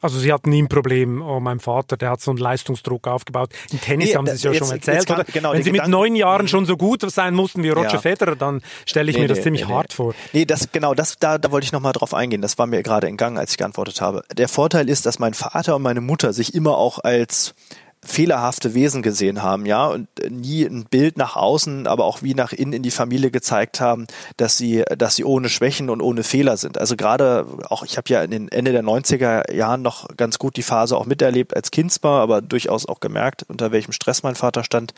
Also 0.00 0.18
Sie 0.18 0.32
hatten 0.32 0.50
nie 0.50 0.62
ein 0.62 0.68
Problem, 0.68 1.20
oh, 1.22 1.40
mein 1.40 1.60
Vater, 1.60 1.96
der 1.96 2.10
hat 2.10 2.20
so 2.20 2.30
einen 2.30 2.38
Leistungsdruck 2.38 3.06
aufgebaut. 3.06 3.50
Im 3.70 3.80
Tennis 3.80 4.10
nee, 4.10 4.16
haben 4.16 4.26
Sie 4.26 4.32
es 4.32 4.42
ja 4.42 4.52
jetzt, 4.52 4.66
schon 4.66 4.76
erzählt. 4.76 5.06
Kann, 5.06 5.24
genau, 5.32 5.52
Wenn 5.52 5.62
Sie 5.62 5.72
mit 5.72 5.86
neun 5.88 6.16
Jahren 6.16 6.48
schon 6.48 6.64
so 6.64 6.76
gut 6.76 7.08
sein 7.10 7.34
mussten 7.34 7.62
wie 7.62 7.70
Roger 7.70 7.92
ja. 7.92 7.98
Federer, 7.98 8.36
dann 8.36 8.62
stelle 8.86 9.10
ich 9.10 9.16
nee, 9.16 9.22
mir 9.22 9.28
das 9.28 9.38
nee, 9.38 9.44
ziemlich 9.44 9.68
hart 9.68 9.92
vor. 9.92 10.14
Nee, 10.32 10.46
das, 10.46 10.72
genau, 10.72 10.94
das, 10.94 11.18
da, 11.18 11.38
da 11.38 11.50
wollte 11.50 11.66
ich 11.66 11.72
nochmal 11.72 11.92
drauf 11.92 12.14
eingehen. 12.14 12.40
Das 12.40 12.58
war 12.58 12.66
mir 12.66 12.82
gerade 12.82 13.08
in 13.08 13.16
Gang, 13.16 13.38
als 13.38 13.52
ich 13.52 13.58
geantwortet 13.58 14.00
habe. 14.00 14.22
Der 14.34 14.48
Vorteil 14.48 14.88
ist, 14.88 15.04
dass 15.04 15.18
mein 15.18 15.34
Vater 15.34 15.76
und 15.76 15.82
meine 15.82 16.00
Mutter 16.00 16.32
sich 16.32 16.54
immer 16.54 16.78
auch 16.78 16.98
als 16.98 17.54
fehlerhafte 18.02 18.72
Wesen 18.72 19.02
gesehen 19.02 19.42
haben, 19.42 19.66
ja, 19.66 19.86
und 19.86 20.08
nie 20.30 20.64
ein 20.64 20.86
Bild 20.86 21.18
nach 21.18 21.36
außen, 21.36 21.86
aber 21.86 22.04
auch 22.06 22.22
wie 22.22 22.34
nach 22.34 22.52
innen 22.52 22.72
in 22.72 22.82
die 22.82 22.90
Familie 22.90 23.30
gezeigt 23.30 23.80
haben, 23.80 24.06
dass 24.38 24.56
sie, 24.56 24.84
dass 24.96 25.16
sie 25.16 25.24
ohne 25.24 25.50
Schwächen 25.50 25.90
und 25.90 26.00
ohne 26.00 26.22
Fehler 26.22 26.56
sind. 26.56 26.78
Also 26.78 26.96
gerade 26.96 27.46
auch, 27.68 27.84
ich 27.84 27.98
habe 27.98 28.08
ja 28.08 28.22
in 28.22 28.30
den 28.30 28.48
Ende 28.48 28.72
der 28.72 28.82
90er 28.82 29.52
Jahren 29.52 29.82
noch 29.82 30.08
ganz 30.16 30.38
gut 30.38 30.56
die 30.56 30.62
Phase 30.62 30.96
auch 30.96 31.04
miterlebt 31.04 31.54
als 31.54 31.70
Kindsbar, 31.70 32.22
aber 32.22 32.40
durchaus 32.40 32.86
auch 32.86 33.00
gemerkt, 33.00 33.44
unter 33.48 33.70
welchem 33.70 33.92
Stress 33.92 34.22
mein 34.22 34.34
Vater 34.34 34.64
stand, 34.64 34.94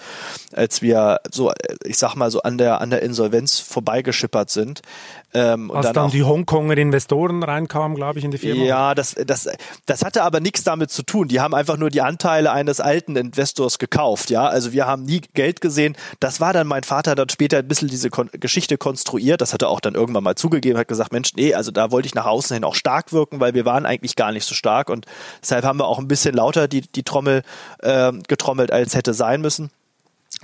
als 0.53 0.81
wir 0.81 1.21
so, 1.33 1.51
ich 1.85 1.99
sag 1.99 2.15
mal 2.15 2.31
so 2.31 2.43
an 2.43 2.57
der 2.57 2.81
an 2.81 2.91
der 2.91 3.03
Insolvenz 3.03 3.59
vorbeigeschippert 3.59 4.51
sind. 4.51 4.83
Ähm, 5.35 5.71
Als 5.71 5.87
dann, 5.87 5.95
dann 5.95 6.11
die 6.11 6.25
Hongkonger 6.25 6.77
Investoren 6.77 7.43
reinkamen, 7.43 7.97
glaube 7.97 8.19
ich, 8.19 8.25
in 8.25 8.31
die 8.31 8.39
Firma. 8.39 8.65
Ja, 8.65 8.95
das, 8.95 9.15
das, 9.27 9.49
das 9.87 10.05
hatte 10.05 10.23
aber 10.23 10.41
nichts 10.41 10.63
damit 10.63 10.91
zu 10.91 11.03
tun. 11.03 11.29
Die 11.29 11.41
haben 11.41 11.55
einfach 11.55 11.79
nur 11.79 11.89
die 11.89 12.03
Anteile 12.03 12.53
eines 12.53 12.81
alten 12.81 13.17
Investors 13.17 13.79
gekauft. 13.79 14.31
Ja, 14.31 14.47
also 14.47 14.73
wir 14.73 14.87
haben 14.87 15.05
nie 15.05 15.23
Geld 15.33 15.61
gesehen. 15.61 15.97
Das 16.21 16.41
war 16.41 16.53
dann 16.53 16.67
mein 16.67 16.83
Vater 16.83 17.15
dann 17.15 17.31
später 17.31 17.59
ein 17.59 17.69
bisschen 17.69 17.89
diese 17.89 18.11
Kon 18.11 18.29
Geschichte 18.33 18.77
konstruiert. 18.77 19.41
Das 19.41 19.55
hat 19.55 19.63
er 19.63 19.71
auch 19.71 19.81
dann 19.81 19.95
irgendwann 19.95 20.25
mal 20.25 20.35
zugegeben, 20.35 20.79
hat 20.79 20.89
gesagt, 20.89 21.13
Mensch, 21.13 21.33
nee, 21.35 21.55
also 21.55 21.71
da 21.71 21.91
wollte 21.91 22.07
ich 22.07 22.15
nach 22.15 22.27
außen 22.27 22.55
hin 22.55 22.65
auch 22.65 22.75
stark 22.75 23.13
wirken, 23.13 23.41
weil 23.41 23.55
wir 23.55 23.65
waren 23.65 23.87
eigentlich 23.87 24.17
gar 24.17 24.33
nicht 24.33 24.45
so 24.45 24.55
stark 24.55 24.91
und 24.91 25.07
deshalb 25.41 25.65
haben 25.65 25.79
wir 25.79 25.87
auch 25.87 25.99
ein 25.99 26.09
bisschen 26.09 26.35
lauter 26.35 26.69
die, 26.69 26.83
die 26.83 27.03
Trommel 27.03 27.43
äh, 27.79 28.13
getrommelt, 28.29 28.71
als 28.71 28.95
hätte 28.95 29.15
sein 29.15 29.41
müssen. 29.41 29.71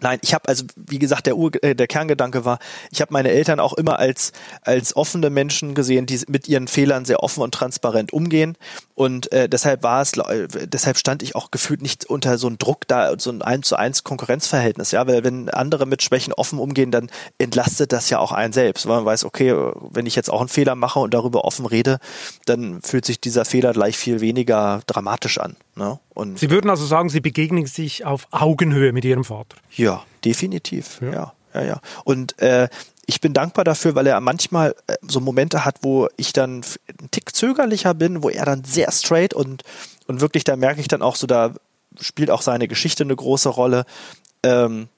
Nein, 0.00 0.18
ich 0.22 0.34
habe 0.34 0.48
also 0.48 0.64
wie 0.76 0.98
gesagt 0.98 1.26
der 1.26 1.37
Ur 1.37 1.50
äh, 1.62 1.74
der 1.74 1.87
Kerngedanke 1.87 2.44
war, 2.44 2.58
ich 2.90 3.00
habe 3.00 3.12
meine 3.12 3.30
Eltern 3.30 3.61
auch 3.61 3.72
immer 3.72 3.98
als 3.98 4.32
als 4.62 4.96
offene 4.96 5.30
Menschen 5.30 5.74
gesehen, 5.74 6.06
die 6.06 6.20
mit 6.28 6.48
ihren 6.48 6.68
Fehlern 6.68 7.04
sehr 7.04 7.22
offen 7.22 7.42
und 7.42 7.52
transparent 7.52 8.12
umgehen. 8.12 8.56
Und 8.94 9.30
äh, 9.32 9.48
deshalb 9.48 9.82
war 9.82 10.02
es 10.02 10.12
äh, 10.16 10.48
deshalb 10.66 10.98
stand 10.98 11.22
ich 11.22 11.37
auch 11.37 11.50
gefühlt 11.50 11.82
nicht 11.82 12.06
unter 12.06 12.38
so 12.38 12.46
einem 12.46 12.58
Druck 12.58 12.87
da 12.88 13.18
so 13.18 13.30
ein 13.30 13.42
eins 13.42 13.68
zu 13.68 13.76
eins 13.76 14.04
Konkurrenzverhältnis, 14.04 14.92
ja, 14.92 15.06
weil 15.06 15.24
wenn 15.24 15.48
andere 15.50 15.87
mit 15.87 16.02
Schwächen 16.02 16.32
offen 16.32 16.58
umgehen, 16.58 16.90
dann 16.90 17.11
entlastet 17.38 17.92
das 17.92 18.11
ja 18.11 18.18
auch 18.18 18.32
einen 18.32 18.52
selbst, 18.52 18.87
weil 18.87 18.96
man 18.96 19.04
weiß, 19.04 19.24
okay, 19.24 19.54
wenn 19.90 20.06
ich 20.06 20.16
jetzt 20.16 20.30
auch 20.30 20.40
einen 20.40 20.48
Fehler 20.48 20.74
mache 20.74 21.00
und 21.00 21.14
darüber 21.14 21.44
offen 21.44 21.66
rede, 21.66 21.98
dann 22.46 22.80
fühlt 22.82 23.04
sich 23.04 23.20
dieser 23.20 23.44
Fehler 23.44 23.72
gleich 23.72 23.96
viel 23.96 24.20
weniger 24.20 24.80
dramatisch 24.87 25.38
an. 25.38 25.56
Ne? 25.78 26.00
Und 26.12 26.38
Sie 26.38 26.50
würden 26.50 26.68
also 26.68 26.84
sagen, 26.84 27.08
Sie 27.08 27.20
begegnen 27.20 27.64
sich 27.66 28.04
auf 28.04 28.26
Augenhöhe 28.32 28.92
mit 28.92 29.04
Ihrem 29.04 29.24
Vater? 29.24 29.56
Ja, 29.76 30.02
definitiv. 30.24 31.00
Ja, 31.00 31.10
ja, 31.12 31.32
ja. 31.54 31.62
ja. 31.62 31.80
Und 32.04 32.38
äh, 32.42 32.68
ich 33.06 33.20
bin 33.20 33.32
dankbar 33.32 33.64
dafür, 33.64 33.94
weil 33.94 34.08
er 34.08 34.20
manchmal 34.20 34.74
äh, 34.88 34.96
so 35.06 35.20
Momente 35.20 35.64
hat, 35.64 35.76
wo 35.82 36.08
ich 36.16 36.32
dann 36.32 36.62
ein 37.00 37.10
Tick 37.12 37.34
zögerlicher 37.34 37.94
bin, 37.94 38.24
wo 38.24 38.28
er 38.28 38.44
dann 38.44 38.64
sehr 38.64 38.90
straight 38.90 39.32
und, 39.32 39.62
und 40.08 40.20
wirklich, 40.20 40.42
da 40.42 40.56
merke 40.56 40.80
ich 40.80 40.88
dann 40.88 41.00
auch 41.00 41.14
so, 41.14 41.28
da 41.28 41.54
spielt 42.00 42.30
auch 42.30 42.42
seine 42.42 42.66
Geschichte 42.66 43.04
eine 43.04 43.14
große 43.16 43.48
Rolle. 43.48 43.86
Ähm, 44.42 44.88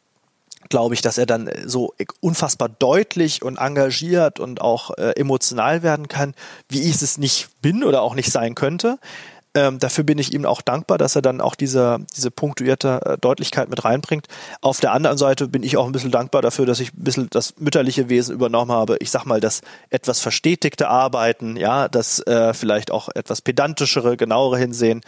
glaube 0.69 0.95
ich, 0.95 1.03
dass 1.03 1.19
er 1.19 1.27
dann 1.27 1.51
so 1.65 1.95
unfassbar 2.21 2.69
deutlich 2.69 3.43
und 3.43 3.57
engagiert 3.57 4.39
und 4.39 4.61
auch 4.61 4.91
äh, 4.99 5.13
emotional 5.17 5.83
werden 5.83 6.07
kann, 6.07 6.35
wie 6.69 6.83
ich 6.83 7.03
es 7.03 7.19
nicht 7.19 7.49
bin 7.61 7.83
oder 7.83 8.03
auch 8.03 8.15
nicht 8.15 8.31
sein 8.31 8.55
könnte. 8.55 8.99
Ähm, 9.55 9.81
dafür 9.81 10.05
bin 10.05 10.19
ich 10.19 10.33
ihm 10.33 10.45
auch 10.45 10.63
dankbar, 10.63 10.97
dass 10.97 11.17
er 11.17 11.23
dann 11.23 11.41
auch 11.41 11.57
diese, 11.57 11.99
diese 12.17 12.31
punktuierte 12.31 13.01
äh, 13.05 13.19
Deutlichkeit 13.19 13.69
mit 13.69 13.85
reinbringt. 13.85 14.29
Auf 14.61 14.79
der 14.79 14.93
anderen 14.93 15.19
Seite 15.19 15.49
bin 15.49 15.65
ich 15.65 15.77
auch 15.77 15.87
ein 15.87 15.93
bisschen 15.93 16.13
dankbar 16.13 16.41
dafür, 16.41 16.67
dass 16.67 16.79
ich 16.79 16.93
ein 16.95 17.03
bisschen 17.03 17.29
das 17.31 17.55
mütterliche 17.59 18.09
Wesen 18.09 18.33
übernommen 18.33 18.71
habe. 18.71 18.97
Ich 19.01 19.11
sag 19.11 19.25
mal, 19.25 19.41
das 19.41 19.63
etwas 19.89 20.21
verstetigte 20.21 20.89
Arbeiten, 20.89 21.57
ja, 21.57 21.89
das 21.89 22.21
äh, 22.27 22.55
vielleicht 22.55 22.93
auch 22.93 23.09
etwas 23.15 23.43
pedantischere, 23.43 24.17
genauere 24.17 24.57
Hinsehen. 24.57 25.01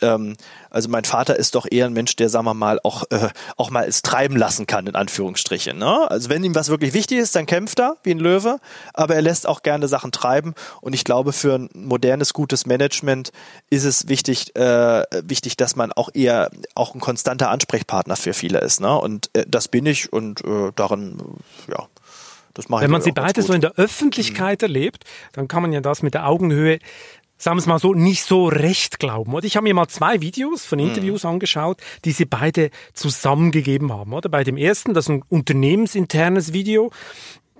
Ähm, 0.00 0.36
Also 0.70 0.88
mein 0.88 1.04
Vater 1.04 1.36
ist 1.36 1.54
doch 1.54 1.66
eher 1.70 1.86
ein 1.86 1.92
Mensch, 1.92 2.16
der, 2.16 2.28
sagen 2.28 2.46
wir 2.46 2.54
mal, 2.54 2.80
auch, 2.82 3.04
äh, 3.10 3.28
auch 3.56 3.70
mal 3.70 3.86
es 3.86 4.02
treiben 4.02 4.36
lassen 4.36 4.66
kann, 4.66 4.86
in 4.86 4.94
Anführungsstrichen. 4.94 5.76
Ne? 5.76 6.10
Also 6.10 6.30
wenn 6.30 6.44
ihm 6.44 6.54
was 6.54 6.68
wirklich 6.68 6.94
wichtig 6.94 7.18
ist, 7.18 7.34
dann 7.36 7.46
kämpft 7.46 7.80
er 7.80 7.96
wie 8.02 8.12
ein 8.12 8.18
Löwe, 8.18 8.58
aber 8.94 9.14
er 9.14 9.22
lässt 9.22 9.46
auch 9.46 9.62
gerne 9.62 9.88
Sachen 9.88 10.12
treiben. 10.12 10.54
Und 10.80 10.94
ich 10.94 11.04
glaube, 11.04 11.32
für 11.32 11.54
ein 11.54 11.70
modernes, 11.74 12.32
gutes 12.32 12.66
Management 12.66 13.32
ist 13.68 13.84
es 13.84 14.08
wichtig, 14.08 14.56
äh, 14.56 15.04
wichtig, 15.22 15.56
dass 15.56 15.76
man 15.76 15.92
auch 15.92 16.08
eher 16.14 16.50
auch 16.74 16.94
ein 16.94 17.00
konstanter 17.00 17.50
Ansprechpartner 17.50 18.16
für 18.16 18.32
viele 18.32 18.60
ist. 18.60 18.80
Ne? 18.80 18.96
Und 18.96 19.30
äh, 19.34 19.44
das 19.48 19.68
bin 19.68 19.86
ich 19.86 20.12
und 20.12 20.44
äh, 20.44 20.72
darin, 20.74 21.18
ja. 21.68 21.86
Das 22.54 22.68
mache 22.68 22.82
Wenn 22.82 22.90
man 22.90 23.00
sie 23.00 23.12
beide 23.12 23.42
so 23.42 23.52
in 23.52 23.60
der 23.60 23.74
Öffentlichkeit 23.76 24.62
mhm. 24.62 24.66
erlebt, 24.66 25.04
dann 25.32 25.46
kann 25.46 25.62
man 25.62 25.72
ja 25.72 25.80
das 25.80 26.02
mit 26.02 26.14
der 26.14 26.26
Augenhöhe 26.26 26.80
sagen 27.40 27.56
wir 27.56 27.60
es 27.60 27.66
mal 27.66 27.78
so, 27.78 27.94
nicht 27.94 28.22
so 28.22 28.46
recht 28.46 28.98
glauben. 28.98 29.32
Oder 29.32 29.46
ich 29.46 29.56
habe 29.56 29.64
mir 29.64 29.74
mal 29.74 29.88
zwei 29.88 30.20
Videos 30.20 30.64
von 30.64 30.78
Interviews 30.78 31.24
mhm. 31.24 31.30
angeschaut, 31.30 31.78
die 32.04 32.12
sie 32.12 32.26
beide 32.26 32.70
zusammengegeben 32.92 33.92
haben. 33.92 34.12
Oder 34.12 34.28
bei 34.28 34.44
dem 34.44 34.56
ersten, 34.56 34.94
das 34.94 35.06
ist 35.06 35.10
ein 35.10 35.24
unternehmensinternes 35.28 36.52
Video, 36.52 36.90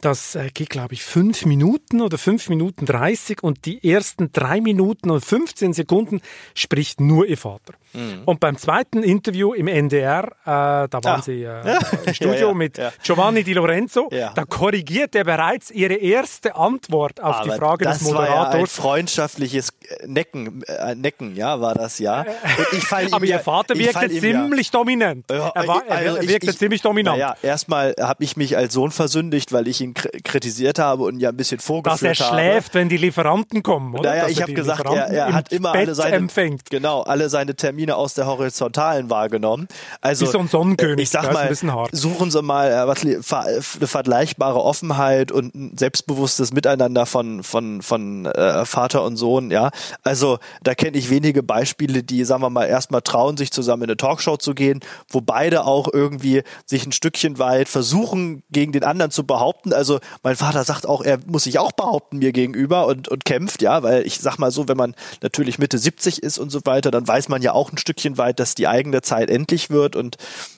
das 0.00 0.34
äh, 0.34 0.50
geht, 0.52 0.70
glaube 0.70 0.94
ich, 0.94 1.02
fünf 1.02 1.44
Minuten 1.44 2.00
oder 2.00 2.18
fünf 2.18 2.48
Minuten 2.48 2.86
dreißig 2.86 3.42
und 3.42 3.66
die 3.66 3.86
ersten 3.88 4.32
drei 4.32 4.60
Minuten 4.60 5.10
und 5.10 5.24
15 5.24 5.72
Sekunden 5.72 6.20
spricht 6.54 7.00
nur 7.00 7.26
ihr 7.26 7.36
Vater. 7.36 7.74
Mhm. 7.93 8.22
Und 8.24 8.41
beim 8.41 8.57
zweiten 8.57 9.03
Interview 9.03 9.53
im 9.53 9.68
NDR, 9.68 10.24
äh, 10.24 10.28
da 10.45 10.88
waren 10.93 11.20
ah. 11.20 11.22
sie 11.22 11.43
äh, 11.43 11.78
im 12.07 12.14
Studio 12.14 12.34
ja, 12.34 12.47
ja, 12.49 12.55
mit 12.55 12.78
ja. 12.78 12.93
Giovanni 13.03 13.45
Di 13.45 13.53
Lorenzo, 13.53 14.09
da 14.11 14.45
korrigiert 14.45 15.14
er 15.14 15.24
bereits 15.24 15.70
ihre 15.70 15.95
erste 15.95 16.57
Antwort 16.57 17.20
auf 17.20 17.36
Aber 17.36 17.51
die 17.51 17.59
Frage 17.59 17.84
des 17.84 18.03
Moderators. 18.03 18.30
War 18.30 18.55
ja 18.55 18.61
ein 18.61 18.66
freundschaftliches 18.66 19.72
Necken, 20.07 20.62
äh, 20.64 20.95
Necken, 20.95 21.34
ja, 21.36 21.61
war 21.61 21.74
das 21.74 21.99
ja. 21.99 22.24
ich 22.72 22.84
fall 22.84 23.09
Aber 23.12 23.24
ihr 23.24 23.41
Vater 23.41 23.76
wirkte 23.76 24.09
ziemlich 24.11 24.70
dominant. 24.70 25.30
er, 25.30 25.53
war, 25.66 25.82
er, 25.86 26.16
er 26.16 26.28
wirkte 26.28 26.51
ich, 26.51 26.59
ziemlich 26.59 26.82
dominant. 26.82 27.18
Ja, 27.18 27.34
erstmal 27.43 27.95
habe 28.01 28.22
ich 28.24 28.36
mich 28.36 28.57
als 28.57 28.74
Sohn 28.74 28.91
versündigt, 28.91 29.53
weil 29.53 29.68
ich 29.68 29.80
ihn 29.80 29.95
kritisiert 29.95 30.78
habe 30.78 31.05
und 31.05 31.20
ja 31.20 31.30
ein 31.30 31.36
bisschen 31.36 31.61
vorgeführt 31.61 32.01
habe. 32.01 32.09
Dass 32.09 32.20
er 32.20 32.53
schläft, 32.53 32.74
wenn 32.74 32.88
die 32.88 32.97
Lieferanten 32.97 33.62
kommen, 33.62 33.95
oder? 33.95 34.11
Naja, 34.11 34.28
ich 34.28 34.43
habe 34.43 34.53
gesagt, 34.53 34.84
er, 34.84 35.09
er 35.09 35.32
hat 35.32 35.53
immer 35.53 35.72
alle 35.72 35.95
seine 35.95 36.16
empfängt. 36.16 36.70
genau 36.70 37.03
alle 37.03 37.28
seine 37.28 37.55
Termine 37.55 37.79
aus 37.88 38.14
der 38.14 38.26
horizontalen 38.26 39.10
wahrgenommen. 39.10 39.68
Also 40.00 40.26
so 40.26 40.38
ein 40.38 40.48
Sonnenkönig. 40.48 41.04
Ich 41.04 41.10
sag 41.10 41.32
mal, 41.32 41.54
suchen 41.92 42.30
Sie 42.30 42.42
mal 42.42 42.70
äh, 42.70 43.04
eine 43.10 43.62
vergleichbare 43.62 44.62
Offenheit 44.62 45.32
und 45.32 45.54
ein 45.54 45.76
selbstbewusstes 45.76 46.52
Miteinander 46.52 47.06
von 47.06 47.42
von 47.42 47.82
von 47.82 48.26
äh, 48.26 48.64
Vater 48.64 49.04
und 49.04 49.16
Sohn. 49.16 49.50
Ja, 49.50 49.70
also 50.02 50.38
da 50.62 50.74
kenne 50.74 50.98
ich 50.98 51.10
wenige 51.10 51.42
Beispiele, 51.42 52.02
die 52.02 52.24
sagen 52.24 52.42
wir 52.42 52.50
mal 52.50 52.66
erstmal 52.66 53.02
trauen, 53.02 53.36
sich 53.36 53.52
zusammen 53.52 53.84
in 53.84 53.90
eine 53.90 53.96
Talkshow 53.96 54.36
zu 54.36 54.54
gehen, 54.54 54.80
wo 55.08 55.20
beide 55.20 55.64
auch 55.64 55.88
irgendwie 55.92 56.42
sich 56.66 56.86
ein 56.86 56.92
Stückchen 56.92 57.38
weit 57.38 57.68
versuchen 57.68 58.42
gegen 58.50 58.72
den 58.72 58.84
anderen 58.84 59.10
zu 59.10 59.24
behaupten. 59.24 59.72
Also 59.72 60.00
mein 60.22 60.36
Vater 60.36 60.64
sagt 60.64 60.86
auch, 60.86 61.02
er 61.02 61.18
muss 61.26 61.44
sich 61.44 61.58
auch 61.58 61.72
behaupten 61.72 62.18
mir 62.18 62.32
gegenüber 62.32 62.86
und, 62.86 63.08
und 63.08 63.24
kämpft, 63.24 63.62
ja, 63.62 63.82
weil 63.82 64.06
ich 64.06 64.20
sag 64.20 64.38
mal 64.38 64.50
so, 64.50 64.68
wenn 64.68 64.76
man 64.76 64.94
natürlich 65.22 65.58
Mitte 65.58 65.78
70 65.78 66.22
ist 66.22 66.38
und 66.38 66.50
so 66.50 66.60
weiter, 66.64 66.90
dann 66.90 67.06
weiß 67.06 67.28
man 67.28 67.42
ja 67.42 67.52
auch 67.52 67.69
ein 67.72 67.78
Stückchen 67.78 68.18
weit, 68.18 68.40
dass 68.40 68.54
die 68.54 68.68
eigene 68.68 69.02
Zeit 69.02 69.30
endlich 69.30 69.70
wird 69.70 69.96
und 69.96 70.16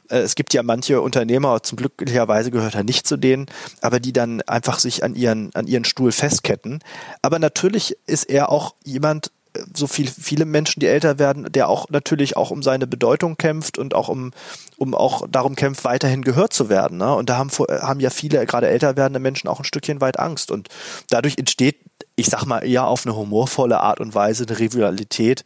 äh, 0.08 0.18
es 0.18 0.34
gibt 0.34 0.54
ja 0.54 0.62
manche 0.62 1.00
Unternehmer, 1.00 1.62
zum 1.62 1.76
glücklicherweise 1.76 2.50
gehört 2.50 2.74
er 2.74 2.84
nicht 2.84 3.06
zu 3.06 3.16
denen, 3.16 3.46
aber 3.80 4.00
die 4.00 4.12
dann 4.12 4.42
einfach 4.42 4.78
sich 4.78 5.04
an 5.04 5.14
ihren, 5.14 5.54
an 5.54 5.66
ihren 5.66 5.84
Stuhl 5.84 6.12
festketten. 6.12 6.80
Aber 7.22 7.38
natürlich 7.38 7.96
ist 8.06 8.24
er 8.24 8.50
auch 8.50 8.74
jemand, 8.84 9.30
so 9.74 9.86
viel, 9.86 10.08
viele 10.08 10.44
Menschen, 10.44 10.80
die 10.80 10.86
älter 10.86 11.18
werden, 11.18 11.50
der 11.52 11.68
auch 11.68 11.88
natürlich 11.90 12.36
auch 12.36 12.50
um 12.50 12.62
seine 12.62 12.86
Bedeutung 12.86 13.36
kämpft 13.36 13.78
und 13.78 13.94
auch 13.94 14.08
um, 14.08 14.32
um 14.76 14.94
auch 14.94 15.26
darum 15.30 15.56
kämpft, 15.56 15.84
weiterhin 15.84 16.22
gehört 16.22 16.52
zu 16.52 16.68
werden. 16.68 16.98
Ne? 16.98 17.14
Und 17.14 17.28
da 17.28 17.36
haben, 17.36 17.50
haben 17.50 18.00
ja 18.00 18.10
viele, 18.10 18.44
gerade 18.46 18.68
älter 18.68 18.96
werdende 18.96 19.20
Menschen 19.20 19.48
auch 19.48 19.60
ein 19.60 19.64
Stückchen 19.64 20.00
weit 20.00 20.18
Angst. 20.18 20.50
Und 20.50 20.68
dadurch 21.10 21.38
entsteht, 21.38 21.76
ich 22.16 22.26
sag 22.26 22.46
mal, 22.46 22.60
eher 22.60 22.86
auf 22.86 23.06
eine 23.06 23.16
humorvolle 23.16 23.80
Art 23.80 24.00
und 24.00 24.14
Weise 24.14 24.46
eine 24.48 24.58
Rivalität, 24.58 25.44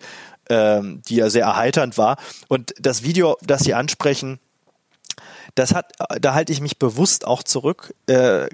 ähm, 0.48 1.02
die 1.08 1.16
ja 1.16 1.30
sehr 1.30 1.44
erheiternd 1.44 1.98
war. 1.98 2.16
Und 2.48 2.74
das 2.78 3.02
Video, 3.02 3.36
das 3.42 3.62
Sie 3.62 3.74
ansprechen, 3.74 4.38
das 5.56 5.74
hat, 5.74 5.92
da 6.20 6.34
halte 6.34 6.52
ich 6.52 6.60
mich 6.60 6.78
bewusst 6.78 7.26
auch 7.26 7.42
zurück 7.42 7.94
äh, 8.08 8.44
äh 8.44 8.48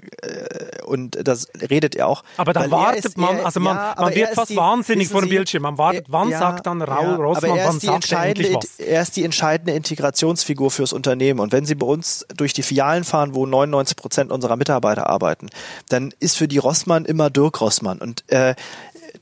und 0.85 1.17
das 1.27 1.47
redet 1.69 1.95
er 1.95 2.07
auch. 2.07 2.23
Aber 2.37 2.53
da 2.53 2.69
wartet 2.71 3.05
ist, 3.05 3.17
man, 3.17 3.39
also 3.41 3.59
man, 3.59 3.75
ja, 3.75 3.95
man 3.97 4.15
wird 4.15 4.35
fast 4.35 4.51
die, 4.51 4.55
wahnsinnig 4.55 5.09
vor 5.09 5.21
dem 5.21 5.29
Bildschirm. 5.29 5.63
Man 5.63 5.77
wartet, 5.77 6.05
wann 6.09 6.29
ja, 6.29 6.39
sagt 6.39 6.65
dann 6.65 6.81
Raul 6.81 7.05
ja, 7.05 7.15
Rossmann, 7.15 7.59
wann 7.63 7.79
sagt 7.79 8.11
er 8.11 8.25
endlich 8.25 8.55
was? 8.55 8.79
Er 8.79 9.01
ist 9.01 9.15
die 9.17 9.23
entscheidende 9.23 9.73
Integrationsfigur 9.73 10.71
fürs 10.71 10.93
Unternehmen 10.93 11.41
und 11.41 11.51
wenn 11.51 11.65
Sie 11.65 11.75
bei 11.75 11.85
uns 11.85 12.25
durch 12.37 12.53
die 12.53 12.63
Filialen 12.63 13.03
fahren, 13.03 13.35
wo 13.35 13.45
99 13.45 13.97
Prozent 13.97 14.31
unserer 14.31 14.55
Mitarbeiter 14.55 15.07
arbeiten, 15.07 15.49
dann 15.89 16.13
ist 16.19 16.37
für 16.37 16.47
die 16.47 16.57
Rossmann 16.57 17.03
immer 17.03 17.29
Dirk 17.29 17.59
Rossmann 17.59 17.99
und 17.99 18.23
äh, 18.31 18.55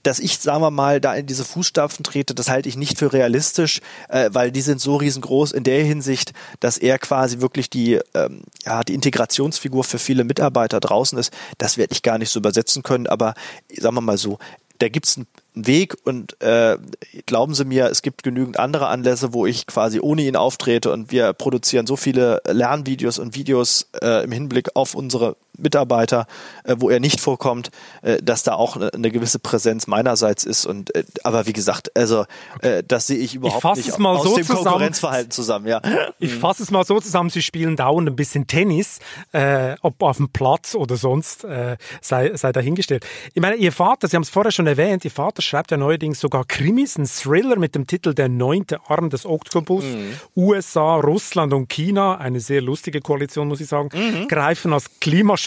dass 0.03 0.19
ich, 0.19 0.39
sagen 0.39 0.61
wir 0.61 0.71
mal, 0.71 1.01
da 1.01 1.13
in 1.13 1.25
diese 1.25 1.45
Fußstapfen 1.45 2.03
trete, 2.03 2.33
das 2.33 2.49
halte 2.49 2.69
ich 2.69 2.77
nicht 2.77 2.97
für 2.97 3.13
realistisch, 3.13 3.81
äh, 4.09 4.29
weil 4.33 4.51
die 4.51 4.61
sind 4.61 4.81
so 4.81 4.95
riesengroß 4.95 5.51
in 5.51 5.63
der 5.63 5.83
Hinsicht, 5.83 6.33
dass 6.59 6.77
er 6.77 6.99
quasi 6.99 7.41
wirklich 7.41 7.69
die, 7.69 7.99
ähm, 8.13 8.41
ja, 8.65 8.83
die 8.83 8.93
Integrationsfigur 8.93 9.83
für 9.83 9.99
viele 9.99 10.23
Mitarbeiter 10.23 10.79
draußen 10.79 11.17
ist. 11.17 11.33
Das 11.57 11.77
werde 11.77 11.93
ich 11.93 12.01
gar 12.01 12.17
nicht 12.17 12.29
so 12.29 12.39
übersetzen 12.39 12.83
können, 12.83 13.07
aber 13.07 13.33
sagen 13.77 13.95
wir 13.95 14.01
mal 14.01 14.17
so, 14.17 14.39
da 14.81 14.89
gibt's 14.89 15.17
einen 15.17 15.27
Weg 15.53 15.95
und 16.05 16.41
äh, 16.41 16.77
glauben 17.25 17.53
Sie 17.53 17.65
mir, 17.65 17.87
es 17.87 18.01
gibt 18.01 18.23
genügend 18.23 18.57
andere 18.57 18.87
Anlässe, 18.87 19.33
wo 19.33 19.45
ich 19.45 19.67
quasi 19.67 19.99
ohne 19.99 20.23
ihn 20.23 20.35
auftrete 20.35 20.91
und 20.91 21.11
wir 21.11 21.33
produzieren 21.33 21.85
so 21.85 21.95
viele 21.95 22.41
Lernvideos 22.47 23.19
und 23.19 23.35
Videos 23.35 23.89
äh, 24.01 24.23
im 24.23 24.31
Hinblick 24.31 24.75
auf 24.75 24.95
unsere 24.95 25.35
Mitarbeiter, 25.61 26.27
äh, 26.63 26.75
wo 26.77 26.89
er 26.89 26.99
nicht 26.99 27.19
vorkommt, 27.21 27.69
äh, 28.01 28.21
dass 28.21 28.43
da 28.43 28.53
auch 28.53 28.75
eine, 28.75 28.93
eine 28.93 29.11
gewisse 29.11 29.39
Präsenz 29.39 29.87
meinerseits 29.87 30.43
ist 30.43 30.65
und 30.65 30.93
äh, 30.95 31.03
aber 31.23 31.45
wie 31.45 31.53
gesagt, 31.53 31.95
also 31.95 32.25
äh, 32.61 32.83
das 32.87 33.07
sehe 33.07 33.17
ich 33.17 33.35
überhaupt 33.35 33.77
ich 33.77 33.85
nicht 33.85 33.99
aus 33.99 34.23
so 34.23 34.35
dem 34.35 34.45
zusammen. 34.45 34.63
Konkurrenzverhalten 34.63 35.31
zusammen, 35.31 35.67
ja. 35.67 35.81
Ich 36.19 36.33
fasse 36.33 36.63
es 36.63 36.71
mal 36.71 36.85
so 36.85 36.99
zusammen, 36.99 37.29
Sie 37.29 37.41
spielen 37.41 37.75
dauernd 37.75 38.07
ein 38.09 38.15
bisschen 38.15 38.47
Tennis, 38.47 38.99
äh, 39.31 39.75
ob 39.81 40.01
auf 40.01 40.17
dem 40.17 40.29
Platz 40.29 40.75
oder 40.75 40.95
sonst, 40.97 41.43
äh, 41.43 41.77
sei, 42.01 42.35
sei 42.35 42.51
dahingestellt. 42.51 43.05
Ich 43.33 43.41
meine, 43.41 43.55
Ihr 43.55 43.71
Vater, 43.71 44.07
Sie 44.07 44.15
haben 44.15 44.23
es 44.23 44.29
vorher 44.29 44.51
schon 44.51 44.67
erwähnt, 44.67 45.05
Ihr 45.05 45.11
Vater 45.11 45.41
schreibt 45.41 45.71
ja 45.71 45.77
neuerdings 45.77 46.19
sogar 46.19 46.45
Krimis, 46.45 46.97
ein 46.97 47.05
Thriller 47.05 47.57
mit 47.57 47.75
dem 47.75 47.87
Titel 47.87 48.13
Der 48.13 48.29
neunte 48.29 48.79
Arm 48.87 49.09
des 49.09 49.25
Oktopus. 49.25 49.83
Mhm. 49.83 50.13
USA, 50.35 50.95
Russland 50.97 51.53
und 51.53 51.69
China, 51.69 52.17
eine 52.17 52.39
sehr 52.39 52.61
lustige 52.61 53.01
Koalition, 53.01 53.47
muss 53.47 53.61
ich 53.61 53.67
sagen, 53.67 53.89
mhm. 53.93 54.27
greifen 54.27 54.73
als 54.73 54.99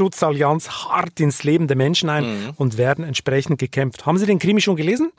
Klimaschutzallianz 0.04 0.68
hart 0.68 1.20
ins 1.20 1.44
Leben 1.44 1.66
der 1.66 1.76
Menschen 1.76 2.08
ein 2.08 2.24
mhm. 2.24 2.50
und 2.56 2.76
werden 2.76 3.04
entsprechend 3.04 3.58
gekämpft. 3.58 4.06
Haben 4.06 4.18
Sie 4.18 4.26
den 4.26 4.38
Krimi 4.38 4.60
schon 4.60 4.76
gelesen? 4.76 5.12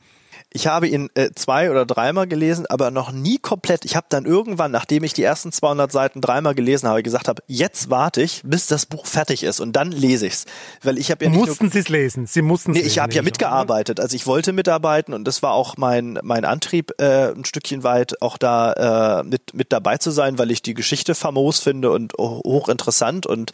Ich 0.55 0.67
habe 0.67 0.87
ihn 0.87 1.09
äh, 1.15 1.31
zwei 1.35 1.69
oder 1.69 1.85
dreimal 1.85 2.27
gelesen, 2.27 2.65
aber 2.65 2.89
noch 2.89 3.11
nie 3.11 3.39
komplett. 3.39 3.83
Ich 3.83 3.97
habe 3.97 4.05
dann 4.07 4.23
irgendwann, 4.23 4.71
nachdem 4.71 5.03
ich 5.03 5.11
die 5.11 5.21
ersten 5.21 5.51
200 5.51 5.91
Seiten 5.91 6.21
dreimal 6.21 6.55
gelesen 6.55 6.87
habe, 6.87 7.03
gesagt 7.03 7.27
habe, 7.27 7.43
jetzt 7.45 7.89
warte 7.89 8.21
ich, 8.21 8.41
bis 8.45 8.65
das 8.67 8.85
Buch 8.85 9.05
fertig 9.05 9.43
ist 9.43 9.59
und 9.59 9.73
dann 9.73 9.91
lese 9.91 10.27
ich's, 10.27 10.45
weil 10.81 10.97
ich 10.97 11.11
habe 11.11 11.25
ja 11.25 11.29
nicht 11.29 11.45
mussten 11.45 11.69
Sie 11.69 11.79
es 11.79 11.89
lesen. 11.89 12.25
Sie 12.25 12.41
mussten 12.41 12.71
nee, 12.71 12.77
lesen. 12.77 12.87
Ich 12.87 12.99
habe 12.99 13.13
ja 13.13 13.21
mitgearbeitet, 13.21 13.99
also 13.99 14.15
ich 14.15 14.27
wollte 14.27 14.53
mitarbeiten 14.53 15.13
und 15.13 15.25
das 15.25 15.43
war 15.43 15.51
auch 15.51 15.75
mein 15.75 16.19
mein 16.23 16.45
Antrieb 16.45 16.93
äh, 17.01 17.33
ein 17.33 17.43
Stückchen 17.43 17.83
weit 17.83 18.21
auch 18.21 18.37
da 18.37 19.19
äh, 19.19 19.23
mit 19.23 19.53
mit 19.53 19.73
dabei 19.73 19.97
zu 19.97 20.09
sein, 20.09 20.37
weil 20.37 20.51
ich 20.51 20.61
die 20.61 20.73
Geschichte 20.73 21.15
famos 21.15 21.59
finde 21.59 21.91
und 21.91 22.13
hochinteressant 22.17 23.25
und 23.25 23.51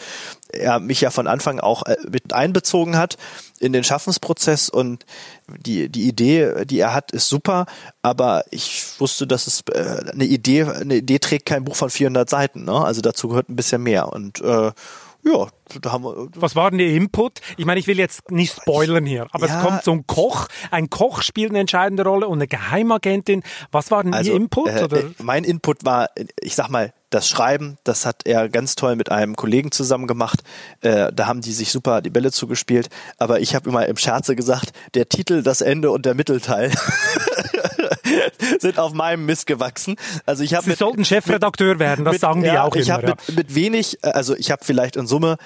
er 0.50 0.80
mich 0.80 1.02
ja 1.02 1.10
von 1.10 1.26
Anfang 1.26 1.60
auch 1.60 1.82
äh, 1.88 1.98
mit 2.08 2.32
einbezogen 2.32 2.96
hat 2.96 3.18
in 3.60 3.74
den 3.74 3.84
Schaffensprozess 3.84 4.70
und 4.70 5.06
die, 5.48 5.90
die 5.90 6.08
Idee, 6.08 6.66
die 6.66 6.80
er 6.80 6.91
hat, 6.94 7.12
ist 7.12 7.30
super, 7.30 7.66
aber 8.02 8.44
ich 8.52 8.84
wusste, 9.00 9.28
dass 9.28 9.48
es 9.48 9.64
äh, 9.72 10.12
eine 10.12 10.26
Idee, 10.26 10.64
eine 10.64 10.96
Idee 10.96 11.20
trägt 11.20 11.46
kein 11.46 11.64
Buch 11.64 11.76
von 11.76 11.90
400 11.90 12.30
Seiten, 12.30 12.66
ne? 12.66 12.74
Also 12.74 13.02
dazu 13.02 13.30
gehört 13.30 13.50
ein 13.50 13.56
bisschen 13.56 13.84
mehr 13.84 14.12
und 14.12 14.42
äh, 14.42 14.72
ja, 15.24 15.48
da 15.82 15.92
haben 15.92 16.04
wir. 16.04 16.30
Was 16.36 16.56
war 16.56 16.72
denn 16.72 16.80
Ihr 16.80 16.96
Input? 16.96 17.42
Ich 17.58 17.66
meine, 17.66 17.80
ich 17.80 17.88
will 17.88 18.00
jetzt 18.00 18.32
nicht 18.32 18.56
spoilern 18.56 19.06
hier, 19.06 19.28
aber 19.32 19.48
ja, 19.48 19.58
es 19.58 19.64
kommt 19.66 19.84
so 19.84 19.92
ein 19.92 20.08
Koch. 20.08 20.48
Ein 20.72 20.90
Koch 20.90 21.22
spielt 21.22 21.52
eine 21.52 21.60
entscheidende 21.60 22.04
Rolle 22.04 22.28
und 22.28 22.40
eine 22.40 22.48
Geheimagentin. 22.48 23.44
Was 23.72 23.92
war 23.92 24.04
denn 24.04 24.14
also, 24.14 24.32
Ihr 24.32 24.38
Input? 24.38 24.70
Äh, 24.70 24.86
äh, 24.86 25.10
mein 25.22 25.44
Input 25.44 25.86
war, 25.86 26.10
ich 26.42 26.56
sag 26.56 26.70
mal, 26.70 26.94
das 27.12 27.28
Schreiben, 27.28 27.78
das 27.84 28.06
hat 28.06 28.22
er 28.26 28.50
ganz 28.50 28.76
toll 28.76 28.96
mit 28.96 29.12
einem 29.12 29.36
Kollegen 29.36 29.72
zusammen 29.72 30.08
gemacht. 30.08 30.42
Äh, 30.80 31.12
da 31.14 31.28
haben 31.28 31.42
die 31.42 31.52
sich 31.52 31.72
super 31.72 32.02
die 32.02 32.10
Bälle 32.10 32.32
zugespielt. 32.32 32.90
Aber 33.18 33.42
ich 33.42 33.54
habe 33.54 33.70
immer 33.70 33.86
im 33.86 33.98
Scherze 33.98 34.36
gesagt, 34.36 34.72
der 34.96 35.10
Titel, 35.10 35.44
das 35.44 35.62
Ende 35.62 35.92
und 35.92 36.06
der 36.06 36.16
Mittelteil 36.16 36.72
sind 38.60 38.80
auf 38.80 38.94
meinem 38.94 39.26
Mist 39.26 39.46
gewachsen. 39.46 39.98
Also 40.26 40.44
ich 40.44 40.54
habe 40.54 40.64
Sie 40.64 40.72
mit, 40.72 40.80
sollten 40.80 41.06
Chefredakteur 41.06 41.80
werden, 41.80 42.06
das 42.06 42.14
mit, 42.14 42.22
sagen 42.22 42.42
die 42.42 42.48
ja, 42.48 42.64
auch 42.64 42.76
ich 42.76 42.88
immer. 42.88 43.00
Ich 43.00 43.04
habe 43.06 43.08
ja. 43.08 43.16
mit, 43.28 43.38
mit 43.38 43.56
wenig, 43.56 44.00
also 44.02 44.36
ich 44.36 44.50
habe 44.50 44.64
vielleicht 44.64 44.96
in 44.96 45.06
Summe 45.06 45.38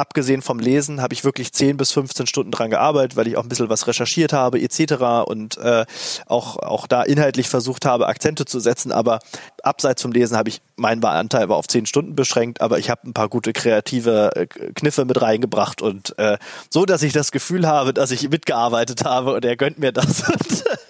abgesehen 0.00 0.40
vom 0.40 0.58
Lesen 0.58 1.02
habe 1.02 1.12
ich 1.12 1.24
wirklich 1.24 1.52
10 1.52 1.76
bis 1.76 1.92
15 1.92 2.26
Stunden 2.26 2.50
dran 2.50 2.70
gearbeitet, 2.70 3.16
weil 3.16 3.28
ich 3.28 3.36
auch 3.36 3.42
ein 3.42 3.48
bisschen 3.50 3.68
was 3.68 3.86
recherchiert 3.86 4.32
habe 4.32 4.60
etc. 4.60 5.26
und 5.26 5.58
äh, 5.58 5.84
auch, 6.26 6.56
auch 6.56 6.86
da 6.86 7.02
inhaltlich 7.02 7.48
versucht 7.48 7.84
habe, 7.84 8.08
Akzente 8.08 8.46
zu 8.46 8.60
setzen. 8.60 8.92
Aber 8.92 9.20
abseits 9.62 10.00
vom 10.00 10.12
Lesen 10.12 10.36
habe 10.36 10.48
ich, 10.48 10.62
mein 10.76 11.04
Anteil 11.04 11.48
war 11.50 11.56
auf 11.56 11.68
10 11.68 11.84
Stunden 11.84 12.16
beschränkt, 12.16 12.62
aber 12.62 12.78
ich 12.78 12.88
habe 12.88 13.08
ein 13.08 13.12
paar 13.12 13.28
gute 13.28 13.52
kreative 13.52 14.34
äh, 14.34 14.46
Kniffe 14.46 15.04
mit 15.04 15.20
reingebracht 15.20 15.82
und 15.82 16.18
äh, 16.18 16.38
so, 16.70 16.86
dass 16.86 17.02
ich 17.02 17.12
das 17.12 17.30
Gefühl 17.30 17.66
habe, 17.66 17.92
dass 17.92 18.10
ich 18.10 18.28
mitgearbeitet 18.30 19.04
habe 19.04 19.34
und 19.34 19.44
er 19.44 19.56
gönnt 19.56 19.78
mir 19.78 19.92
das. 19.92 20.24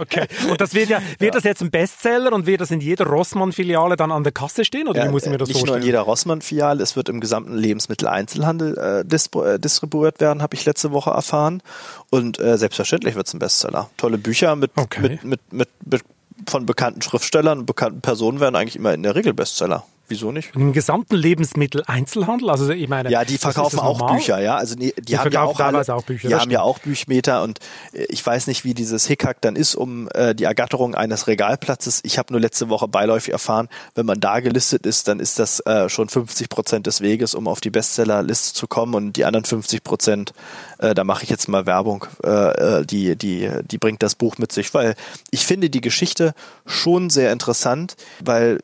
Okay. 0.00 0.26
Und 0.48 0.60
das 0.60 0.74
wird 0.74 0.88
ja, 0.88 1.00
wird 1.18 1.34
ja. 1.34 1.38
das 1.38 1.44
jetzt 1.44 1.62
ein 1.62 1.70
Bestseller 1.70 2.32
und 2.32 2.46
wird 2.46 2.60
das 2.60 2.70
in 2.70 2.80
jeder 2.80 3.06
Rossmann-Filiale 3.06 3.96
dann 3.96 4.12
an 4.12 4.24
der 4.24 4.32
Kasse 4.32 4.64
stehen? 4.64 4.88
Oder 4.88 5.04
wie 5.04 5.10
muss 5.10 5.24
ich 5.24 5.30
mir 5.30 5.38
das 5.38 5.48
nicht 5.48 5.58
vorstellen? 5.58 5.80
Nicht 5.80 5.84
nur 5.84 5.94
in 5.94 5.94
jeder 5.94 6.00
Rossmann-Filiale, 6.00 6.82
es 6.82 6.96
wird 6.96 7.08
im 7.08 7.20
gesamten 7.20 7.54
Lebensmitteleinzelhandel 7.56 8.78
äh, 8.78 9.54
äh, 9.54 9.58
distribuiert 9.58 10.20
werden, 10.20 10.42
habe 10.42 10.54
ich 10.54 10.64
letzte 10.64 10.92
Woche 10.92 11.10
erfahren. 11.10 11.62
Und 12.10 12.38
äh, 12.38 12.58
selbstverständlich 12.58 13.14
wird 13.14 13.26
es 13.26 13.34
ein 13.34 13.38
Bestseller. 13.38 13.90
Tolle 13.96 14.18
Bücher 14.18 14.56
mit, 14.56 14.72
okay. 14.76 15.00
mit, 15.00 15.24
mit, 15.24 15.52
mit, 15.52 15.68
mit 15.84 16.02
von 16.48 16.66
bekannten 16.66 17.02
Schriftstellern 17.02 17.60
und 17.60 17.66
bekannten 17.66 18.00
Personen 18.00 18.40
werden 18.40 18.56
eigentlich 18.56 18.76
immer 18.76 18.92
in 18.92 19.02
der 19.02 19.14
Regel 19.14 19.34
Bestseller. 19.34 19.84
Wieso 20.06 20.32
nicht? 20.32 20.54
Im 20.54 20.74
gesamten 20.74 21.16
Lebensmitteleinzelhandel, 21.16 22.50
also 22.50 22.68
ich 22.70 22.88
meine. 22.88 23.10
Ja, 23.10 23.24
die 23.24 23.38
verkaufen 23.38 23.78
auch 23.78 24.12
Bücher, 24.12 24.38
ja. 24.38 24.56
Also 24.56 24.74
die, 24.74 24.92
die, 24.98 25.02
die 25.02 25.18
haben 25.18 25.32
ja 25.32 25.42
auch, 25.42 25.58
alle, 25.58 25.80
auch 25.94 26.02
Bücher. 26.02 26.28
Die 26.28 26.34
haben 26.34 26.50
ja 26.50 26.60
auch 26.60 26.78
Büchmeter 26.78 27.42
und 27.42 27.60
äh, 27.94 28.04
ich 28.10 28.24
weiß 28.24 28.46
nicht, 28.46 28.64
wie 28.64 28.74
dieses 28.74 29.06
Hickhack 29.06 29.40
dann 29.40 29.56
ist 29.56 29.74
um 29.74 30.08
äh, 30.12 30.34
die 30.34 30.44
Ergatterung 30.44 30.94
eines 30.94 31.26
Regalplatzes. 31.26 32.00
Ich 32.04 32.18
habe 32.18 32.34
nur 32.34 32.40
letzte 32.40 32.68
Woche 32.68 32.86
beiläufig 32.86 33.32
erfahren, 33.32 33.68
wenn 33.94 34.04
man 34.04 34.20
da 34.20 34.40
gelistet 34.40 34.84
ist, 34.84 35.08
dann 35.08 35.20
ist 35.20 35.38
das 35.38 35.60
äh, 35.60 35.88
schon 35.88 36.10
50 36.10 36.50
Prozent 36.50 36.86
des 36.86 37.00
Weges, 37.00 37.34
um 37.34 37.48
auf 37.48 37.62
die 37.62 37.70
Bestsellerliste 37.70 38.52
zu 38.52 38.66
kommen 38.66 38.94
und 38.94 39.14
die 39.14 39.24
anderen 39.24 39.46
50 39.46 39.82
Prozent, 39.84 40.34
äh, 40.78 40.94
da 40.94 41.04
mache 41.04 41.24
ich 41.24 41.30
jetzt 41.30 41.48
mal 41.48 41.64
Werbung, 41.64 42.04
äh, 42.22 42.80
äh, 42.80 42.84
die 42.84 43.16
die 43.16 43.50
die 43.64 43.78
bringt 43.78 44.02
das 44.02 44.16
Buch 44.16 44.36
mit 44.36 44.52
sich, 44.52 44.74
weil 44.74 44.96
ich 45.30 45.46
finde 45.46 45.70
die 45.70 45.80
Geschichte 45.80 46.34
schon 46.66 47.08
sehr 47.08 47.32
interessant, 47.32 47.96
weil 48.22 48.60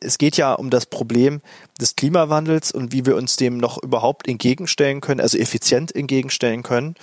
es 0.00 0.18
geht 0.18 0.36
ja 0.36 0.52
um 0.52 0.70
das 0.70 0.86
Problem 0.86 1.40
des 1.80 1.96
Klimawandels 1.96 2.72
und 2.72 2.92
wie 2.92 3.06
wir 3.06 3.16
uns 3.16 3.36
dem 3.36 3.58
noch 3.58 3.82
überhaupt 3.82 4.28
entgegenstellen 4.28 5.00
können, 5.00 5.20
also 5.20 5.38
effizient 5.38 5.94
entgegenstellen 5.94 6.62
können. 6.62 6.94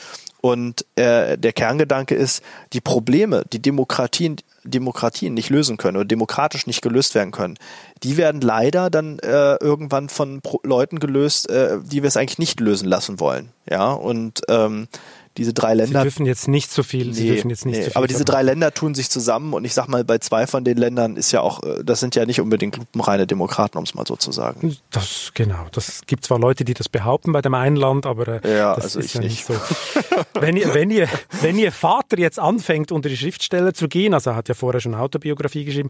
Und 0.42 0.86
äh, 0.96 1.38
der 1.38 1.54
Kerngedanke 1.54 2.16
ist, 2.16 2.44
die 2.74 2.82
Probleme, 2.82 3.46
die 3.54 3.62
Demokratien, 3.62 4.36
Demokratien 4.66 5.34
nicht 5.34 5.50
lösen 5.50 5.78
können 5.78 5.96
oder 5.96 6.06
demokratisch 6.06 6.68
nicht 6.68 6.82
gelöst 6.82 7.16
werden 7.16 7.32
können, 7.32 7.58
die 8.04 8.18
werden 8.18 8.42
leider 8.42 8.90
dann 8.90 9.20
äh, 9.20 9.56
irgendwann 9.56 10.10
von 10.10 10.42
Pro 10.42 10.60
Leuten 10.64 11.00
gelöst, 11.00 11.50
äh, 11.50 11.78
die 11.82 12.04
wir 12.04 12.10
es 12.10 12.18
eigentlich 12.18 12.40
nicht 12.40 12.60
lösen 12.60 12.90
lassen 12.90 13.22
wollen. 13.22 13.50
Ja, 13.70 13.94
und 13.94 14.42
ähm, 14.50 14.90
diese 15.38 15.54
drei 15.54 15.74
Länder. 15.74 16.00
Sie 16.00 16.04
dürfen 16.04 16.26
jetzt 16.26 16.48
nicht 16.48 16.72
so 16.72 16.84
viel. 16.84 17.08
Nee, 17.08 17.14
Sie 17.14 17.28
dürfen 17.28 17.50
jetzt 17.50 17.66
nicht 17.66 17.76
nee, 17.76 17.84
so 17.84 17.90
viel 17.90 17.98
aber 17.98 18.08
diese 18.08 18.26
drei 18.26 18.44
Länder 18.44 18.74
tun 18.74 18.94
sich 18.96 19.10
zusammen 19.10 19.54
und 19.54 19.66
ich 19.66 19.74
sag 19.74 19.88
mal, 19.88 20.04
bei 20.04 20.20
zwei 20.20 20.48
von 20.48 20.64
den 20.64 20.78
Ländern 20.78 21.16
ist 21.16 21.32
ja 21.32 21.42
auch, 21.42 21.64
äh, 21.64 21.84
das 21.84 22.00
sind 22.00 22.16
ja 22.16 22.26
nicht 22.26 22.40
unbedingt 22.40 22.78
lupenreine 22.78 23.26
Demokraten, 23.26 23.78
um 23.78 23.84
es 23.84 23.96
mal 23.96 24.06
so 24.06 24.16
zu 24.16 24.32
sagen. 24.32 24.78
Das 24.92 25.32
genau. 25.34 25.66
Das 25.72 26.02
gibt 26.06 26.26
zwar 26.26 26.40
Leute, 26.40 26.64
die 26.66 26.74
das 26.74 26.90
behaupten 26.90 27.32
bei 27.32 27.42
dem 27.42 27.54
einen 27.54 27.76
Land, 27.76 28.06
aber 28.06 28.44
äh, 28.44 28.58
ja, 28.58 28.76
das 28.76 28.86
also 28.86 29.00
ist 29.00 29.14
ja 29.16 29.22
nicht. 29.22 29.48
nicht 29.50 29.60
so. 29.60 30.24
wenn 30.40 30.56
ihr, 30.56 30.74
wenn 30.74 30.92
ihr, 30.92 31.08
wenn 31.42 31.58
ihr 31.58 31.72
Vater 31.72 32.20
jetzt 32.20 32.40
anfängt, 32.40 32.92
unter 32.92 33.10
die 33.10 33.18
Schriftsteller 33.18 33.74
zu 33.74 33.88
gehen, 33.88 34.14
also 34.14 34.32
er 34.32 34.36
hat 34.36 34.50
ja 34.50 34.56
vorher 34.56 34.82
schon 34.82 34.94
Autobiografie 34.96 35.66
geschrieben, 35.66 35.90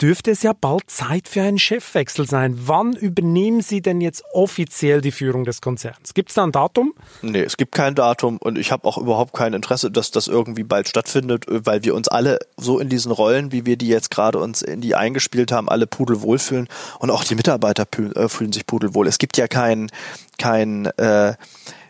dürfte 0.00 0.30
es 0.30 0.42
ja 0.42 0.52
bald 0.52 0.88
Zeit 0.88 1.28
für 1.28 1.42
einen 1.42 1.58
Chefwechsel 1.58 2.26
sein. 2.26 2.54
Wann 2.66 2.94
übernehmen 2.94 3.60
Sie 3.60 3.82
denn 3.82 4.00
jetzt 4.00 4.24
offiziell 4.32 5.00
die 5.00 5.10
Führung 5.10 5.44
des 5.44 5.60
Konzerns? 5.60 6.14
Gibt 6.14 6.28
es 6.28 6.36
da 6.36 6.44
ein 6.44 6.52
Datum? 6.52 6.94
Nee, 7.22 7.42
es 7.42 7.56
gibt 7.56 7.72
kein 7.72 7.94
Datum 7.94 8.38
und 8.38 8.58
ich 8.58 8.70
habe 8.70 8.83
auch 8.84 8.98
überhaupt 8.98 9.32
kein 9.32 9.54
Interesse, 9.54 9.90
dass 9.90 10.10
das 10.10 10.26
irgendwie 10.26 10.64
bald 10.64 10.88
stattfindet, 10.88 11.44
weil 11.48 11.84
wir 11.84 11.94
uns 11.94 12.08
alle 12.08 12.38
so 12.56 12.78
in 12.78 12.88
diesen 12.88 13.12
Rollen, 13.12 13.52
wie 13.52 13.66
wir 13.66 13.76
die 13.76 13.88
jetzt 13.88 14.10
gerade 14.10 14.38
uns 14.38 14.62
in 14.62 14.80
die 14.80 14.94
eingespielt 14.94 15.52
haben, 15.52 15.68
alle 15.68 15.86
pudelwohl 15.86 16.38
fühlen 16.38 16.68
und 16.98 17.10
auch 17.10 17.24
die 17.24 17.34
Mitarbeiter 17.34 17.86
äh, 18.16 18.28
fühlen 18.28 18.52
sich 18.52 18.66
pudelwohl. 18.66 19.06
Es 19.06 19.18
gibt 19.18 19.36
ja 19.36 19.48
kein, 19.48 19.90
kein 20.38 20.86
äh, 20.98 21.34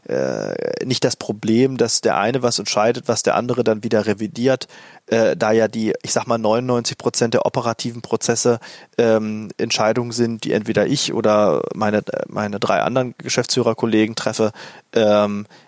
äh, 0.07 0.85
nicht 0.85 1.05
das 1.05 1.17
Problem, 1.17 1.77
dass 1.77 2.01
der 2.01 2.19
eine 2.19 2.43
was 2.43 2.59
entscheidet, 2.59 3.09
was 3.09 3.23
der 3.23 3.37
andere 3.37 3.65
dann 3.65 3.83
wieder 3.83 4.07
revidiert, 4.07 4.69
äh, 5.07 5.37
da 5.37 5.53
ja 5.53 5.69
die, 5.69 5.95
ich 6.03 6.13
sag 6.13 6.27
mal, 6.27 6.39
99 6.39 6.99
Prozent 6.99 7.35
der 7.35 7.47
operativen 7.47 8.03
Prozesse 8.03 8.61
ähm, 8.99 9.49
Entscheidungen 9.57 10.13
sind, 10.13 10.45
die 10.45 10.53
entweder 10.53 10.87
ich 10.87 11.15
oder 11.15 11.63
meine, 11.75 12.03
meine 12.29 12.61
drei 12.61 12.83
anderen 12.83 13.15
Geschäftsführerkollegen 13.19 14.15
treffe, 14.15 14.53
ähm, 14.93 15.47
äh, 15.47 15.64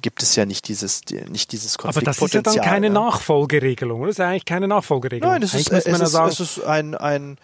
gibt 0.00 0.22
es 0.22 0.34
ja 0.34 0.46
nicht 0.46 0.66
dieses, 0.68 1.02
nicht 1.28 1.52
dieses 1.52 1.76
Konfliktpotenzial. 1.76 2.38
Aber 2.38 2.42
das 2.42 2.52
ist 2.52 2.56
ja 2.56 2.62
dann 2.62 2.70
keine. 2.70 2.90
Nachfolgeregelung, 2.90 4.00
oder? 4.00 4.08
Das 4.08 4.14
ist 4.14 4.18
ja 4.18 4.28
eigentlich 4.28 4.44
keine 4.46 4.68
Nachfolgeregelung. 4.68 5.30
Nein, 5.30 5.42
das 5.42 5.52
ist, 5.54 5.70
es, 5.70 5.86
ist, 5.86 6.10
sagen, 6.10 6.30
es 6.30 6.40
ist 6.40 6.64
ein, 6.64 6.94
ein 6.94 7.36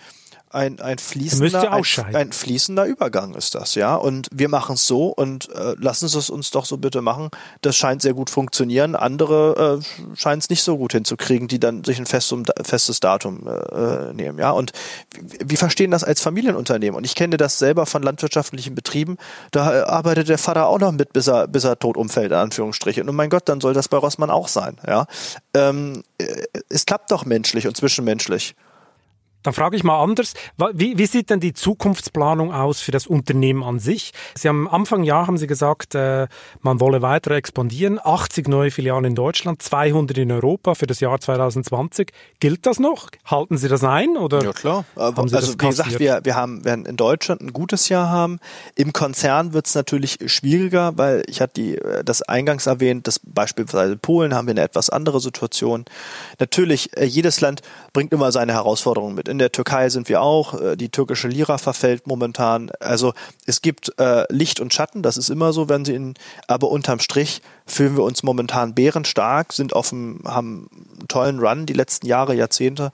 ein, 0.53 0.81
ein, 0.81 0.99
fließender, 0.99 1.73
ein, 1.73 2.15
ein, 2.15 2.33
fließender 2.33 2.85
Übergang 2.85 3.35
ist 3.35 3.55
das, 3.55 3.75
ja. 3.75 3.95
Und 3.95 4.29
wir 4.33 4.49
machen 4.49 4.75
es 4.75 4.87
so 4.87 5.07
und 5.07 5.49
äh, 5.51 5.75
lassen 5.79 6.09
Sie 6.09 6.19
es 6.19 6.31
uns 6.31 6.51
doch 6.51 6.67
so 6.67 6.77
bitte 6.77 7.01
machen. 7.01 7.31
Das 7.63 7.77
scheint 7.77 8.03
sehr 8.03 8.15
gut 8.15 8.29
funktionieren. 8.29 8.95
Andere 8.95 9.81
äh, 9.81 10.17
scheinen 10.17 10.41
es 10.41 10.51
nicht 10.51 10.63
so 10.63 10.77
gut 10.77 10.93
hinzukriegen, 10.93 11.49
die 11.49 11.59
dann 11.59 11.85
sich 11.85 11.99
ein 11.99 12.07
festum, 12.07 12.45
festes 12.63 13.01
Datum 13.01 13.47
äh, 13.47 14.13
nehmen, 14.13 14.39
ja. 14.39 14.51
Und 14.51 14.73
wir 15.21 15.59
verstehen 15.59 15.91
das 15.91 16.05
als 16.05 16.21
Familienunternehmen. 16.21 16.97
Und 16.97 17.05
ich 17.05 17.15
kenne 17.15 17.37
das 17.37 17.59
selber 17.59 17.87
von 17.87 18.03
landwirtschaftlichen 18.03 18.75
Betrieben. 18.75 19.17
Da 19.53 19.75
äh, 19.75 19.83
arbeitet 19.83 20.29
der 20.29 20.39
Vater 20.39 20.67
auch 20.67 20.79
noch 20.79 20.93
mit, 20.93 21.13
bis 21.13 21.29
er, 21.29 21.49
bis 21.49 21.65
er 21.65 21.79
tot 21.79 21.97
umfällt, 21.97 22.33
in 22.33 22.39
Anführungsstrichen. 22.39 23.09
Und 23.09 23.17
mein 23.17 23.31
Gott, 23.31 23.49
dann 23.49 23.61
soll 23.61 23.73
das 23.75 23.89
bei 23.89 23.97
Rossmann 23.97 24.31
auch 24.31 24.49
sein, 24.49 24.77
ja. 24.87 25.07
Ähm, 25.55 26.03
äh, 26.19 26.45
es 26.69 26.85
klappt 26.85 27.11
doch 27.11 27.25
menschlich 27.25 27.67
und 27.67 27.77
zwischenmenschlich. 27.77 28.55
Dann 29.43 29.55
frage 29.55 29.77
ich 29.77 29.85
mal 29.85 30.03
anders, 30.03 30.35
wie, 30.73 30.99
wie, 30.99 31.07
sieht 31.07 31.31
denn 31.31 31.41
die 31.41 31.53
Zukunftsplanung 31.53 32.53
aus 32.53 32.81
für 32.81 32.93
das 32.93 33.07
Unternehmen 33.07 33.63
an 33.63 33.79
sich? 33.79 34.13
Sie 34.35 34.49
haben 34.49 34.69
am 34.69 34.75
Anfang 34.83 35.03
Jahr 35.03 35.27
haben 35.27 35.39
Sie 35.39 35.47
gesagt, 35.47 35.95
äh, 35.95 36.29
man 36.61 36.81
wolle 36.81 37.03
weiter 37.03 37.33
expandieren, 37.33 38.01
80 38.03 38.49
neue 38.49 38.71
Filialen 38.71 39.05
in 39.05 39.15
Deutschland, 39.15 39.63
200 39.63 40.19
in 40.19 40.33
Europa 40.33 40.75
für 40.75 40.87
das 40.87 41.01
Jahr 41.01 41.21
2020. 41.21 42.13
Gilt 42.41 42.67
das 42.67 42.79
noch? 42.79 43.11
Halten 43.25 43.57
Sie 43.59 43.69
das 43.69 43.85
ein 43.85 44.17
oder? 44.17 44.43
Ja 44.43 44.53
klar. 44.53 44.85
Haben 44.97 45.29
Sie 45.29 45.37
also 45.37 45.55
wie 45.55 45.69
gesagt, 45.69 45.99
wir, 45.99 46.21
wir 46.23 46.35
haben 46.35 46.65
werden 46.65 46.87
in 46.87 46.97
Deutschland 46.97 47.41
ein 47.41 47.53
gutes 47.53 47.89
Jahr 47.89 48.09
haben. 48.09 48.39
Im 48.75 48.93
Konzern 48.93 49.53
wird 49.53 49.67
es 49.67 49.75
natürlich 49.75 50.19
schwieriger, 50.27 50.97
weil 50.97 51.23
ich 51.27 51.41
hatte 51.41 51.55
die, 51.55 51.77
äh, 51.77 52.05
das 52.05 52.23
eingangs 52.23 52.67
erwähnt, 52.67 53.07
dass 53.07 53.21
beispielsweise 53.23 53.97
Polen 53.97 54.35
haben 54.35 54.47
wir 54.47 54.53
eine 54.53 54.63
etwas 54.63 54.91
andere 54.91 55.21
Situation. 55.21 55.85
Natürlich, 56.39 56.97
äh, 56.97 57.05
jedes 57.05 57.41
Land 57.41 57.63
bringt 57.93 58.13
immer 58.13 58.33
seine 58.33 58.53
Herausforderungen 58.53 59.15
mit. 59.15 59.29
In 59.33 59.39
der 59.39 59.51
Türkei 59.51 59.89
sind 59.89 60.11
wir 60.11 60.21
auch. 60.21 60.61
Äh, 60.61 60.77
die 60.77 60.91
türkische 60.91 61.27
Lira 61.27 61.57
verfällt 61.57 62.07
momentan. 62.07 62.71
Also 62.81 63.15
es 63.47 63.63
gibt 63.63 63.99
äh, 63.99 64.31
Licht 64.31 64.61
und 64.61 64.75
Schatten, 64.75 65.03
das 65.03 65.17
ist 65.17 65.31
immer 65.31 65.55
so, 65.55 65.71
wenn 65.71 65.87
sie 65.87 65.95
in, 65.95 66.15
aber 66.49 66.69
unterm 66.69 67.01
Strich 67.01 67.41
fühlen 67.67 67.97
wir 67.97 68.05
uns 68.05 68.23
momentan 68.23 68.75
bärenstark, 68.75 69.53
sind 69.53 69.75
auf 69.75 69.91
dem, 69.91 70.21
haben 70.25 70.69
einen 70.99 71.09
tollen 71.09 71.39
Run 71.39 71.67
die 71.67 71.73
letzten 71.73 72.07
Jahre, 72.07 72.35
Jahrzehnte 72.35 72.93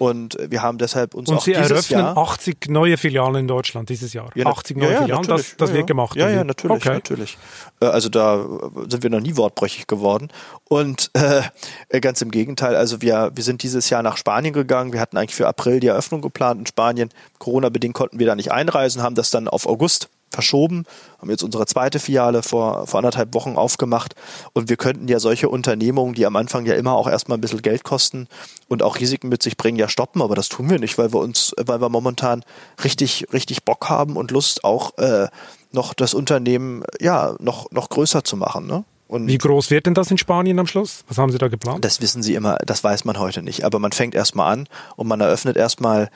und 0.00 0.38
wir 0.40 0.62
haben 0.62 0.78
deshalb 0.78 1.14
uns 1.14 1.28
und 1.28 1.36
auch 1.36 1.42
Sie 1.42 1.52
dieses 1.52 1.70
eröffnen 1.70 2.00
Jahr 2.00 2.16
80 2.16 2.70
neue 2.70 2.96
Filialen 2.96 3.34
in 3.36 3.48
Deutschland 3.48 3.90
dieses 3.90 4.14
Jahr. 4.14 4.30
Ja, 4.34 4.46
80 4.46 4.78
neue 4.78 4.92
ja, 4.92 5.02
Filialen, 5.02 5.26
das, 5.26 5.56
das 5.58 5.68
ja, 5.68 5.76
wird 5.76 5.88
gemacht. 5.88 6.16
Ja, 6.16 6.30
ja, 6.30 6.42
natürlich, 6.42 6.78
okay. 6.78 6.94
natürlich. 6.94 7.36
Äh, 7.82 7.84
also 7.84 8.08
da 8.08 8.42
sind 8.88 9.02
wir 9.02 9.10
noch 9.10 9.20
nie 9.20 9.36
wortbrüchig 9.36 9.86
geworden. 9.88 10.28
Und 10.64 11.10
äh, 11.12 12.00
ganz 12.00 12.22
im 12.22 12.30
Gegenteil, 12.30 12.76
also 12.76 13.02
wir, 13.02 13.32
wir 13.34 13.44
sind 13.44 13.62
dieses 13.62 13.90
Jahr 13.90 14.02
nach 14.02 14.16
Spanien 14.16 14.54
gegangen. 14.54 14.94
Wir 14.94 15.00
hatten 15.00 15.18
eigentlich 15.18 15.34
für 15.34 15.46
April 15.46 15.80
die 15.80 15.88
Eröffnung 15.88 16.22
geplant 16.22 16.60
in 16.60 16.66
Spanien. 16.66 17.10
Corona-bedingt 17.38 17.92
konnten 17.92 18.18
wir 18.18 18.26
da 18.26 18.34
nicht 18.34 18.52
einreisen, 18.52 19.02
haben 19.02 19.16
das 19.16 19.30
dann 19.30 19.48
auf 19.48 19.66
August 19.66 20.08
verschoben, 20.30 20.84
haben 21.20 21.30
jetzt 21.30 21.42
unsere 21.42 21.66
zweite 21.66 21.98
Filiale 21.98 22.42
vor, 22.42 22.86
vor 22.86 22.98
anderthalb 22.98 23.34
Wochen 23.34 23.56
aufgemacht 23.56 24.14
und 24.52 24.68
wir 24.68 24.76
könnten 24.76 25.08
ja 25.08 25.18
solche 25.18 25.48
Unternehmungen, 25.48 26.14
die 26.14 26.26
am 26.26 26.36
Anfang 26.36 26.66
ja 26.66 26.74
immer 26.74 26.94
auch 26.94 27.08
erstmal 27.08 27.38
ein 27.38 27.40
bisschen 27.40 27.62
Geld 27.62 27.84
kosten 27.84 28.28
und 28.68 28.82
auch 28.82 28.98
Risiken 28.98 29.28
mit 29.28 29.42
sich 29.42 29.56
bringen, 29.56 29.78
ja 29.78 29.88
stoppen, 29.88 30.22
aber 30.22 30.34
das 30.34 30.48
tun 30.48 30.70
wir 30.70 30.78
nicht, 30.78 30.98
weil 30.98 31.12
wir 31.12 31.20
uns, 31.20 31.54
weil 31.58 31.80
wir 31.80 31.88
momentan 31.88 32.44
richtig, 32.84 33.26
richtig 33.32 33.64
Bock 33.64 33.88
haben 33.88 34.16
und 34.16 34.30
Lust 34.30 34.64
auch 34.64 34.96
äh, 34.98 35.28
noch 35.72 35.94
das 35.94 36.14
Unternehmen 36.14 36.84
ja 37.00 37.34
noch, 37.40 37.70
noch 37.70 37.88
größer 37.88 38.24
zu 38.24 38.36
machen. 38.36 38.66
Ne? 38.66 38.84
Und 39.10 39.26
Wie 39.26 39.38
groß 39.38 39.70
wird 39.70 39.86
denn 39.86 39.94
das 39.94 40.08
in 40.12 40.18
Spanien 40.18 40.60
am 40.60 40.68
Schluss? 40.68 41.04
Was 41.08 41.18
haben 41.18 41.32
Sie 41.32 41.38
da 41.38 41.48
geplant? 41.48 41.84
Das 41.84 42.00
wissen 42.00 42.22
Sie 42.22 42.34
immer, 42.34 42.58
das 42.64 42.84
weiß 42.84 43.04
man 43.04 43.18
heute 43.18 43.42
nicht. 43.42 43.64
Aber 43.64 43.80
man 43.80 43.90
fängt 43.90 44.14
erstmal 44.14 44.52
an 44.52 44.68
und 44.94 45.08
man 45.08 45.20
eröffnet 45.20 45.56
erstmal 45.56 46.10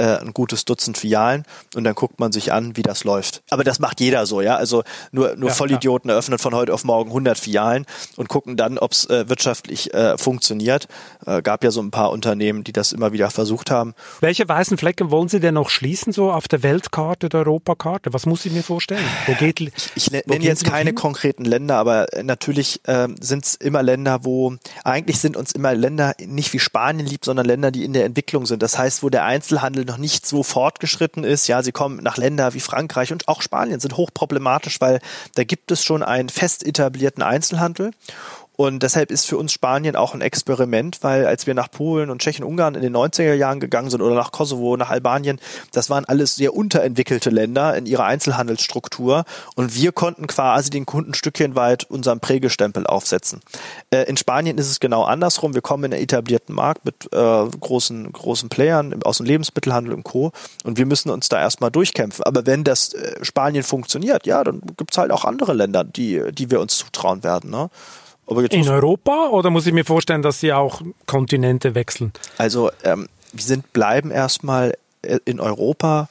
äh, 0.00 0.18
ein 0.18 0.32
gutes 0.32 0.64
Dutzend 0.64 0.96
Filialen 0.96 1.44
und 1.74 1.84
dann 1.84 1.94
guckt 1.94 2.18
man 2.18 2.32
sich 2.32 2.52
an, 2.52 2.76
wie 2.76 2.82
das 2.82 3.04
läuft. 3.04 3.42
Aber 3.50 3.64
das 3.64 3.78
macht 3.78 4.00
jeder 4.00 4.24
so, 4.26 4.40
ja. 4.40 4.56
Also 4.56 4.82
nur, 5.12 5.36
nur 5.36 5.50
ja, 5.50 5.54
Vollidioten 5.54 6.08
ja. 6.08 6.14
eröffnen 6.14 6.38
von 6.38 6.54
heute 6.54 6.72
auf 6.72 6.84
morgen 6.84 7.10
100 7.10 7.38
Filialen 7.38 7.84
und 8.16 8.28
gucken 8.28 8.56
dann, 8.56 8.78
ob 8.78 8.92
es 8.92 9.04
äh, 9.10 9.28
wirtschaftlich 9.28 9.92
äh, 9.92 10.16
funktioniert. 10.16 10.88
Äh, 11.26 11.42
gab 11.42 11.62
ja 11.64 11.70
so 11.70 11.82
ein 11.82 11.90
paar 11.90 12.10
Unternehmen, 12.10 12.64
die 12.64 12.72
das 12.72 12.92
immer 12.92 13.12
wieder 13.12 13.30
versucht 13.30 13.70
haben. 13.70 13.94
Welche 14.20 14.48
weißen 14.48 14.78
Flecken 14.78 15.10
wollen 15.10 15.28
Sie 15.28 15.40
denn 15.40 15.54
noch 15.54 15.68
schließen, 15.68 16.12
so 16.12 16.32
auf 16.32 16.48
der 16.48 16.62
Weltkarte, 16.62 17.28
der 17.28 17.40
Europakarte? 17.40 18.12
Was 18.12 18.24
muss 18.24 18.46
ich 18.46 18.52
mir 18.52 18.62
vorstellen? 18.62 19.04
Wo 19.26 19.34
geht, 19.34 19.60
ich, 19.60 19.70
ich 19.94 20.10
nenne 20.10 20.44
jetzt 20.44 20.64
keine 20.64 20.94
konkreten 20.94 21.44
Länder, 21.44 21.76
aber 21.76 22.12
äh, 22.14 22.22
natürlich 22.22 22.80
äh, 22.84 23.08
sind 23.20 23.44
es 23.44 23.54
immer 23.56 23.82
Länder, 23.82 24.24
wo 24.24 24.56
eigentlich 24.84 25.18
sind 25.18 25.36
uns 25.36 25.52
immer 25.52 25.74
Länder 25.74 26.14
nicht 26.18 26.52
wie 26.52 26.58
Spanien 26.58 27.06
lieb, 27.06 27.24
sondern 27.24 27.44
Länder, 27.44 27.70
die 27.70 27.84
in 27.84 27.92
der 27.92 28.04
Entwicklung 28.04 28.46
sind. 28.46 28.62
Das 28.62 28.78
heißt, 28.78 29.02
wo 29.02 29.10
der 29.10 29.24
Einzelhandel 29.24 29.84
noch 29.90 29.98
nicht 29.98 30.26
so 30.26 30.42
fortgeschritten 30.42 31.24
ist. 31.24 31.48
Ja, 31.48 31.62
sie 31.62 31.72
kommen 31.72 32.02
nach 32.02 32.16
Ländern 32.16 32.54
wie 32.54 32.60
Frankreich 32.60 33.12
und 33.12 33.28
auch 33.28 33.42
Spanien 33.42 33.80
sind 33.80 33.96
hochproblematisch, 33.96 34.80
weil 34.80 35.00
da 35.34 35.44
gibt 35.44 35.70
es 35.70 35.84
schon 35.84 36.02
einen 36.02 36.28
fest 36.28 36.64
etablierten 36.64 37.22
Einzelhandel. 37.22 37.90
Und 38.60 38.82
deshalb 38.82 39.10
ist 39.10 39.24
für 39.24 39.38
uns 39.38 39.54
Spanien 39.54 39.96
auch 39.96 40.12
ein 40.12 40.20
Experiment, 40.20 40.98
weil 41.00 41.24
als 41.24 41.46
wir 41.46 41.54
nach 41.54 41.70
Polen 41.70 42.10
und 42.10 42.20
Tschechien, 42.20 42.44
Ungarn 42.44 42.74
in 42.74 42.82
den 42.82 42.94
90er 42.94 43.32
Jahren 43.32 43.58
gegangen 43.58 43.88
sind 43.88 44.02
oder 44.02 44.14
nach 44.14 44.32
Kosovo, 44.32 44.76
nach 44.76 44.90
Albanien, 44.90 45.40
das 45.72 45.88
waren 45.88 46.04
alles 46.04 46.34
sehr 46.34 46.54
unterentwickelte 46.54 47.30
Länder 47.30 47.74
in 47.74 47.86
ihrer 47.86 48.04
Einzelhandelsstruktur 48.04 49.24
und 49.54 49.74
wir 49.76 49.92
konnten 49.92 50.26
quasi 50.26 50.68
den 50.68 50.84
Kunden 50.84 51.14
Stückchen 51.14 51.54
weit 51.54 51.84
unseren 51.84 52.20
Prägestempel 52.20 52.86
aufsetzen. 52.86 53.40
Äh, 53.88 54.02
in 54.02 54.18
Spanien 54.18 54.58
ist 54.58 54.68
es 54.68 54.78
genau 54.78 55.04
andersrum. 55.04 55.54
Wir 55.54 55.62
kommen 55.62 55.84
in 55.84 55.94
einen 55.94 56.02
etablierten 56.02 56.54
Markt 56.54 56.84
mit 56.84 57.10
äh, 57.14 57.16
großen, 57.16 58.12
großen 58.12 58.50
Playern 58.50 59.02
aus 59.04 59.16
dem 59.16 59.24
Lebensmittelhandel 59.24 59.94
und 59.94 60.02
Co. 60.02 60.32
Und 60.64 60.76
wir 60.76 60.84
müssen 60.84 61.08
uns 61.08 61.30
da 61.30 61.40
erstmal 61.40 61.70
durchkämpfen. 61.70 62.24
Aber 62.24 62.44
wenn 62.44 62.62
das 62.62 62.92
äh, 62.92 63.24
Spanien 63.24 63.62
funktioniert, 63.62 64.26
ja, 64.26 64.44
dann 64.44 64.60
gibt 64.76 64.90
es 64.90 64.98
halt 64.98 65.12
auch 65.12 65.24
andere 65.24 65.54
Länder, 65.54 65.82
die, 65.82 66.22
die 66.32 66.50
wir 66.50 66.60
uns 66.60 66.76
zutrauen 66.76 67.24
werden. 67.24 67.50
Ne? 67.50 67.70
In 68.30 68.68
Europa 68.68 69.28
oder 69.28 69.50
muss 69.50 69.66
ich 69.66 69.72
mir 69.72 69.84
vorstellen, 69.84 70.22
dass 70.22 70.40
Sie 70.40 70.52
auch 70.52 70.82
Kontinente 71.06 71.74
wechseln? 71.74 72.12
Also 72.38 72.70
ähm, 72.84 73.08
wir 73.32 73.42
sind 73.42 73.72
bleiben 73.72 74.10
erstmal 74.10 74.74
äh, 75.02 75.18
in 75.24 75.40
Europa. 75.40 76.08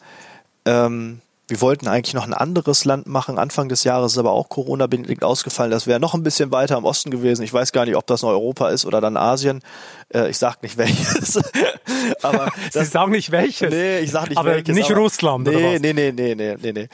Ähm, 0.65 1.21
wir 1.49 1.61
wollten 1.61 1.87
eigentlich 1.87 2.13
noch 2.13 2.27
ein 2.27 2.33
anderes 2.33 2.85
Land 2.85 3.07
machen. 3.07 3.39
Anfang 3.39 3.69
des 3.69 3.83
Jahres 3.83 4.13
ist 4.13 4.17
aber 4.17 4.31
auch 4.31 4.49
Corona-bedingt 4.49 5.23
ausgefallen. 5.23 5.71
Das 5.71 5.87
wäre 5.87 5.99
noch 5.99 6.13
ein 6.13 6.23
bisschen 6.23 6.51
weiter 6.51 6.77
im 6.77 6.85
Osten 6.85 7.09
gewesen. 7.09 7.43
Ich 7.43 7.53
weiß 7.53 7.71
gar 7.71 7.85
nicht, 7.85 7.95
ob 7.95 8.05
das 8.07 8.21
noch 8.21 8.29
Europa 8.29 8.69
ist 8.69 8.85
oder 8.85 9.01
dann 9.01 9.17
Asien. 9.17 9.61
Äh, 10.13 10.29
ich 10.29 10.37
sag 10.37 10.61
nicht 10.61 10.77
welches. 10.77 11.39
aber 12.21 12.51
Sie 12.71 12.85
sagen 12.85 13.11
nicht 13.11 13.31
welches. 13.31 13.71
Nee, 13.71 13.99
ich 13.99 14.11
sag 14.11 14.29
nicht 14.29 14.37
aber 14.37 14.51
welches. 14.51 14.75
Nicht 14.75 14.91
aber, 14.91 15.01
Russland 15.01 15.47
nee, 15.47 15.55
oder 15.55 15.73
was? 15.73 15.81
Nee, 15.81 15.93
nee, 15.93 16.11
nee, 16.11 16.35
nee, 16.35 16.57
nee, 16.61 16.71
nee. 16.71 16.89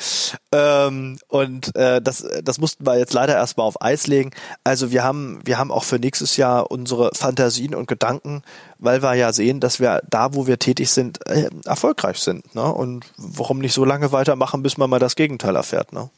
Ähm, 0.51 1.17
und 1.27 1.75
äh, 1.75 2.01
das, 2.01 2.25
das 2.43 2.57
mussten 2.57 2.85
wir 2.85 2.97
jetzt 2.97 3.13
leider 3.13 3.35
erstmal 3.35 3.67
auf 3.67 3.81
Eis 3.81 4.07
legen. 4.07 4.31
Also 4.63 4.91
wir 4.91 5.03
haben, 5.03 5.39
wir 5.43 5.57
haben 5.57 5.71
auch 5.71 5.83
für 5.83 5.99
nächstes 5.99 6.37
Jahr 6.37 6.71
unsere 6.71 7.11
Fantasien 7.13 7.75
und 7.75 7.87
Gedanken, 7.87 8.41
weil 8.79 9.01
wir 9.01 9.13
ja 9.15 9.31
sehen, 9.33 9.59
dass 9.59 9.79
wir 9.79 10.01
da, 10.09 10.33
wo 10.33 10.47
wir 10.47 10.59
tätig 10.59 10.89
sind, 10.89 11.19
äh, 11.27 11.49
erfolgreich 11.65 12.17
sind. 12.17 12.55
Ne? 12.55 12.63
Und 12.63 13.05
warum 13.17 13.59
nicht 13.59 13.73
so 13.73 13.85
lange 13.85 14.11
weitermachen, 14.11 14.63
bis 14.63 14.77
man 14.77 14.89
mal 14.89 14.99
das 14.99 15.15
Gegenteil 15.15 15.55
erfährt. 15.55 15.93
Ne? 15.93 16.09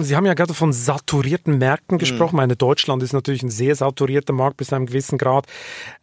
Sie 0.00 0.14
haben 0.14 0.26
ja 0.26 0.34
gerade 0.34 0.54
von 0.54 0.72
saturierten 0.72 1.58
Märkten 1.58 1.96
mhm. 1.96 1.98
gesprochen. 1.98 2.36
Mhm. 2.36 2.42
Meine, 2.42 2.56
Deutschland 2.56 3.02
ist 3.02 3.12
natürlich 3.12 3.42
ein 3.42 3.50
sehr 3.50 3.74
saturierter 3.74 4.32
Markt 4.32 4.56
bis 4.56 4.68
zu 4.68 4.76
einem 4.76 4.86
gewissen 4.86 5.18
Grad. 5.18 5.46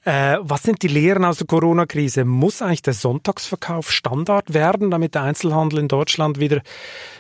Äh, 0.03 0.37
was 0.41 0.63
sind 0.63 0.81
die 0.81 0.89
Lehren 0.89 1.23
aus 1.23 1.37
der 1.37 1.47
Corona-Krise? 1.47 2.25
Muss 2.25 2.61
eigentlich 2.61 2.81
der 2.81 2.93
Sonntagsverkauf 2.93 3.91
Standard 3.91 4.53
werden, 4.53 4.91
damit 4.91 5.15
der 5.15 5.23
Einzelhandel 5.23 5.79
in 5.79 5.87
Deutschland 5.87 6.39
wieder 6.39 6.61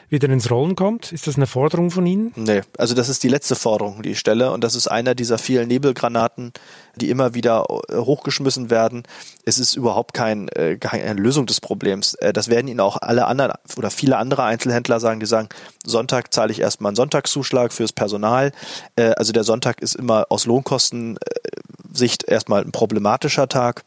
wieder 0.09 0.29
ins 0.29 0.51
Rollen 0.51 0.75
kommt? 0.75 1.11
Ist 1.11 1.27
das 1.27 1.35
eine 1.35 1.47
Forderung 1.47 1.91
von 1.91 2.05
Ihnen? 2.05 2.31
Nee, 2.35 2.61
also 2.77 2.95
das 2.95 3.09
ist 3.09 3.23
die 3.23 3.27
letzte 3.27 3.55
Forderung, 3.55 4.01
die 4.03 4.11
ich 4.11 4.19
stelle. 4.19 4.51
Und 4.51 4.63
das 4.63 4.75
ist 4.75 4.87
einer 4.87 5.15
dieser 5.15 5.37
vielen 5.37 5.67
Nebelgranaten, 5.67 6.53
die 6.95 7.09
immer 7.09 7.33
wieder 7.33 7.65
äh, 7.89 7.97
hochgeschmissen 7.97 8.69
werden. 8.69 9.03
Es 9.45 9.59
ist 9.59 9.75
überhaupt 9.75 10.13
kein, 10.13 10.47
äh, 10.49 10.77
keine 10.77 11.19
Lösung 11.19 11.45
des 11.45 11.61
Problems. 11.61 12.13
Äh, 12.15 12.33
das 12.33 12.49
werden 12.49 12.67
Ihnen 12.67 12.79
auch 12.79 12.97
alle 12.97 13.25
anderen 13.25 13.53
oder 13.77 13.89
viele 13.89 14.17
andere 14.17 14.43
Einzelhändler 14.43 14.99
sagen, 14.99 15.19
die 15.19 15.25
sagen, 15.25 15.49
Sonntag 15.85 16.33
zahle 16.33 16.51
ich 16.51 16.59
erstmal 16.59 16.89
einen 16.89 16.95
Sonntagszuschlag 16.95 17.73
fürs 17.73 17.93
Personal. 17.93 18.51
Also 18.95 19.33
der 19.33 19.43
Sonntag 19.43 19.81
ist 19.81 19.95
immer 19.95 20.25
aus 20.29 20.45
Lohnkostensicht 20.45 22.23
erstmal 22.27 22.63
ein 22.63 22.71
problematischer 22.71 23.47
Tag. 23.47 23.83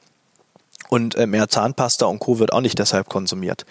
Und 0.88 1.18
mehr 1.26 1.48
Zahnpasta 1.48 2.06
und 2.06 2.18
Co. 2.18 2.38
wird 2.38 2.52
auch 2.52 2.62
nicht 2.62 2.78
deshalb 2.78 3.08
konsumiert. 3.08 3.66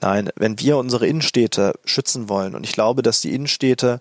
Nein, 0.00 0.30
wenn 0.36 0.58
wir 0.60 0.76
unsere 0.76 1.06
Innenstädte 1.06 1.74
schützen 1.84 2.28
wollen, 2.28 2.54
und 2.54 2.64
ich 2.64 2.72
glaube, 2.72 3.02
dass 3.02 3.22
die 3.22 3.34
Innenstädte 3.34 4.00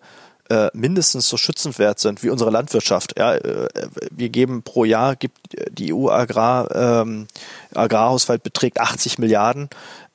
äh, 0.49 0.69
mindestens 0.73 1.27
so 1.27 1.37
schützenswert 1.37 1.99
sind 1.99 2.23
wie 2.23 2.29
unsere 2.29 2.51
Landwirtschaft. 2.51 3.17
Ja, 3.17 3.35
äh, 3.35 3.67
wir 4.11 4.29
geben 4.29 4.63
pro 4.63 4.85
Jahr 4.85 5.15
gibt 5.15 5.37
die 5.71 5.93
EU 5.93 6.09
Agrar 6.09 6.73
ähm, 6.73 7.27
Agrarhaushalt 7.73 8.43
beträgt 8.43 8.79
80 8.79 9.19
Milliarden. 9.19 9.69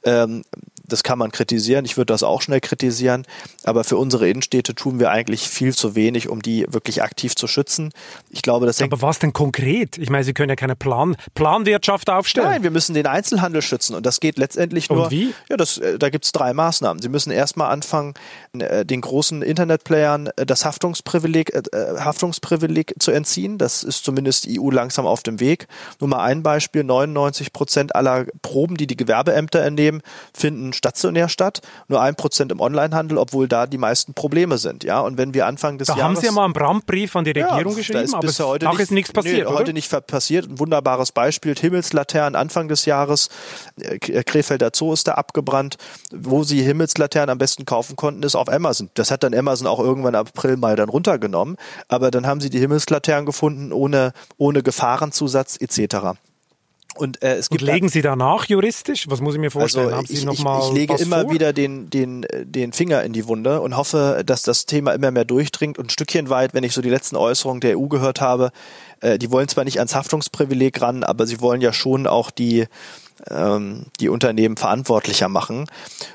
Ähm, 0.04 0.44
das 0.92 1.02
kann 1.02 1.18
man 1.18 1.32
kritisieren. 1.32 1.84
Ich 1.84 1.96
würde 1.96 2.12
das 2.12 2.22
auch 2.22 2.42
schnell 2.42 2.60
kritisieren. 2.60 3.26
Aber 3.64 3.84
für 3.84 3.96
unsere 3.96 4.28
Innenstädte 4.28 4.74
tun 4.74 5.00
wir 5.00 5.10
eigentlich 5.10 5.48
viel 5.48 5.74
zu 5.74 5.94
wenig, 5.94 6.28
um 6.28 6.42
die 6.42 6.66
wirklich 6.68 7.02
aktiv 7.02 7.34
zu 7.34 7.46
schützen. 7.46 7.92
Ich 8.30 8.42
glaube, 8.42 8.66
das 8.66 8.80
Aber 8.82 9.02
was 9.02 9.18
denn 9.18 9.32
konkret? 9.32 9.98
Ich 9.98 10.10
meine, 10.10 10.24
Sie 10.24 10.34
können 10.34 10.50
ja 10.50 10.56
keine 10.56 10.76
Plan 10.76 11.16
Planwirtschaft 11.34 12.10
aufstellen. 12.10 12.48
Nein, 12.48 12.62
wir 12.62 12.70
müssen 12.70 12.94
den 12.94 13.06
Einzelhandel 13.06 13.62
schützen. 13.62 13.94
Und 13.94 14.06
das 14.06 14.20
geht 14.20 14.38
letztendlich 14.38 14.90
nur. 14.90 15.04
Und 15.04 15.10
wie? 15.10 15.34
Ja, 15.48 15.56
das, 15.56 15.78
äh, 15.78 15.98
da 15.98 16.10
gibt 16.10 16.24
es 16.24 16.32
drei 16.32 16.52
Maßnahmen. 16.52 17.02
Sie 17.02 17.08
müssen 17.08 17.30
erstmal 17.30 17.70
anfangen, 17.70 18.14
äh, 18.58 18.84
den 18.84 19.00
großen 19.00 19.42
Internetplayern 19.42 20.28
äh, 20.36 20.46
das 20.46 20.64
Haftungsprivileg, 20.64 21.52
Haftungsprivileg 21.74 22.94
zu 22.98 23.10
entziehen. 23.10 23.58
Das 23.58 23.82
ist 23.82 24.04
zumindest 24.04 24.46
EU 24.48 24.70
langsam 24.70 25.06
auf 25.06 25.22
dem 25.22 25.40
Weg. 25.40 25.68
Nur 26.00 26.08
mal 26.08 26.24
ein 26.24 26.42
Beispiel. 26.42 26.84
99 26.84 27.52
Prozent 27.52 27.94
aller 27.94 28.26
Proben, 28.42 28.76
die 28.76 28.86
die 28.86 28.96
Gewerbeämter 28.96 29.62
entnehmen, 29.62 30.02
finden 30.34 30.72
stationär 30.82 31.28
statt, 31.28 31.60
nur 31.86 32.00
ein 32.00 32.16
Prozent 32.16 32.50
im 32.50 32.60
Onlinehandel, 32.60 33.16
obwohl 33.16 33.46
da 33.46 33.66
die 33.66 33.78
meisten 33.78 34.14
Probleme 34.14 34.58
sind. 34.58 34.82
Ja, 34.82 35.00
und 35.00 35.16
wenn 35.16 35.32
wir 35.32 35.46
Anfang 35.46 35.78
des 35.78 35.86
da 35.86 35.94
Jahres. 35.96 36.04
haben 36.04 36.16
Sie 36.16 36.26
ja 36.26 36.32
mal 36.32 36.44
einen 36.44 36.52
Brandbrief 36.52 37.14
an 37.14 37.24
die 37.24 37.30
Regierung 37.30 37.72
ja, 37.72 37.78
geschrieben, 37.78 38.00
ist 38.00 38.14
aber 38.14 38.26
bisher 38.26 38.48
heute 38.48 38.68
nicht, 38.68 38.80
ist 38.80 38.90
nichts 38.90 39.12
passiert. 39.12 39.48
Nee, 39.48 39.54
heute 39.54 39.72
nicht 39.72 40.06
passiert. 40.08 40.48
Ein 40.48 40.58
wunderbares 40.58 41.12
Beispiel: 41.12 41.54
Himmelslaternen 41.54 42.34
Anfang 42.34 42.66
des 42.66 42.84
Jahres. 42.84 43.28
Äh, 43.80 43.98
Krefelder 44.24 44.70
Zoo 44.74 44.92
ist 44.92 45.06
da 45.06 45.12
abgebrannt. 45.12 45.76
Wo 46.10 46.42
Sie 46.42 46.62
Himmelslaternen 46.62 47.30
am 47.30 47.38
besten 47.38 47.64
kaufen 47.64 47.94
konnten, 47.94 48.24
ist 48.24 48.34
auf 48.34 48.48
Amazon. 48.48 48.90
Das 48.94 49.12
hat 49.12 49.22
dann 49.22 49.34
Amazon 49.34 49.68
auch 49.68 49.78
irgendwann 49.78 50.14
im 50.14 50.20
April, 50.20 50.56
Mai 50.56 50.74
dann 50.74 50.88
runtergenommen. 50.88 51.56
Aber 51.86 52.10
dann 52.10 52.26
haben 52.26 52.40
Sie 52.40 52.50
die 52.50 52.58
Himmelslaternen 52.58 53.24
gefunden 53.24 53.72
ohne, 53.72 54.12
ohne 54.36 54.62
Gefahrenzusatz 54.64 55.56
etc. 55.60 56.18
Und, 56.94 57.22
äh, 57.22 57.36
es 57.36 57.48
gibt 57.48 57.62
und 57.62 57.68
legen 57.68 57.88
Sie 57.88 58.02
danach 58.02 58.44
juristisch? 58.46 59.08
Was 59.08 59.20
muss 59.20 59.34
ich 59.34 59.40
mir 59.40 59.50
vorstellen? 59.50 59.86
Also 59.86 59.96
Haben 59.96 60.06
Sie 60.06 60.14
ich, 60.14 60.24
noch 60.24 60.38
mal 60.40 60.60
ich, 60.60 60.68
ich 60.68 60.74
lege 60.74 60.94
immer 61.02 61.22
vor? 61.22 61.32
wieder 61.32 61.52
den, 61.52 61.88
den, 61.88 62.26
den 62.44 62.72
Finger 62.72 63.02
in 63.02 63.12
die 63.12 63.26
Wunde 63.26 63.60
und 63.60 63.76
hoffe, 63.76 64.22
dass 64.26 64.42
das 64.42 64.66
Thema 64.66 64.92
immer 64.92 65.10
mehr 65.10 65.24
durchdringt 65.24 65.78
und 65.78 65.86
ein 65.86 65.90
Stückchen 65.90 66.28
weit, 66.28 66.54
wenn 66.54 66.64
ich 66.64 66.74
so 66.74 66.82
die 66.82 66.90
letzten 66.90 67.16
Äußerungen 67.16 67.60
der 67.60 67.78
EU 67.78 67.86
gehört 67.86 68.20
habe, 68.20 68.52
äh, 69.00 69.18
die 69.18 69.30
wollen 69.30 69.48
zwar 69.48 69.64
nicht 69.64 69.78
ans 69.78 69.94
Haftungsprivileg 69.94 70.80
ran, 70.82 71.02
aber 71.02 71.26
sie 71.26 71.40
wollen 71.40 71.60
ja 71.60 71.72
schon 71.72 72.06
auch 72.06 72.30
die 72.30 72.66
ähm, 73.30 73.86
die 74.00 74.08
Unternehmen 74.08 74.56
verantwortlicher 74.56 75.28
machen. 75.28 75.66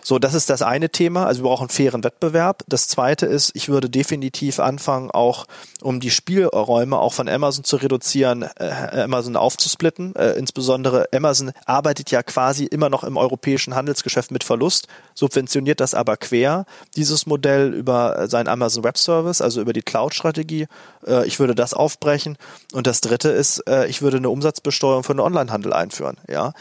So, 0.04 0.20
das 0.20 0.34
ist 0.34 0.50
das 0.50 0.62
eine 0.62 0.90
Thema. 0.90 1.26
Also 1.26 1.44
wir 1.44 1.50
brauchen 1.50 1.70
fairen 1.70 2.04
Wettbewerb. 2.04 2.64
Das 2.68 2.88
zweite 2.88 3.26
ist, 3.26 3.52
ich 3.56 3.70
würde 3.70 3.90
definitiv 3.90 4.60
anfangen, 4.60 5.12
auch 5.12 5.46
um 5.82 6.00
die 6.00 6.12
Spielräume 6.12 6.98
auch 6.98 7.14
von 7.14 7.30
Amazon 7.30 7.64
zu 7.64 7.78
reduzieren, 7.78 8.46
äh, 8.58 9.02
Amazon 9.02 9.36
aufzusplitten. 9.36 10.16
Äh, 10.16 10.34
insbesondere 10.34 11.08
Amazon 11.14 11.52
arbeitet 11.66 12.12
ja 12.12 12.24
quasi 12.24 12.66
immer 12.66 12.90
noch 12.90 13.04
im 13.04 13.18
europäischen 13.18 13.76
Handelsgeschäft 13.76 14.32
mit 14.32 14.44
Verlust, 14.44 14.88
subventioniert 15.14 15.80
das 15.80 15.94
aber 15.94 16.18
quer, 16.18 16.66
dieses 16.96 17.26
Modell 17.26 17.74
über 17.74 18.28
sein 18.28 18.48
Amazon 18.48 18.84
Web 18.84 18.98
Service, 18.98 19.42
also 19.42 19.62
über 19.62 19.74
die 19.74 19.82
Cloud-Strategie. 19.82 20.68
Äh, 21.06 21.28
ich 21.28 21.40
würde 21.40 21.56
das 21.56 21.74
aufbrechen. 21.74 22.38
Und 22.74 22.88
das 22.88 23.02
dritte 23.02 23.30
ist, 23.30 23.60
äh, 23.68 23.88
ich 23.88 24.02
würde 24.02 24.18
eine 24.18 24.30
Umsatzbesteuerung 24.30 25.04
für 25.04 25.14
den 25.14 25.20
Onlinehandel 25.20 25.74
einführen. 25.74 26.18
Ja, 26.28 26.54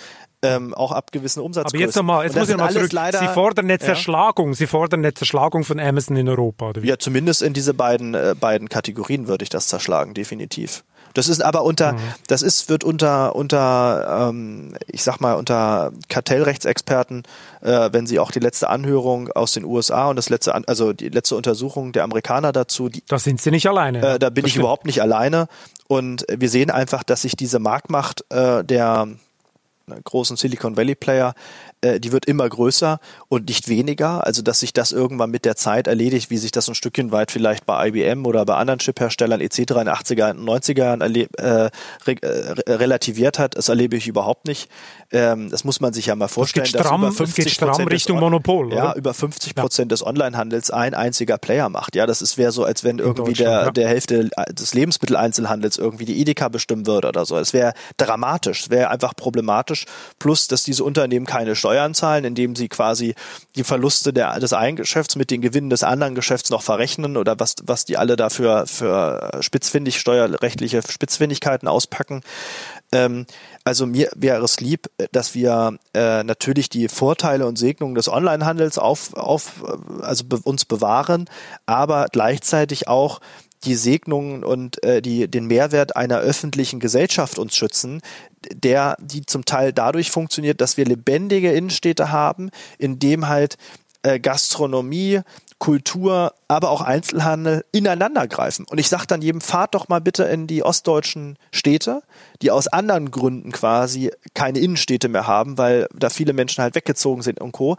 ähm, 0.42 0.74
auch 0.74 0.92
ab 0.92 1.12
gewissen 1.12 1.40
Umsatzgrößen. 1.40 1.76
Aber 1.76 1.86
jetzt 1.86 1.96
nochmal, 1.96 2.24
jetzt 2.24 2.36
muss 2.36 2.48
ich 2.48 2.56
nochmal 2.56 2.72
zurück. 2.72 2.92
Leider, 2.92 3.18
Sie 3.18 3.28
fordern 3.28 3.66
eine 3.66 3.78
Zerschlagung, 3.78 4.48
ja? 4.48 4.54
Sie 4.54 4.66
fordern 4.66 5.00
eine 5.00 5.14
Zerschlagung 5.14 5.64
von 5.64 5.80
Amazon 5.80 6.16
in 6.16 6.28
Europa, 6.28 6.70
oder 6.70 6.82
wie? 6.82 6.88
Ja, 6.88 6.98
zumindest 6.98 7.42
in 7.42 7.52
diese 7.52 7.74
beiden, 7.74 8.14
äh, 8.14 8.34
beiden 8.38 8.68
Kategorien 8.68 9.28
würde 9.28 9.42
ich 9.42 9.48
das 9.48 9.68
zerschlagen, 9.68 10.14
definitiv. 10.14 10.84
Das 11.14 11.28
ist 11.28 11.42
aber 11.42 11.64
unter, 11.64 11.94
mhm. 11.94 11.98
das 12.26 12.42
ist, 12.42 12.68
wird 12.68 12.84
unter, 12.84 13.34
unter, 13.34 14.28
ähm, 14.28 14.74
ich 14.86 15.02
sag 15.02 15.18
mal, 15.18 15.32
unter 15.34 15.92
Kartellrechtsexperten, 16.10 17.22
äh, 17.62 17.88
wenn 17.90 18.06
sie 18.06 18.18
auch 18.18 18.30
die 18.30 18.38
letzte 18.38 18.68
Anhörung 18.68 19.32
aus 19.32 19.52
den 19.52 19.64
USA 19.64 20.10
und 20.10 20.16
das 20.16 20.28
letzte, 20.28 20.54
also 20.68 20.92
die 20.92 21.08
letzte 21.08 21.36
Untersuchung 21.36 21.92
der 21.92 22.04
Amerikaner 22.04 22.52
dazu, 22.52 22.90
die, 22.90 23.02
da 23.08 23.18
sind 23.18 23.40
sie 23.40 23.50
nicht 23.50 23.66
alleine. 23.66 24.06
Äh, 24.06 24.18
da 24.18 24.28
bin 24.28 24.44
ich 24.44 24.52
stimmt. 24.52 24.64
überhaupt 24.64 24.84
nicht 24.84 25.00
alleine. 25.00 25.48
Und 25.88 26.26
wir 26.28 26.50
sehen 26.50 26.70
einfach, 26.70 27.02
dass 27.02 27.22
sich 27.22 27.34
diese 27.34 27.60
Marktmacht 27.60 28.24
äh, 28.30 28.62
der 28.62 29.08
großen 30.04 30.36
Silicon 30.36 30.76
Valley 30.76 30.94
Player 30.94 31.34
äh, 31.86 32.00
die 32.00 32.12
wird 32.12 32.26
immer 32.26 32.48
größer 32.48 33.00
und 33.28 33.48
nicht 33.48 33.68
weniger. 33.68 34.26
Also 34.26 34.42
dass 34.42 34.60
sich 34.60 34.72
das 34.72 34.92
irgendwann 34.92 35.30
mit 35.30 35.44
der 35.44 35.56
Zeit 35.56 35.86
erledigt, 35.86 36.30
wie 36.30 36.38
sich 36.38 36.52
das 36.52 36.68
ein 36.68 36.74
Stückchen 36.74 37.12
weit 37.12 37.30
vielleicht 37.30 37.66
bei 37.66 37.88
IBM 37.88 38.26
oder 38.26 38.44
bei 38.44 38.54
anderen 38.54 38.78
Chipherstellern 38.78 39.40
etc. 39.40 39.58
in 39.58 39.66
den 39.66 39.88
80er 39.88 40.30
und 40.30 40.48
90er 40.48 40.78
Jahren 40.78 41.00
äh, 41.00 41.70
re 42.06 42.22
äh, 42.22 42.72
relativiert 42.72 43.38
hat, 43.38 43.56
das 43.56 43.68
erlebe 43.68 43.96
ich 43.96 44.06
überhaupt 44.06 44.46
nicht. 44.46 44.68
Ähm, 45.12 45.50
das 45.50 45.64
muss 45.64 45.80
man 45.80 45.92
sich 45.92 46.06
ja 46.06 46.16
mal 46.16 46.28
vorstellen. 46.28 46.64
Das 46.64 46.72
geht 46.72 46.80
stramm, 46.80 47.02
dass 47.02 47.14
über 47.14 47.26
50 47.26 47.44
geht 47.44 47.54
stramm 47.54 47.88
Richtung 47.88 48.18
Monopol. 48.18 48.72
Ja, 48.72 48.94
über 48.94 49.14
50 49.14 49.54
Prozent 49.54 49.90
ja. 49.90 49.94
des 49.94 50.06
Onlinehandels 50.06 50.70
ein 50.70 50.94
einziger 50.94 51.38
Player 51.38 51.68
macht. 51.68 51.94
Ja, 51.94 52.06
das 52.06 52.36
wäre 52.38 52.52
so, 52.52 52.64
als 52.64 52.84
wenn 52.84 52.98
irgendwie 52.98 53.34
der, 53.34 53.50
ja. 53.50 53.70
der 53.70 53.88
Hälfte 53.88 54.30
des 54.50 54.74
Lebensmitteleinzelhandels 54.74 55.78
irgendwie 55.78 56.04
die 56.04 56.20
Edeka 56.20 56.48
bestimmen 56.48 56.86
würde 56.86 57.08
oder 57.08 57.24
so. 57.24 57.38
Es 57.38 57.52
wäre 57.52 57.74
dramatisch, 57.96 58.62
es 58.62 58.70
wäre 58.70 58.90
einfach 58.90 59.14
problematisch. 59.14 59.86
Plus, 60.18 60.48
dass 60.48 60.64
diese 60.64 60.84
Unternehmen 60.84 61.26
keine 61.26 61.54
Steuern 61.54 61.75
zahlen, 61.94 62.24
indem 62.24 62.56
sie 62.56 62.68
quasi 62.68 63.14
die 63.54 63.64
Verluste 63.64 64.12
der, 64.12 64.38
des 64.38 64.52
einen 64.52 64.76
Geschäfts 64.76 65.16
mit 65.16 65.30
den 65.30 65.40
Gewinnen 65.40 65.70
des 65.70 65.82
anderen 65.82 66.14
Geschäfts 66.14 66.50
noch 66.50 66.62
verrechnen 66.62 67.16
oder 67.16 67.38
was, 67.38 67.56
was 67.64 67.84
die 67.84 67.96
alle 67.96 68.16
dafür 68.16 68.66
für 68.66 69.38
spitzfindig 69.40 69.98
steuerrechtliche 69.98 70.82
Spitzfindigkeiten 70.82 71.68
auspacken. 71.68 72.22
Ähm, 72.92 73.26
also 73.64 73.86
mir 73.86 74.10
wäre 74.14 74.44
es 74.44 74.60
lieb, 74.60 74.88
dass 75.10 75.34
wir 75.34 75.78
äh, 75.92 76.22
natürlich 76.22 76.68
die 76.68 76.88
Vorteile 76.88 77.46
und 77.46 77.58
Segnungen 77.58 77.96
des 77.96 78.08
Onlinehandels 78.08 78.78
auf, 78.78 79.14
auf 79.14 79.64
also 80.02 80.24
be 80.24 80.38
uns 80.44 80.64
bewahren, 80.64 81.28
aber 81.66 82.06
gleichzeitig 82.12 82.86
auch 82.86 83.20
die 83.64 83.74
Segnungen 83.74 84.44
und 84.44 84.82
äh, 84.84 85.02
die, 85.02 85.28
den 85.28 85.46
Mehrwert 85.46 85.96
einer 85.96 86.18
öffentlichen 86.18 86.80
Gesellschaft 86.80 87.38
uns 87.38 87.56
schützen, 87.56 88.00
der, 88.52 88.96
die 89.00 89.24
zum 89.24 89.44
Teil 89.44 89.72
dadurch 89.72 90.10
funktioniert, 90.10 90.60
dass 90.60 90.76
wir 90.76 90.84
lebendige 90.84 91.52
Innenstädte 91.52 92.12
haben, 92.12 92.50
in 92.78 92.98
dem 92.98 93.28
halt 93.28 93.56
äh, 94.02 94.20
Gastronomie, 94.20 95.20
Kultur, 95.58 96.34
aber 96.48 96.70
auch 96.70 96.82
Einzelhandel 96.82 97.64
ineinander 97.72 98.28
greifen. 98.28 98.66
Und 98.68 98.78
ich 98.78 98.88
sage 98.88 99.06
dann 99.06 99.22
jedem, 99.22 99.40
fahrt 99.40 99.74
doch 99.74 99.88
mal 99.88 100.00
bitte 100.00 100.24
in 100.24 100.46
die 100.46 100.62
ostdeutschen 100.62 101.38
Städte, 101.50 102.02
die 102.42 102.50
aus 102.50 102.68
anderen 102.68 103.10
Gründen 103.10 103.52
quasi 103.52 104.10
keine 104.34 104.58
Innenstädte 104.58 105.08
mehr 105.08 105.26
haben, 105.26 105.58
weil 105.58 105.88
da 105.94 106.10
viele 106.10 106.32
Menschen 106.32 106.62
halt 106.62 106.74
weggezogen 106.74 107.22
sind 107.22 107.40
und 107.40 107.52
Co. 107.52 107.76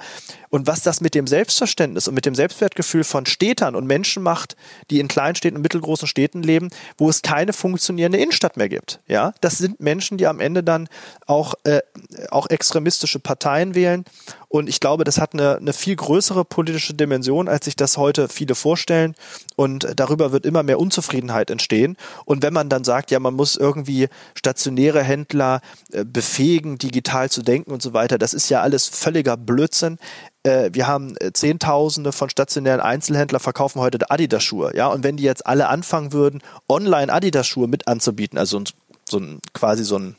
Und 0.49 0.67
was 0.67 0.81
das 0.81 1.01
mit 1.01 1.15
dem 1.15 1.27
Selbstverständnis 1.27 2.07
und 2.07 2.15
mit 2.15 2.25
dem 2.25 2.35
Selbstwertgefühl 2.35 3.03
von 3.03 3.25
Städtern 3.25 3.75
und 3.75 3.85
Menschen 3.85 4.23
macht, 4.23 4.55
die 4.89 4.99
in 4.99 5.07
Kleinstädten 5.07 5.57
und 5.57 5.61
mittelgroßen 5.61 6.07
Städten 6.07 6.41
leben, 6.41 6.69
wo 6.97 7.09
es 7.09 7.21
keine 7.21 7.53
funktionierende 7.53 8.17
Innenstadt 8.17 8.57
mehr 8.57 8.69
gibt. 8.69 8.99
Ja, 9.07 9.33
das 9.41 9.57
sind 9.57 9.79
Menschen, 9.79 10.17
die 10.17 10.27
am 10.27 10.39
Ende 10.39 10.63
dann 10.63 10.87
auch, 11.25 11.53
äh, 11.63 11.81
auch 12.29 12.49
extremistische 12.49 13.19
Parteien 13.19 13.75
wählen. 13.75 14.05
Und 14.49 14.69
ich 14.69 14.79
glaube, 14.79 15.03
das 15.03 15.19
hat 15.19 15.33
eine, 15.33 15.57
eine 15.57 15.73
viel 15.73 15.95
größere 15.95 16.45
politische 16.45 16.93
Dimension, 16.93 17.49
als 17.49 17.65
sich 17.65 17.75
das 17.75 17.97
heute 17.97 18.29
viele 18.29 18.55
vorstellen. 18.55 19.13
Und 19.57 19.87
darüber 19.95 20.31
wird 20.31 20.45
immer 20.45 20.63
mehr 20.63 20.79
Unzufriedenheit 20.79 21.49
entstehen. 21.49 21.97
Und 22.23 22.43
wenn 22.43 22.53
man 22.53 22.69
dann 22.69 22.85
sagt, 22.85 23.11
ja, 23.11 23.19
man 23.19 23.33
muss 23.33 23.57
irgendwie 23.57 24.07
stationäre 24.47 25.03
Händler 25.03 25.59
äh, 25.91 26.05
befähigen, 26.05 26.77
digital 26.77 27.29
zu 27.29 27.41
denken 27.41 27.71
und 27.71 27.81
so 27.81 27.91
weiter, 27.91 28.17
das 28.17 28.33
ist 28.33 28.47
ja 28.49 28.61
alles 28.61 28.87
völliger 28.87 29.35
Blödsinn. 29.35 29.97
Äh, 30.43 30.69
wir 30.71 30.87
haben 30.87 31.15
äh, 31.19 31.33
Zehntausende 31.33 32.13
von 32.13 32.29
stationären 32.29 32.79
Einzelhändler 32.79 33.41
verkaufen 33.41 33.81
heute 33.81 34.09
Adidas-Schuhe, 34.09 34.71
ja, 34.73 34.87
und 34.87 35.03
wenn 35.03 35.17
die 35.17 35.23
jetzt 35.23 35.45
alle 35.45 35.67
anfangen 35.67 36.13
würden, 36.13 36.41
online 36.69 37.11
Adidas-Schuhe 37.11 37.67
mit 37.67 37.89
anzubieten, 37.89 38.37
also 38.37 38.63
so 39.09 39.19
ein, 39.19 39.39
quasi 39.53 39.83
so 39.83 39.99
ein 39.99 40.15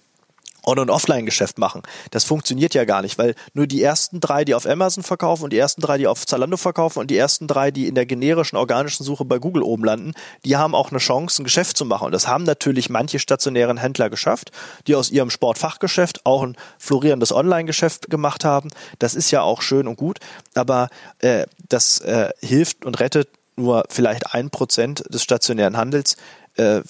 On- 0.68 0.78
und 0.78 0.90
Offline-Geschäft 0.90 1.58
machen. 1.58 1.82
Das 2.10 2.24
funktioniert 2.24 2.74
ja 2.74 2.84
gar 2.84 3.00
nicht, 3.00 3.16
weil 3.16 3.34
nur 3.54 3.66
die 3.66 3.82
ersten 3.82 4.20
drei, 4.20 4.44
die 4.44 4.54
auf 4.54 4.66
Amazon 4.66 5.02
verkaufen 5.02 5.44
und 5.44 5.52
die 5.52 5.58
ersten 5.58 5.80
drei, 5.80 5.96
die 5.96 6.06
auf 6.06 6.26
Zalando 6.26 6.58
verkaufen 6.58 6.98
und 6.98 7.10
die 7.10 7.16
ersten 7.16 7.46
drei, 7.46 7.70
die 7.70 7.88
in 7.88 7.94
der 7.94 8.04
generischen 8.04 8.58
organischen 8.58 9.02
Suche 9.02 9.24
bei 9.24 9.38
Google 9.38 9.62
oben 9.62 9.84
landen, 9.84 10.12
die 10.44 10.56
haben 10.56 10.74
auch 10.74 10.90
eine 10.90 10.98
Chance, 10.98 11.42
ein 11.42 11.44
Geschäft 11.44 11.78
zu 11.78 11.86
machen. 11.86 12.06
Und 12.06 12.12
das 12.12 12.28
haben 12.28 12.44
natürlich 12.44 12.90
manche 12.90 13.18
stationären 13.18 13.78
Händler 13.78 14.10
geschafft, 14.10 14.52
die 14.86 14.94
aus 14.94 15.10
ihrem 15.10 15.30
Sportfachgeschäft 15.30 16.26
auch 16.26 16.42
ein 16.42 16.56
florierendes 16.78 17.32
Online-Geschäft 17.32 18.10
gemacht 18.10 18.44
haben. 18.44 18.68
Das 18.98 19.14
ist 19.14 19.30
ja 19.30 19.40
auch 19.40 19.62
schön 19.62 19.88
und 19.88 19.96
gut, 19.96 20.18
aber 20.54 20.90
äh, 21.20 21.46
das 21.70 22.00
äh, 22.00 22.28
hilft 22.40 22.84
und 22.84 23.00
rettet 23.00 23.28
nur 23.56 23.84
vielleicht 23.88 24.34
ein 24.34 24.50
Prozent 24.50 25.02
des 25.08 25.22
stationären 25.22 25.76
Handels. 25.76 26.16
Äh, 26.58 26.82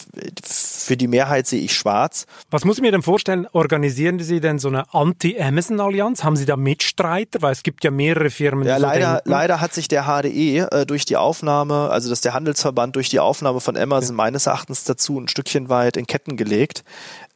für 0.43 0.97
die 0.97 1.09
Mehrheit 1.09 1.47
sehe 1.47 1.61
ich 1.61 1.75
schwarz. 1.75 2.25
Was 2.51 2.65
muss 2.65 2.77
ich 2.77 2.83
mir 2.83 2.91
denn 2.91 3.03
vorstellen? 3.03 3.47
Organisieren 3.53 4.19
Sie 4.19 4.41
denn 4.41 4.59
so 4.59 4.69
eine 4.69 4.95
Anti-Amazon-Allianz? 4.95 6.25
Haben 6.25 6.37
Sie 6.37 6.47
da 6.47 6.57
Mitstreiter? 6.57 7.43
Weil 7.43 7.53
es 7.53 7.63
gibt 7.63 7.85
ja 7.85 7.91
mehrere 7.91 8.31
Firmen. 8.31 8.67
Ja, 8.67 8.79
leider, 8.79 9.21
so 9.25 9.31
leider 9.31 9.61
hat 9.61 9.75
sich 9.75 9.87
der 9.87 10.05
HDE 10.05 10.69
äh, 10.71 10.87
durch 10.87 11.05
die 11.05 11.19
Aufnahme, 11.19 11.91
also 11.91 12.09
dass 12.09 12.23
der 12.23 12.33
Handelsverband 12.33 12.97
durch 12.97 13.11
die 13.11 13.21
Aufnahme 13.21 13.61
von 13.61 13.77
Amazon 13.77 14.17
ja. 14.17 14.25
meines 14.25 14.47
Erachtens 14.47 14.85
dazu 14.85 15.21
ein 15.21 15.29
Stückchen 15.29 15.69
weit 15.69 15.99
in 15.99 16.07
Ketten 16.07 16.39
gelegt. 16.39 16.83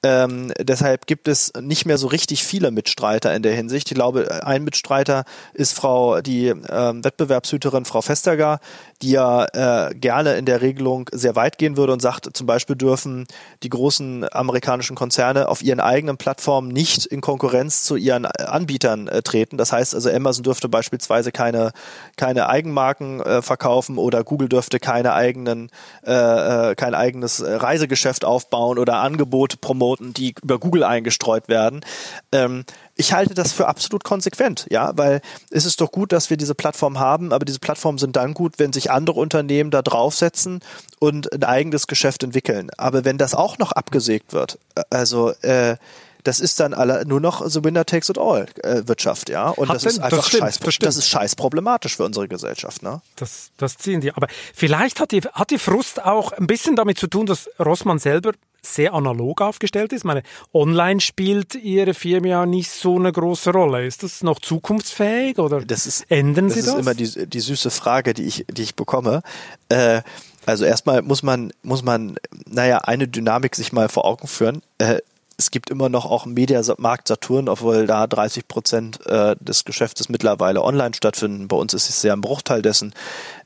Ähm, 0.05 0.53
deshalb 0.59 1.07
gibt 1.07 1.29
es 1.29 1.53
nicht 1.61 1.87
mehr 1.87 1.97
so 1.97 2.09
richtig 2.09 2.43
viele 2.43 2.73
Mitstreiter 2.73 3.33
in 3.37 3.43
der 3.43 3.55
Hinsicht. 3.55 3.89
Ich 3.89 3.95
glaube, 3.95 4.45
ein 4.45 4.65
Mitstreiter 4.65 5.25
ist 5.55 5.75
Frau, 5.75 6.21
die 6.21 6.49
ähm, 6.49 7.05
Wettbewerbshüterin 7.05 7.85
Frau 7.85 8.01
Vestager, 8.01 8.59
die 9.01 9.13
ja 9.13 9.45
äh, 9.45 9.95
gerne 9.95 10.35
in 10.35 10.45
der 10.45 10.61
Regelung 10.61 11.09
sehr 11.13 11.37
weit 11.37 11.57
gehen 11.57 11.77
würde 11.77 11.93
und 11.93 12.03
sagt, 12.03 12.37
zum 12.37 12.47
Beispiel 12.49 12.75
dürfen 12.75 13.27
die 13.63 13.69
großen 13.69 14.27
amerikanischen 14.33 14.97
Konzerne 14.97 15.49
auf 15.49 15.63
ihren 15.63 15.79
eigenen 15.79 16.17
Plattformen 16.17 16.69
nicht 16.69 17.07
in 17.07 17.21
Konkurrenz 17.21 17.85
zu 17.85 17.95
ihren 17.95 18.27
Anbietern 18.27 19.07
äh, 19.07 19.23
treten. 19.23 19.57
Das 19.57 19.71
heißt 19.71 19.95
also, 19.95 20.11
Amazon 20.11 20.43
dürfte 20.43 20.69
beispielsweise 20.69 21.31
keine, 21.31 21.71
keine 22.17 22.49
Eigenmarken 22.49 23.21
äh, 23.21 23.41
verkaufen 23.41 23.99
oder 23.99 24.25
Google 24.25 24.49
dürfte 24.49 24.81
keine 24.81 25.13
eigenen, 25.13 25.71
äh, 26.05 26.71
äh 26.71 26.75
kein 26.75 26.95
eigenes 26.95 27.41
Reisegeschäft 27.45 28.25
aufbauen 28.25 28.81
oder 28.81 28.97
Angebote 28.97 29.59
promoten 29.59 29.92
Angeboten, 29.93 30.13
die 30.15 30.35
über 30.43 30.59
Google 30.59 30.85
eingestreut 30.85 31.49
werden. 31.49 31.85
Ähm, 32.33 32.65
ich 32.97 33.13
halte 33.13 33.35
das 33.35 33.53
für 33.53 33.69
absolut 33.69 34.05
konsequent, 34.05 34.67
ja, 34.71 34.93
weil 34.97 35.21
es 35.51 35.65
ist 35.65 35.81
doch 35.81 35.91
gut, 35.91 36.13
dass 36.13 36.31
wir 36.31 36.37
diese 36.37 36.55
Plattform 36.55 36.99
haben, 36.99 37.33
aber 37.33 37.45
diese 37.45 37.59
Plattformen 37.59 37.99
sind 37.99 38.17
dann 38.17 38.35
gut, 38.35 38.55
wenn 38.59 38.73
sich 38.73 38.91
andere 38.91 39.21
Unternehmen 39.21 39.71
da 39.71 39.83
draufsetzen 39.83 40.61
und 40.99 41.33
ein 41.33 41.45
eigenes 41.45 41.87
Geschäft 41.87 42.23
entwickeln. 42.23 42.71
Aber 42.77 43.05
wenn 43.05 43.19
das 43.19 43.35
auch 43.35 43.59
noch 43.59 43.73
abgesägt 43.73 44.33
wird, 44.33 44.59
äh, 44.75 44.83
also 44.91 45.31
äh, 45.43 45.77
das 46.25 46.39
ist 46.39 46.61
dann 46.61 46.73
alle, 46.73 47.05
nur 47.05 47.21
noch 47.21 47.45
so 47.49 47.65
Winner 47.65 47.85
takes 47.85 48.09
it 48.09 48.17
all 48.17 48.47
äh, 48.63 48.83
Wirtschaft, 48.87 49.29
ja. 49.29 49.49
Und 49.49 49.69
Hat 49.69 49.75
das 49.75 49.83
denn, 49.83 49.91
ist 49.93 49.99
einfach 49.99 50.19
das 50.19 50.29
stimmt, 50.29 50.43
scheiß, 50.45 50.59
das, 50.61 50.79
das, 50.79 50.97
ist 50.97 51.09
scheiß 51.09 51.35
problematisch 51.35 51.97
für 51.97 52.05
unsere 52.05 52.29
Gesellschaft, 52.29 52.81
ne? 52.85 53.01
Das, 53.17 53.51
das 53.57 53.77
ziehen 53.77 54.01
die. 54.01 54.13
Aber 54.13 54.29
vielleicht 54.55 55.01
hat 55.01 55.11
die, 55.11 55.23
hat 55.23 55.51
die 55.51 55.59
Frust 55.59 56.05
auch 56.05 56.31
ein 56.31 56.47
bisschen 56.47 56.77
damit 56.77 56.97
zu 56.99 57.09
tun, 57.09 57.27
dass 57.27 57.51
Rossmann 57.59 57.99
selber 57.99 58.35
sehr 58.65 58.95
analog 58.95 59.41
aufgestellt 59.41 59.93
ist. 59.93 60.01
Ich 60.01 60.05
meine, 60.05 60.23
online 60.53 61.01
spielt 61.01 61.55
Ihre 61.55 61.95
Firma 61.95 62.27
ja 62.29 62.47
nicht 62.47 62.71
so 62.71 62.97
eine 62.97 63.13
große 63.13 63.51
Rolle. 63.51 63.87
Ist 63.87 64.03
das 64.03 64.23
noch 64.23 64.41
zukunftsfähig 64.41 65.39
oder 65.39 65.61
das 65.63 65.87
ist, 65.87 66.11
ändern 66.11 66.49
Sie 66.49 66.61
das? 66.61 66.67
Das 66.67 66.75
ist 66.75 66.81
immer 66.81 66.95
die, 66.95 67.27
die 67.29 67.41
süße 67.41 67.71
Frage, 67.71 68.15
die 68.15 68.25
ich, 68.25 68.47
die 68.51 68.63
ich 68.63 68.77
bekomme. 68.77 69.23
Äh, 69.69 70.03
also 70.47 70.65
erstmal 70.65 71.03
muss 71.03 71.23
man, 71.23 71.53
muss 71.63 71.83
man, 71.83 72.17
naja, 72.47 72.79
eine 72.79 73.09
Dynamik 73.09 73.55
sich 73.57 73.73
mal 73.73 73.89
vor 73.89 74.05
Augen 74.05 74.27
führen. 74.27 74.63
Äh, 74.79 74.99
es 75.39 75.51
gibt 75.51 75.71
immer 75.71 75.89
noch 75.89 76.05
auch 76.07 76.27
Mediamarkt 76.27 77.09
Saturn, 77.09 77.49
obwohl 77.49 77.87
da 77.87 78.07
30 78.07 78.47
Prozent 78.47 79.05
äh, 79.07 79.35
des 79.41 79.65
Geschäftes 79.65 80.09
mittlerweile 80.09 80.63
online 80.63 80.95
stattfinden. 80.95 81.49
Bei 81.49 81.57
uns 81.57 81.75
ist 81.75 81.89
es 81.89 82.01
sehr 82.01 82.13
ein 82.13 82.21
Bruchteil 82.21 82.63
dessen. 82.63 82.95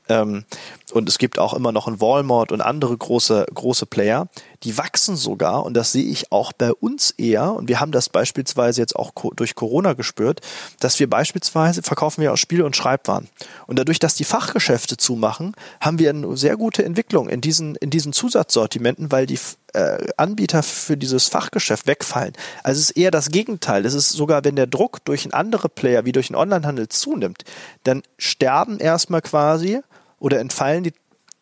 Ähm, 0.09 0.45
und 0.91 1.09
es 1.09 1.17
gibt 1.17 1.39
auch 1.39 1.53
immer 1.53 1.71
noch 1.71 1.87
ein 1.87 1.99
Walmart 1.99 2.51
und 2.51 2.61
andere 2.61 2.95
große, 2.95 3.47
große 3.53 3.85
Player, 3.85 4.27
die 4.63 4.77
wachsen 4.77 5.15
sogar, 5.15 5.65
und 5.65 5.73
das 5.75 5.91
sehe 5.91 6.05
ich 6.05 6.31
auch 6.31 6.51
bei 6.53 6.73
uns 6.73 7.11
eher, 7.11 7.53
und 7.53 7.67
wir 7.67 7.79
haben 7.79 7.91
das 7.91 8.09
beispielsweise 8.09 8.81
jetzt 8.81 8.95
auch 8.95 9.11
durch 9.35 9.55
Corona 9.55 9.93
gespürt, 9.93 10.41
dass 10.79 10.99
wir 10.99 11.09
beispielsweise 11.09 11.83
verkaufen 11.83 12.21
wir 12.21 12.33
auch 12.33 12.37
Spiele 12.37 12.65
und 12.65 12.75
Schreibwaren. 12.75 13.29
Und 13.67 13.77
dadurch, 13.79 13.99
dass 13.99 14.15
die 14.15 14.23
Fachgeschäfte 14.23 14.97
zumachen, 14.97 15.53
haben 15.79 15.99
wir 15.99 16.09
eine 16.09 16.35
sehr 16.37 16.57
gute 16.57 16.83
Entwicklung 16.83 17.29
in 17.29 17.41
diesen, 17.41 17.75
in 17.75 17.89
diesen 17.89 18.13
Zusatzsortimenten, 18.13 19.11
weil 19.11 19.25
die 19.25 19.39
äh, 19.73 20.07
Anbieter 20.17 20.63
für 20.63 20.97
dieses 20.97 21.27
Fachgeschäft 21.27 21.87
wegfallen. 21.87 22.33
Also 22.63 22.79
es 22.79 22.89
ist 22.89 22.97
eher 22.97 23.11
das 23.11 23.29
Gegenteil. 23.29 23.85
Es 23.85 23.93
ist 23.93 24.09
sogar, 24.09 24.43
wenn 24.43 24.55
der 24.55 24.67
Druck 24.67 25.03
durch 25.05 25.25
einen 25.25 25.33
andere 25.33 25.69
Player 25.69 26.05
wie 26.05 26.11
durch 26.11 26.27
den 26.27 26.35
Onlinehandel 26.35 26.89
zunimmt, 26.89 27.43
dann 27.83 28.01
sterben 28.17 28.79
erstmal 28.79 29.21
quasi 29.21 29.81
oder 30.19 30.39
entfallen 30.39 30.83
die, 30.83 30.93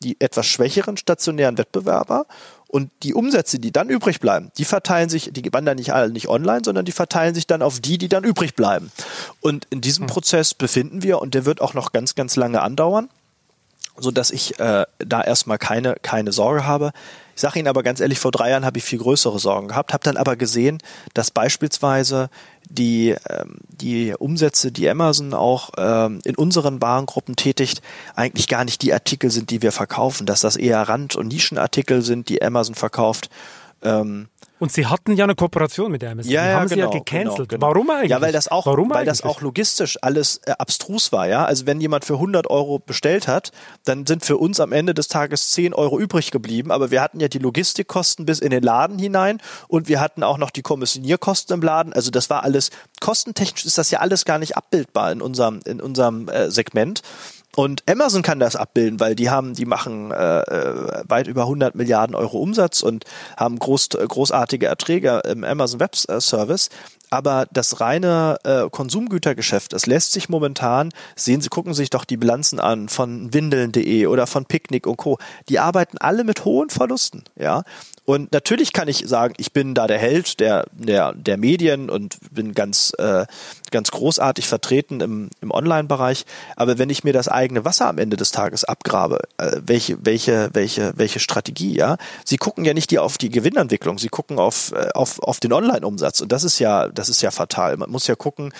die 0.04 0.20
etwas 0.20 0.48
schwächeren 0.48 0.98
stationären 0.98 1.58
Wettbewerber 1.58 2.26
und 2.68 2.92
die 3.04 3.14
Umsätze, 3.14 3.60
die 3.60 3.72
dann 3.72 3.90
übrig 3.90 4.20
bleiben, 4.20 4.52
die 4.58 4.66
verteilen 4.66 5.10
sich, 5.10 5.32
die 5.32 5.54
wandern 5.54 5.78
nicht 5.78 5.94
alle 5.94 6.12
nicht 6.12 6.28
online, 6.28 6.62
sondern 6.64 6.86
die 6.86 6.92
verteilen 6.92 7.36
sich 7.36 7.48
dann 7.48 7.62
auf 7.62 7.80
die, 7.80 7.98
die 7.98 8.10
dann 8.10 8.24
übrig 8.24 8.56
bleiben. 8.56 8.92
Und 9.42 9.66
in 9.70 9.82
diesem 9.82 10.04
hm. 10.04 10.08
Prozess 10.08 10.54
befinden 10.54 11.04
wir 11.04 11.22
und 11.22 11.34
der 11.34 11.46
wird 11.46 11.62
auch 11.62 11.74
noch 11.74 11.92
ganz, 11.92 12.16
ganz 12.16 12.36
lange 12.36 12.62
andauern, 12.62 13.10
so 13.98 14.12
dass 14.12 14.32
ich 14.32 14.60
äh, 14.60 14.86
da 15.00 15.22
erstmal 15.22 15.58
keine, 15.58 15.96
keine 16.02 16.32
Sorge 16.32 16.66
habe. 16.66 16.92
Ich 17.36 17.42
sage 17.42 17.60
Ihnen 17.60 17.68
aber 17.68 17.84
ganz 17.84 18.00
ehrlich, 18.00 18.18
vor 18.18 18.32
drei 18.32 18.52
Jahren 18.52 18.66
habe 18.66 18.78
ich 18.78 18.86
viel 18.86 19.00
größere 19.00 19.40
Sorgen 19.40 19.68
gehabt, 19.68 19.92
habe 19.92 20.04
dann 20.04 20.16
aber 20.16 20.38
gesehen, 20.38 20.78
dass 21.14 21.32
beispielsweise 21.32 22.30
die, 22.70 23.14
ähm, 23.30 23.58
die 23.68 24.14
Umsätze, 24.18 24.72
die 24.72 24.90
Amazon 24.90 25.34
auch 25.34 25.72
ähm, 25.78 26.22
in 26.24 26.36
unseren 26.36 26.82
Warengruppen 26.82 27.36
tätigt, 27.36 27.82
eigentlich 28.16 28.48
gar 28.48 28.64
nicht 28.64 28.82
die 28.82 28.94
Artikel 28.94 29.32
sind, 29.32 29.50
die 29.50 29.62
wir 29.62 29.74
verkaufen, 29.74 30.26
dass 30.26 30.40
das 30.40 30.56
eher 30.56 30.82
Rand- 30.82 31.18
und 31.18 31.28
Nischenartikel 31.28 32.02
sind, 32.02 32.30
die 32.30 32.42
Amazon 32.42 32.74
verkauft. 32.74 33.30
Ähm, 33.82 34.30
und 34.60 34.72
Sie 34.72 34.86
hatten 34.86 35.14
ja 35.14 35.26
eine 35.26 35.36
Kooperation 35.36 35.92
mit 35.92 36.04
Amazon. 36.04 36.32
Ja, 36.32 36.44
die 36.44 36.48
ja, 36.48 36.54
haben 36.56 36.70
genau, 36.70 36.92
Sie 36.92 36.98
ja 36.98 37.00
gecancelt. 37.00 37.50
Genau, 37.50 37.60
genau. 37.60 37.68
Warum 37.68 37.90
eigentlich? 37.90 38.12
Ja, 38.12 38.22
weil 38.22 38.32
das 38.32 38.48
auch, 38.48 38.66
Warum 38.66 38.90
weil 38.90 39.00
eigentlich? 39.00 39.10
das 39.10 39.24
auch 39.24 39.42
logistisch 39.42 39.98
alles 40.02 40.42
äh, 40.46 40.52
abstrus 40.52 41.12
war. 41.12 41.28
Ja, 41.28 41.46
also 41.46 41.66
wenn 41.66 41.82
jemand 41.82 42.06
für 42.06 42.14
100 42.14 42.50
Euro 42.50 42.80
bestellt 42.80 43.28
hat, 43.28 43.52
dann 43.84 44.06
sind 44.06 44.24
für 44.24 44.38
uns 44.38 44.60
am 44.60 44.72
Ende 44.72 44.94
des 44.94 45.08
Tages 45.08 45.52
10 45.52 45.74
Euro 45.74 46.00
übrig 46.00 46.32
geblieben. 46.32 46.72
Aber 46.72 46.92
wir 46.92 47.02
hatten 47.02 47.20
ja 47.20 47.28
die 47.28 47.40
Logistikkosten 47.40 48.26
bis 48.26 48.40
in 48.40 48.52
den 48.52 48.64
Laden 48.64 48.98
hinein 48.98 49.42
und 49.68 49.88
wir 49.88 50.00
hatten 50.00 50.24
auch 50.24 50.38
noch 50.38 50.52
die 50.52 50.62
Kommissionierkosten 50.62 51.54
im 51.56 51.62
Laden. 51.62 51.92
Also 51.94 52.12
das 52.12 52.30
war 52.30 52.44
alles 52.44 52.70
kostentechnisch 53.02 53.66
ist 53.66 53.78
das 53.78 53.92
ja 53.92 54.00
alles 54.00 54.26
gar 54.26 54.40
nicht 54.40 54.56
abbildbar 54.56 55.12
in 55.12 55.22
unserem 55.22 55.60
in 55.66 55.82
unserem 55.82 56.30
äh, 56.30 56.50
Segment. 56.50 57.02
Und 57.56 57.84
Amazon 57.90 58.22
kann 58.22 58.40
das 58.40 58.56
abbilden, 58.56 59.00
weil 59.00 59.16
die 59.16 59.30
haben, 59.30 59.54
die 59.54 59.66
machen 59.66 60.12
äh, 60.12 60.40
äh 60.42 61.04
weit 61.08 61.28
über 61.28 61.44
100 61.44 61.76
Milliarden 61.76 62.16
Euro 62.16 62.40
Umsatz 62.40 62.82
und 62.82 63.06
haben 63.38 63.60
groß, 63.60 63.90
großartige 63.90 64.66
Erträge 64.66 65.22
im 65.26 65.44
Amazon 65.44 65.80
Web 65.80 65.96
Service. 65.96 66.70
Aber 67.16 67.48
das 67.50 67.80
reine 67.80 68.40
äh, 68.44 68.70
Konsumgütergeschäft, 68.70 69.72
das 69.72 69.86
lässt 69.86 70.12
sich 70.12 70.28
momentan, 70.28 70.90
sehen 71.16 71.40
Sie, 71.40 71.48
gucken 71.48 71.74
Sie 71.74 71.84
sich 71.84 71.90
doch 71.90 72.04
die 72.04 72.18
Bilanzen 72.18 72.60
an 72.60 72.90
von 72.90 73.34
Windeln.de 73.34 74.08
oder 74.08 74.28
von 74.28 74.44
Picknick 74.44 74.86
und 74.86 74.98
Co. 74.98 75.18
Die 75.48 75.60
arbeiten 75.60 75.98
alle 75.98 76.26
mit 76.26 76.44
hohen 76.44 76.70
Verlusten, 76.70 77.24
ja. 77.38 77.64
Und 78.06 78.32
natürlich 78.32 78.72
kann 78.72 78.88
ich 78.88 79.04
sagen, 79.08 79.34
ich 79.38 79.52
bin 79.52 79.74
da 79.74 79.88
der 79.88 79.98
Held 79.98 80.40
der, 80.40 80.68
der, 80.74 81.14
der 81.14 81.38
Medien 81.38 81.90
und 81.90 82.18
bin 82.32 82.54
ganz, 82.54 82.94
äh, 83.00 83.26
ganz 83.72 83.90
großartig 83.90 84.48
vertreten 84.48 85.02
im, 85.02 85.30
im 85.42 85.50
Online-Bereich. 85.50 86.26
Aber 86.56 86.78
wenn 86.78 86.92
ich 86.92 87.04
mir 87.04 87.14
das 87.14 87.28
eigene 87.28 87.66
Wasser 87.66 87.88
am 87.88 87.98
Ende 87.98 88.16
des 88.16 88.32
Tages 88.32 88.64
abgrabe, 88.64 89.22
äh, 89.38 89.60
welche, 89.66 89.98
welche, 90.06 90.52
welche, 90.54 90.94
welche 90.96 91.20
Strategie, 91.20 91.76
ja? 91.76 91.98
Sie 92.24 92.38
gucken 92.38 92.64
ja 92.64 92.76
nicht 92.76 92.92
die 92.92 93.00
auf 93.00 93.18
die 93.18 93.30
Gewinnentwicklung, 93.30 93.98
sie 93.98 94.10
gucken 94.10 94.38
auf, 94.38 94.72
äh, 94.74 94.90
auf, 94.94 95.20
auf 95.24 95.40
den 95.40 95.52
Online-Umsatz. 95.52 96.22
Und 96.22 96.32
das 96.32 96.44
ist 96.44 96.60
ja, 96.60 96.90
das 97.06 97.18
ist 97.18 97.22
ja 97.22 97.32
fatal. 97.32 97.78
Man 97.78 97.92
muss 97.92 98.08
ja 98.08 98.16
gucken, 98.16 98.52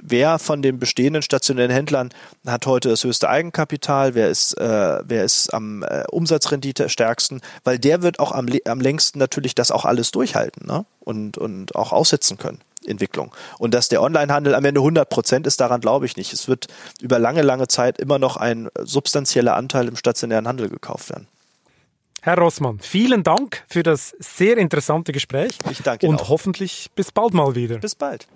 wer 0.00 0.38
von 0.38 0.60
den 0.60 0.78
bestehenden 0.78 1.22
stationären 1.22 1.70
Händlern 1.70 2.10
hat 2.46 2.66
heute 2.66 2.90
das 2.90 3.04
höchste 3.04 3.30
Eigenkapital, 3.30 4.14
wer 4.14 4.28
ist, 4.28 4.52
äh, 4.58 4.98
wer 5.02 5.24
ist 5.24 5.52
am 5.54 5.82
äh, 5.82 6.04
Umsatzrendite 6.10 6.90
stärksten, 6.90 7.40
weil 7.64 7.78
der 7.78 8.02
wird 8.02 8.18
auch 8.18 8.32
am, 8.32 8.48
am 8.66 8.80
längsten 8.80 9.18
natürlich 9.18 9.54
das 9.54 9.70
auch 9.70 9.86
alles 9.86 10.10
durchhalten 10.10 10.66
ne? 10.66 10.84
und, 11.00 11.38
und 11.38 11.74
auch 11.74 11.92
aussetzen 11.92 12.36
können. 12.36 12.60
Entwicklung. 12.84 13.34
Und 13.58 13.74
dass 13.74 13.88
der 13.88 14.02
Onlinehandel 14.02 14.54
am 14.54 14.64
Ende 14.64 14.80
100 14.80 15.08
Prozent 15.08 15.46
ist, 15.46 15.60
daran 15.60 15.80
glaube 15.80 16.06
ich 16.06 16.16
nicht. 16.16 16.32
Es 16.32 16.46
wird 16.46 16.68
über 17.00 17.18
lange, 17.18 17.42
lange 17.42 17.66
Zeit 17.66 17.98
immer 17.98 18.18
noch 18.18 18.36
ein 18.36 18.68
substanzieller 18.78 19.56
Anteil 19.56 19.88
im 19.88 19.96
stationären 19.96 20.46
Handel 20.46 20.68
gekauft 20.68 21.08
werden. 21.08 21.26
Herr 22.26 22.38
Rossmann, 22.38 22.80
vielen 22.80 23.22
Dank 23.22 23.62
für 23.68 23.84
das 23.84 24.08
sehr 24.18 24.58
interessante 24.58 25.12
Gespräch. 25.12 25.56
Ich 25.70 25.82
danke 25.82 26.06
Ihnen 26.06 26.16
Und 26.16 26.22
auch. 26.22 26.30
hoffentlich 26.30 26.90
bis 26.96 27.12
bald 27.12 27.34
mal 27.34 27.54
wieder. 27.54 27.78
Bis 27.78 27.94
bald. 27.94 28.26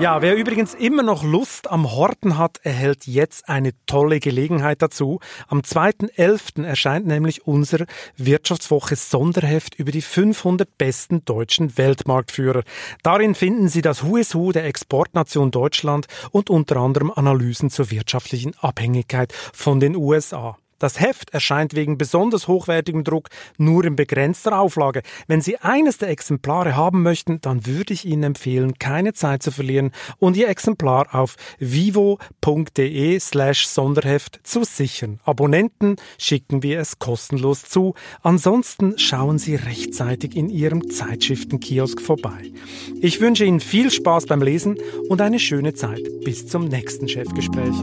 Ja, 0.00 0.20
wer 0.20 0.36
übrigens 0.36 0.74
immer 0.74 1.04
noch 1.04 1.22
Lust 1.22 1.70
am 1.70 1.92
Horten 1.92 2.36
hat, 2.36 2.58
erhält 2.62 3.06
jetzt 3.06 3.48
eine 3.48 3.70
tolle 3.86 4.18
Gelegenheit 4.18 4.82
dazu. 4.82 5.20
Am 5.46 5.60
2.11. 5.60 6.64
erscheint 6.64 7.06
nämlich 7.06 7.46
unser 7.46 7.86
Wirtschaftswoche 8.16 8.96
Sonderheft 8.96 9.76
über 9.76 9.92
die 9.92 10.02
500 10.02 10.76
besten 10.76 11.24
deutschen 11.24 11.78
Weltmarktführer. 11.78 12.64
Darin 13.02 13.34
finden 13.36 13.68
Sie 13.68 13.82
das 13.82 14.04
Who 14.04 14.50
der 14.52 14.66
Exportnation 14.66 15.52
Deutschland 15.52 16.06
und 16.32 16.50
unter 16.50 16.76
anderem 16.76 17.12
Analysen 17.14 17.70
zur 17.70 17.90
wirtschaftlichen 17.90 18.54
Abhängigkeit 18.58 19.32
von 19.32 19.78
den 19.78 19.94
USA. 19.94 20.58
Das 20.84 21.00
Heft 21.00 21.32
erscheint 21.32 21.74
wegen 21.74 21.96
besonders 21.96 22.46
hochwertigem 22.46 23.04
Druck 23.04 23.30
nur 23.56 23.86
in 23.86 23.96
begrenzter 23.96 24.58
Auflage. 24.58 25.00
Wenn 25.26 25.40
Sie 25.40 25.56
eines 25.56 25.96
der 25.96 26.10
Exemplare 26.10 26.76
haben 26.76 27.02
möchten, 27.02 27.40
dann 27.40 27.64
würde 27.64 27.94
ich 27.94 28.04
Ihnen 28.04 28.22
empfehlen, 28.22 28.74
keine 28.78 29.14
Zeit 29.14 29.42
zu 29.42 29.50
verlieren 29.50 29.92
und 30.18 30.36
Ihr 30.36 30.48
Exemplar 30.48 31.14
auf 31.14 31.36
vivo.de 31.58 33.18
slash 33.18 33.66
Sonderheft 33.66 34.40
zu 34.42 34.62
sichern. 34.62 35.20
Abonnenten 35.24 35.96
schicken 36.18 36.62
wir 36.62 36.80
es 36.80 36.98
kostenlos 36.98 37.62
zu. 37.62 37.94
Ansonsten 38.20 38.98
schauen 38.98 39.38
Sie 39.38 39.54
rechtzeitig 39.54 40.36
in 40.36 40.50
Ihrem 40.50 40.90
Zeitschriftenkiosk 40.90 41.98
vorbei. 42.02 42.52
Ich 43.00 43.22
wünsche 43.22 43.46
Ihnen 43.46 43.60
viel 43.60 43.90
Spaß 43.90 44.26
beim 44.26 44.42
Lesen 44.42 44.76
und 45.08 45.22
eine 45.22 45.38
schöne 45.38 45.72
Zeit. 45.72 46.02
Bis 46.26 46.46
zum 46.46 46.66
nächsten 46.66 47.08
Chefgespräch. 47.08 47.74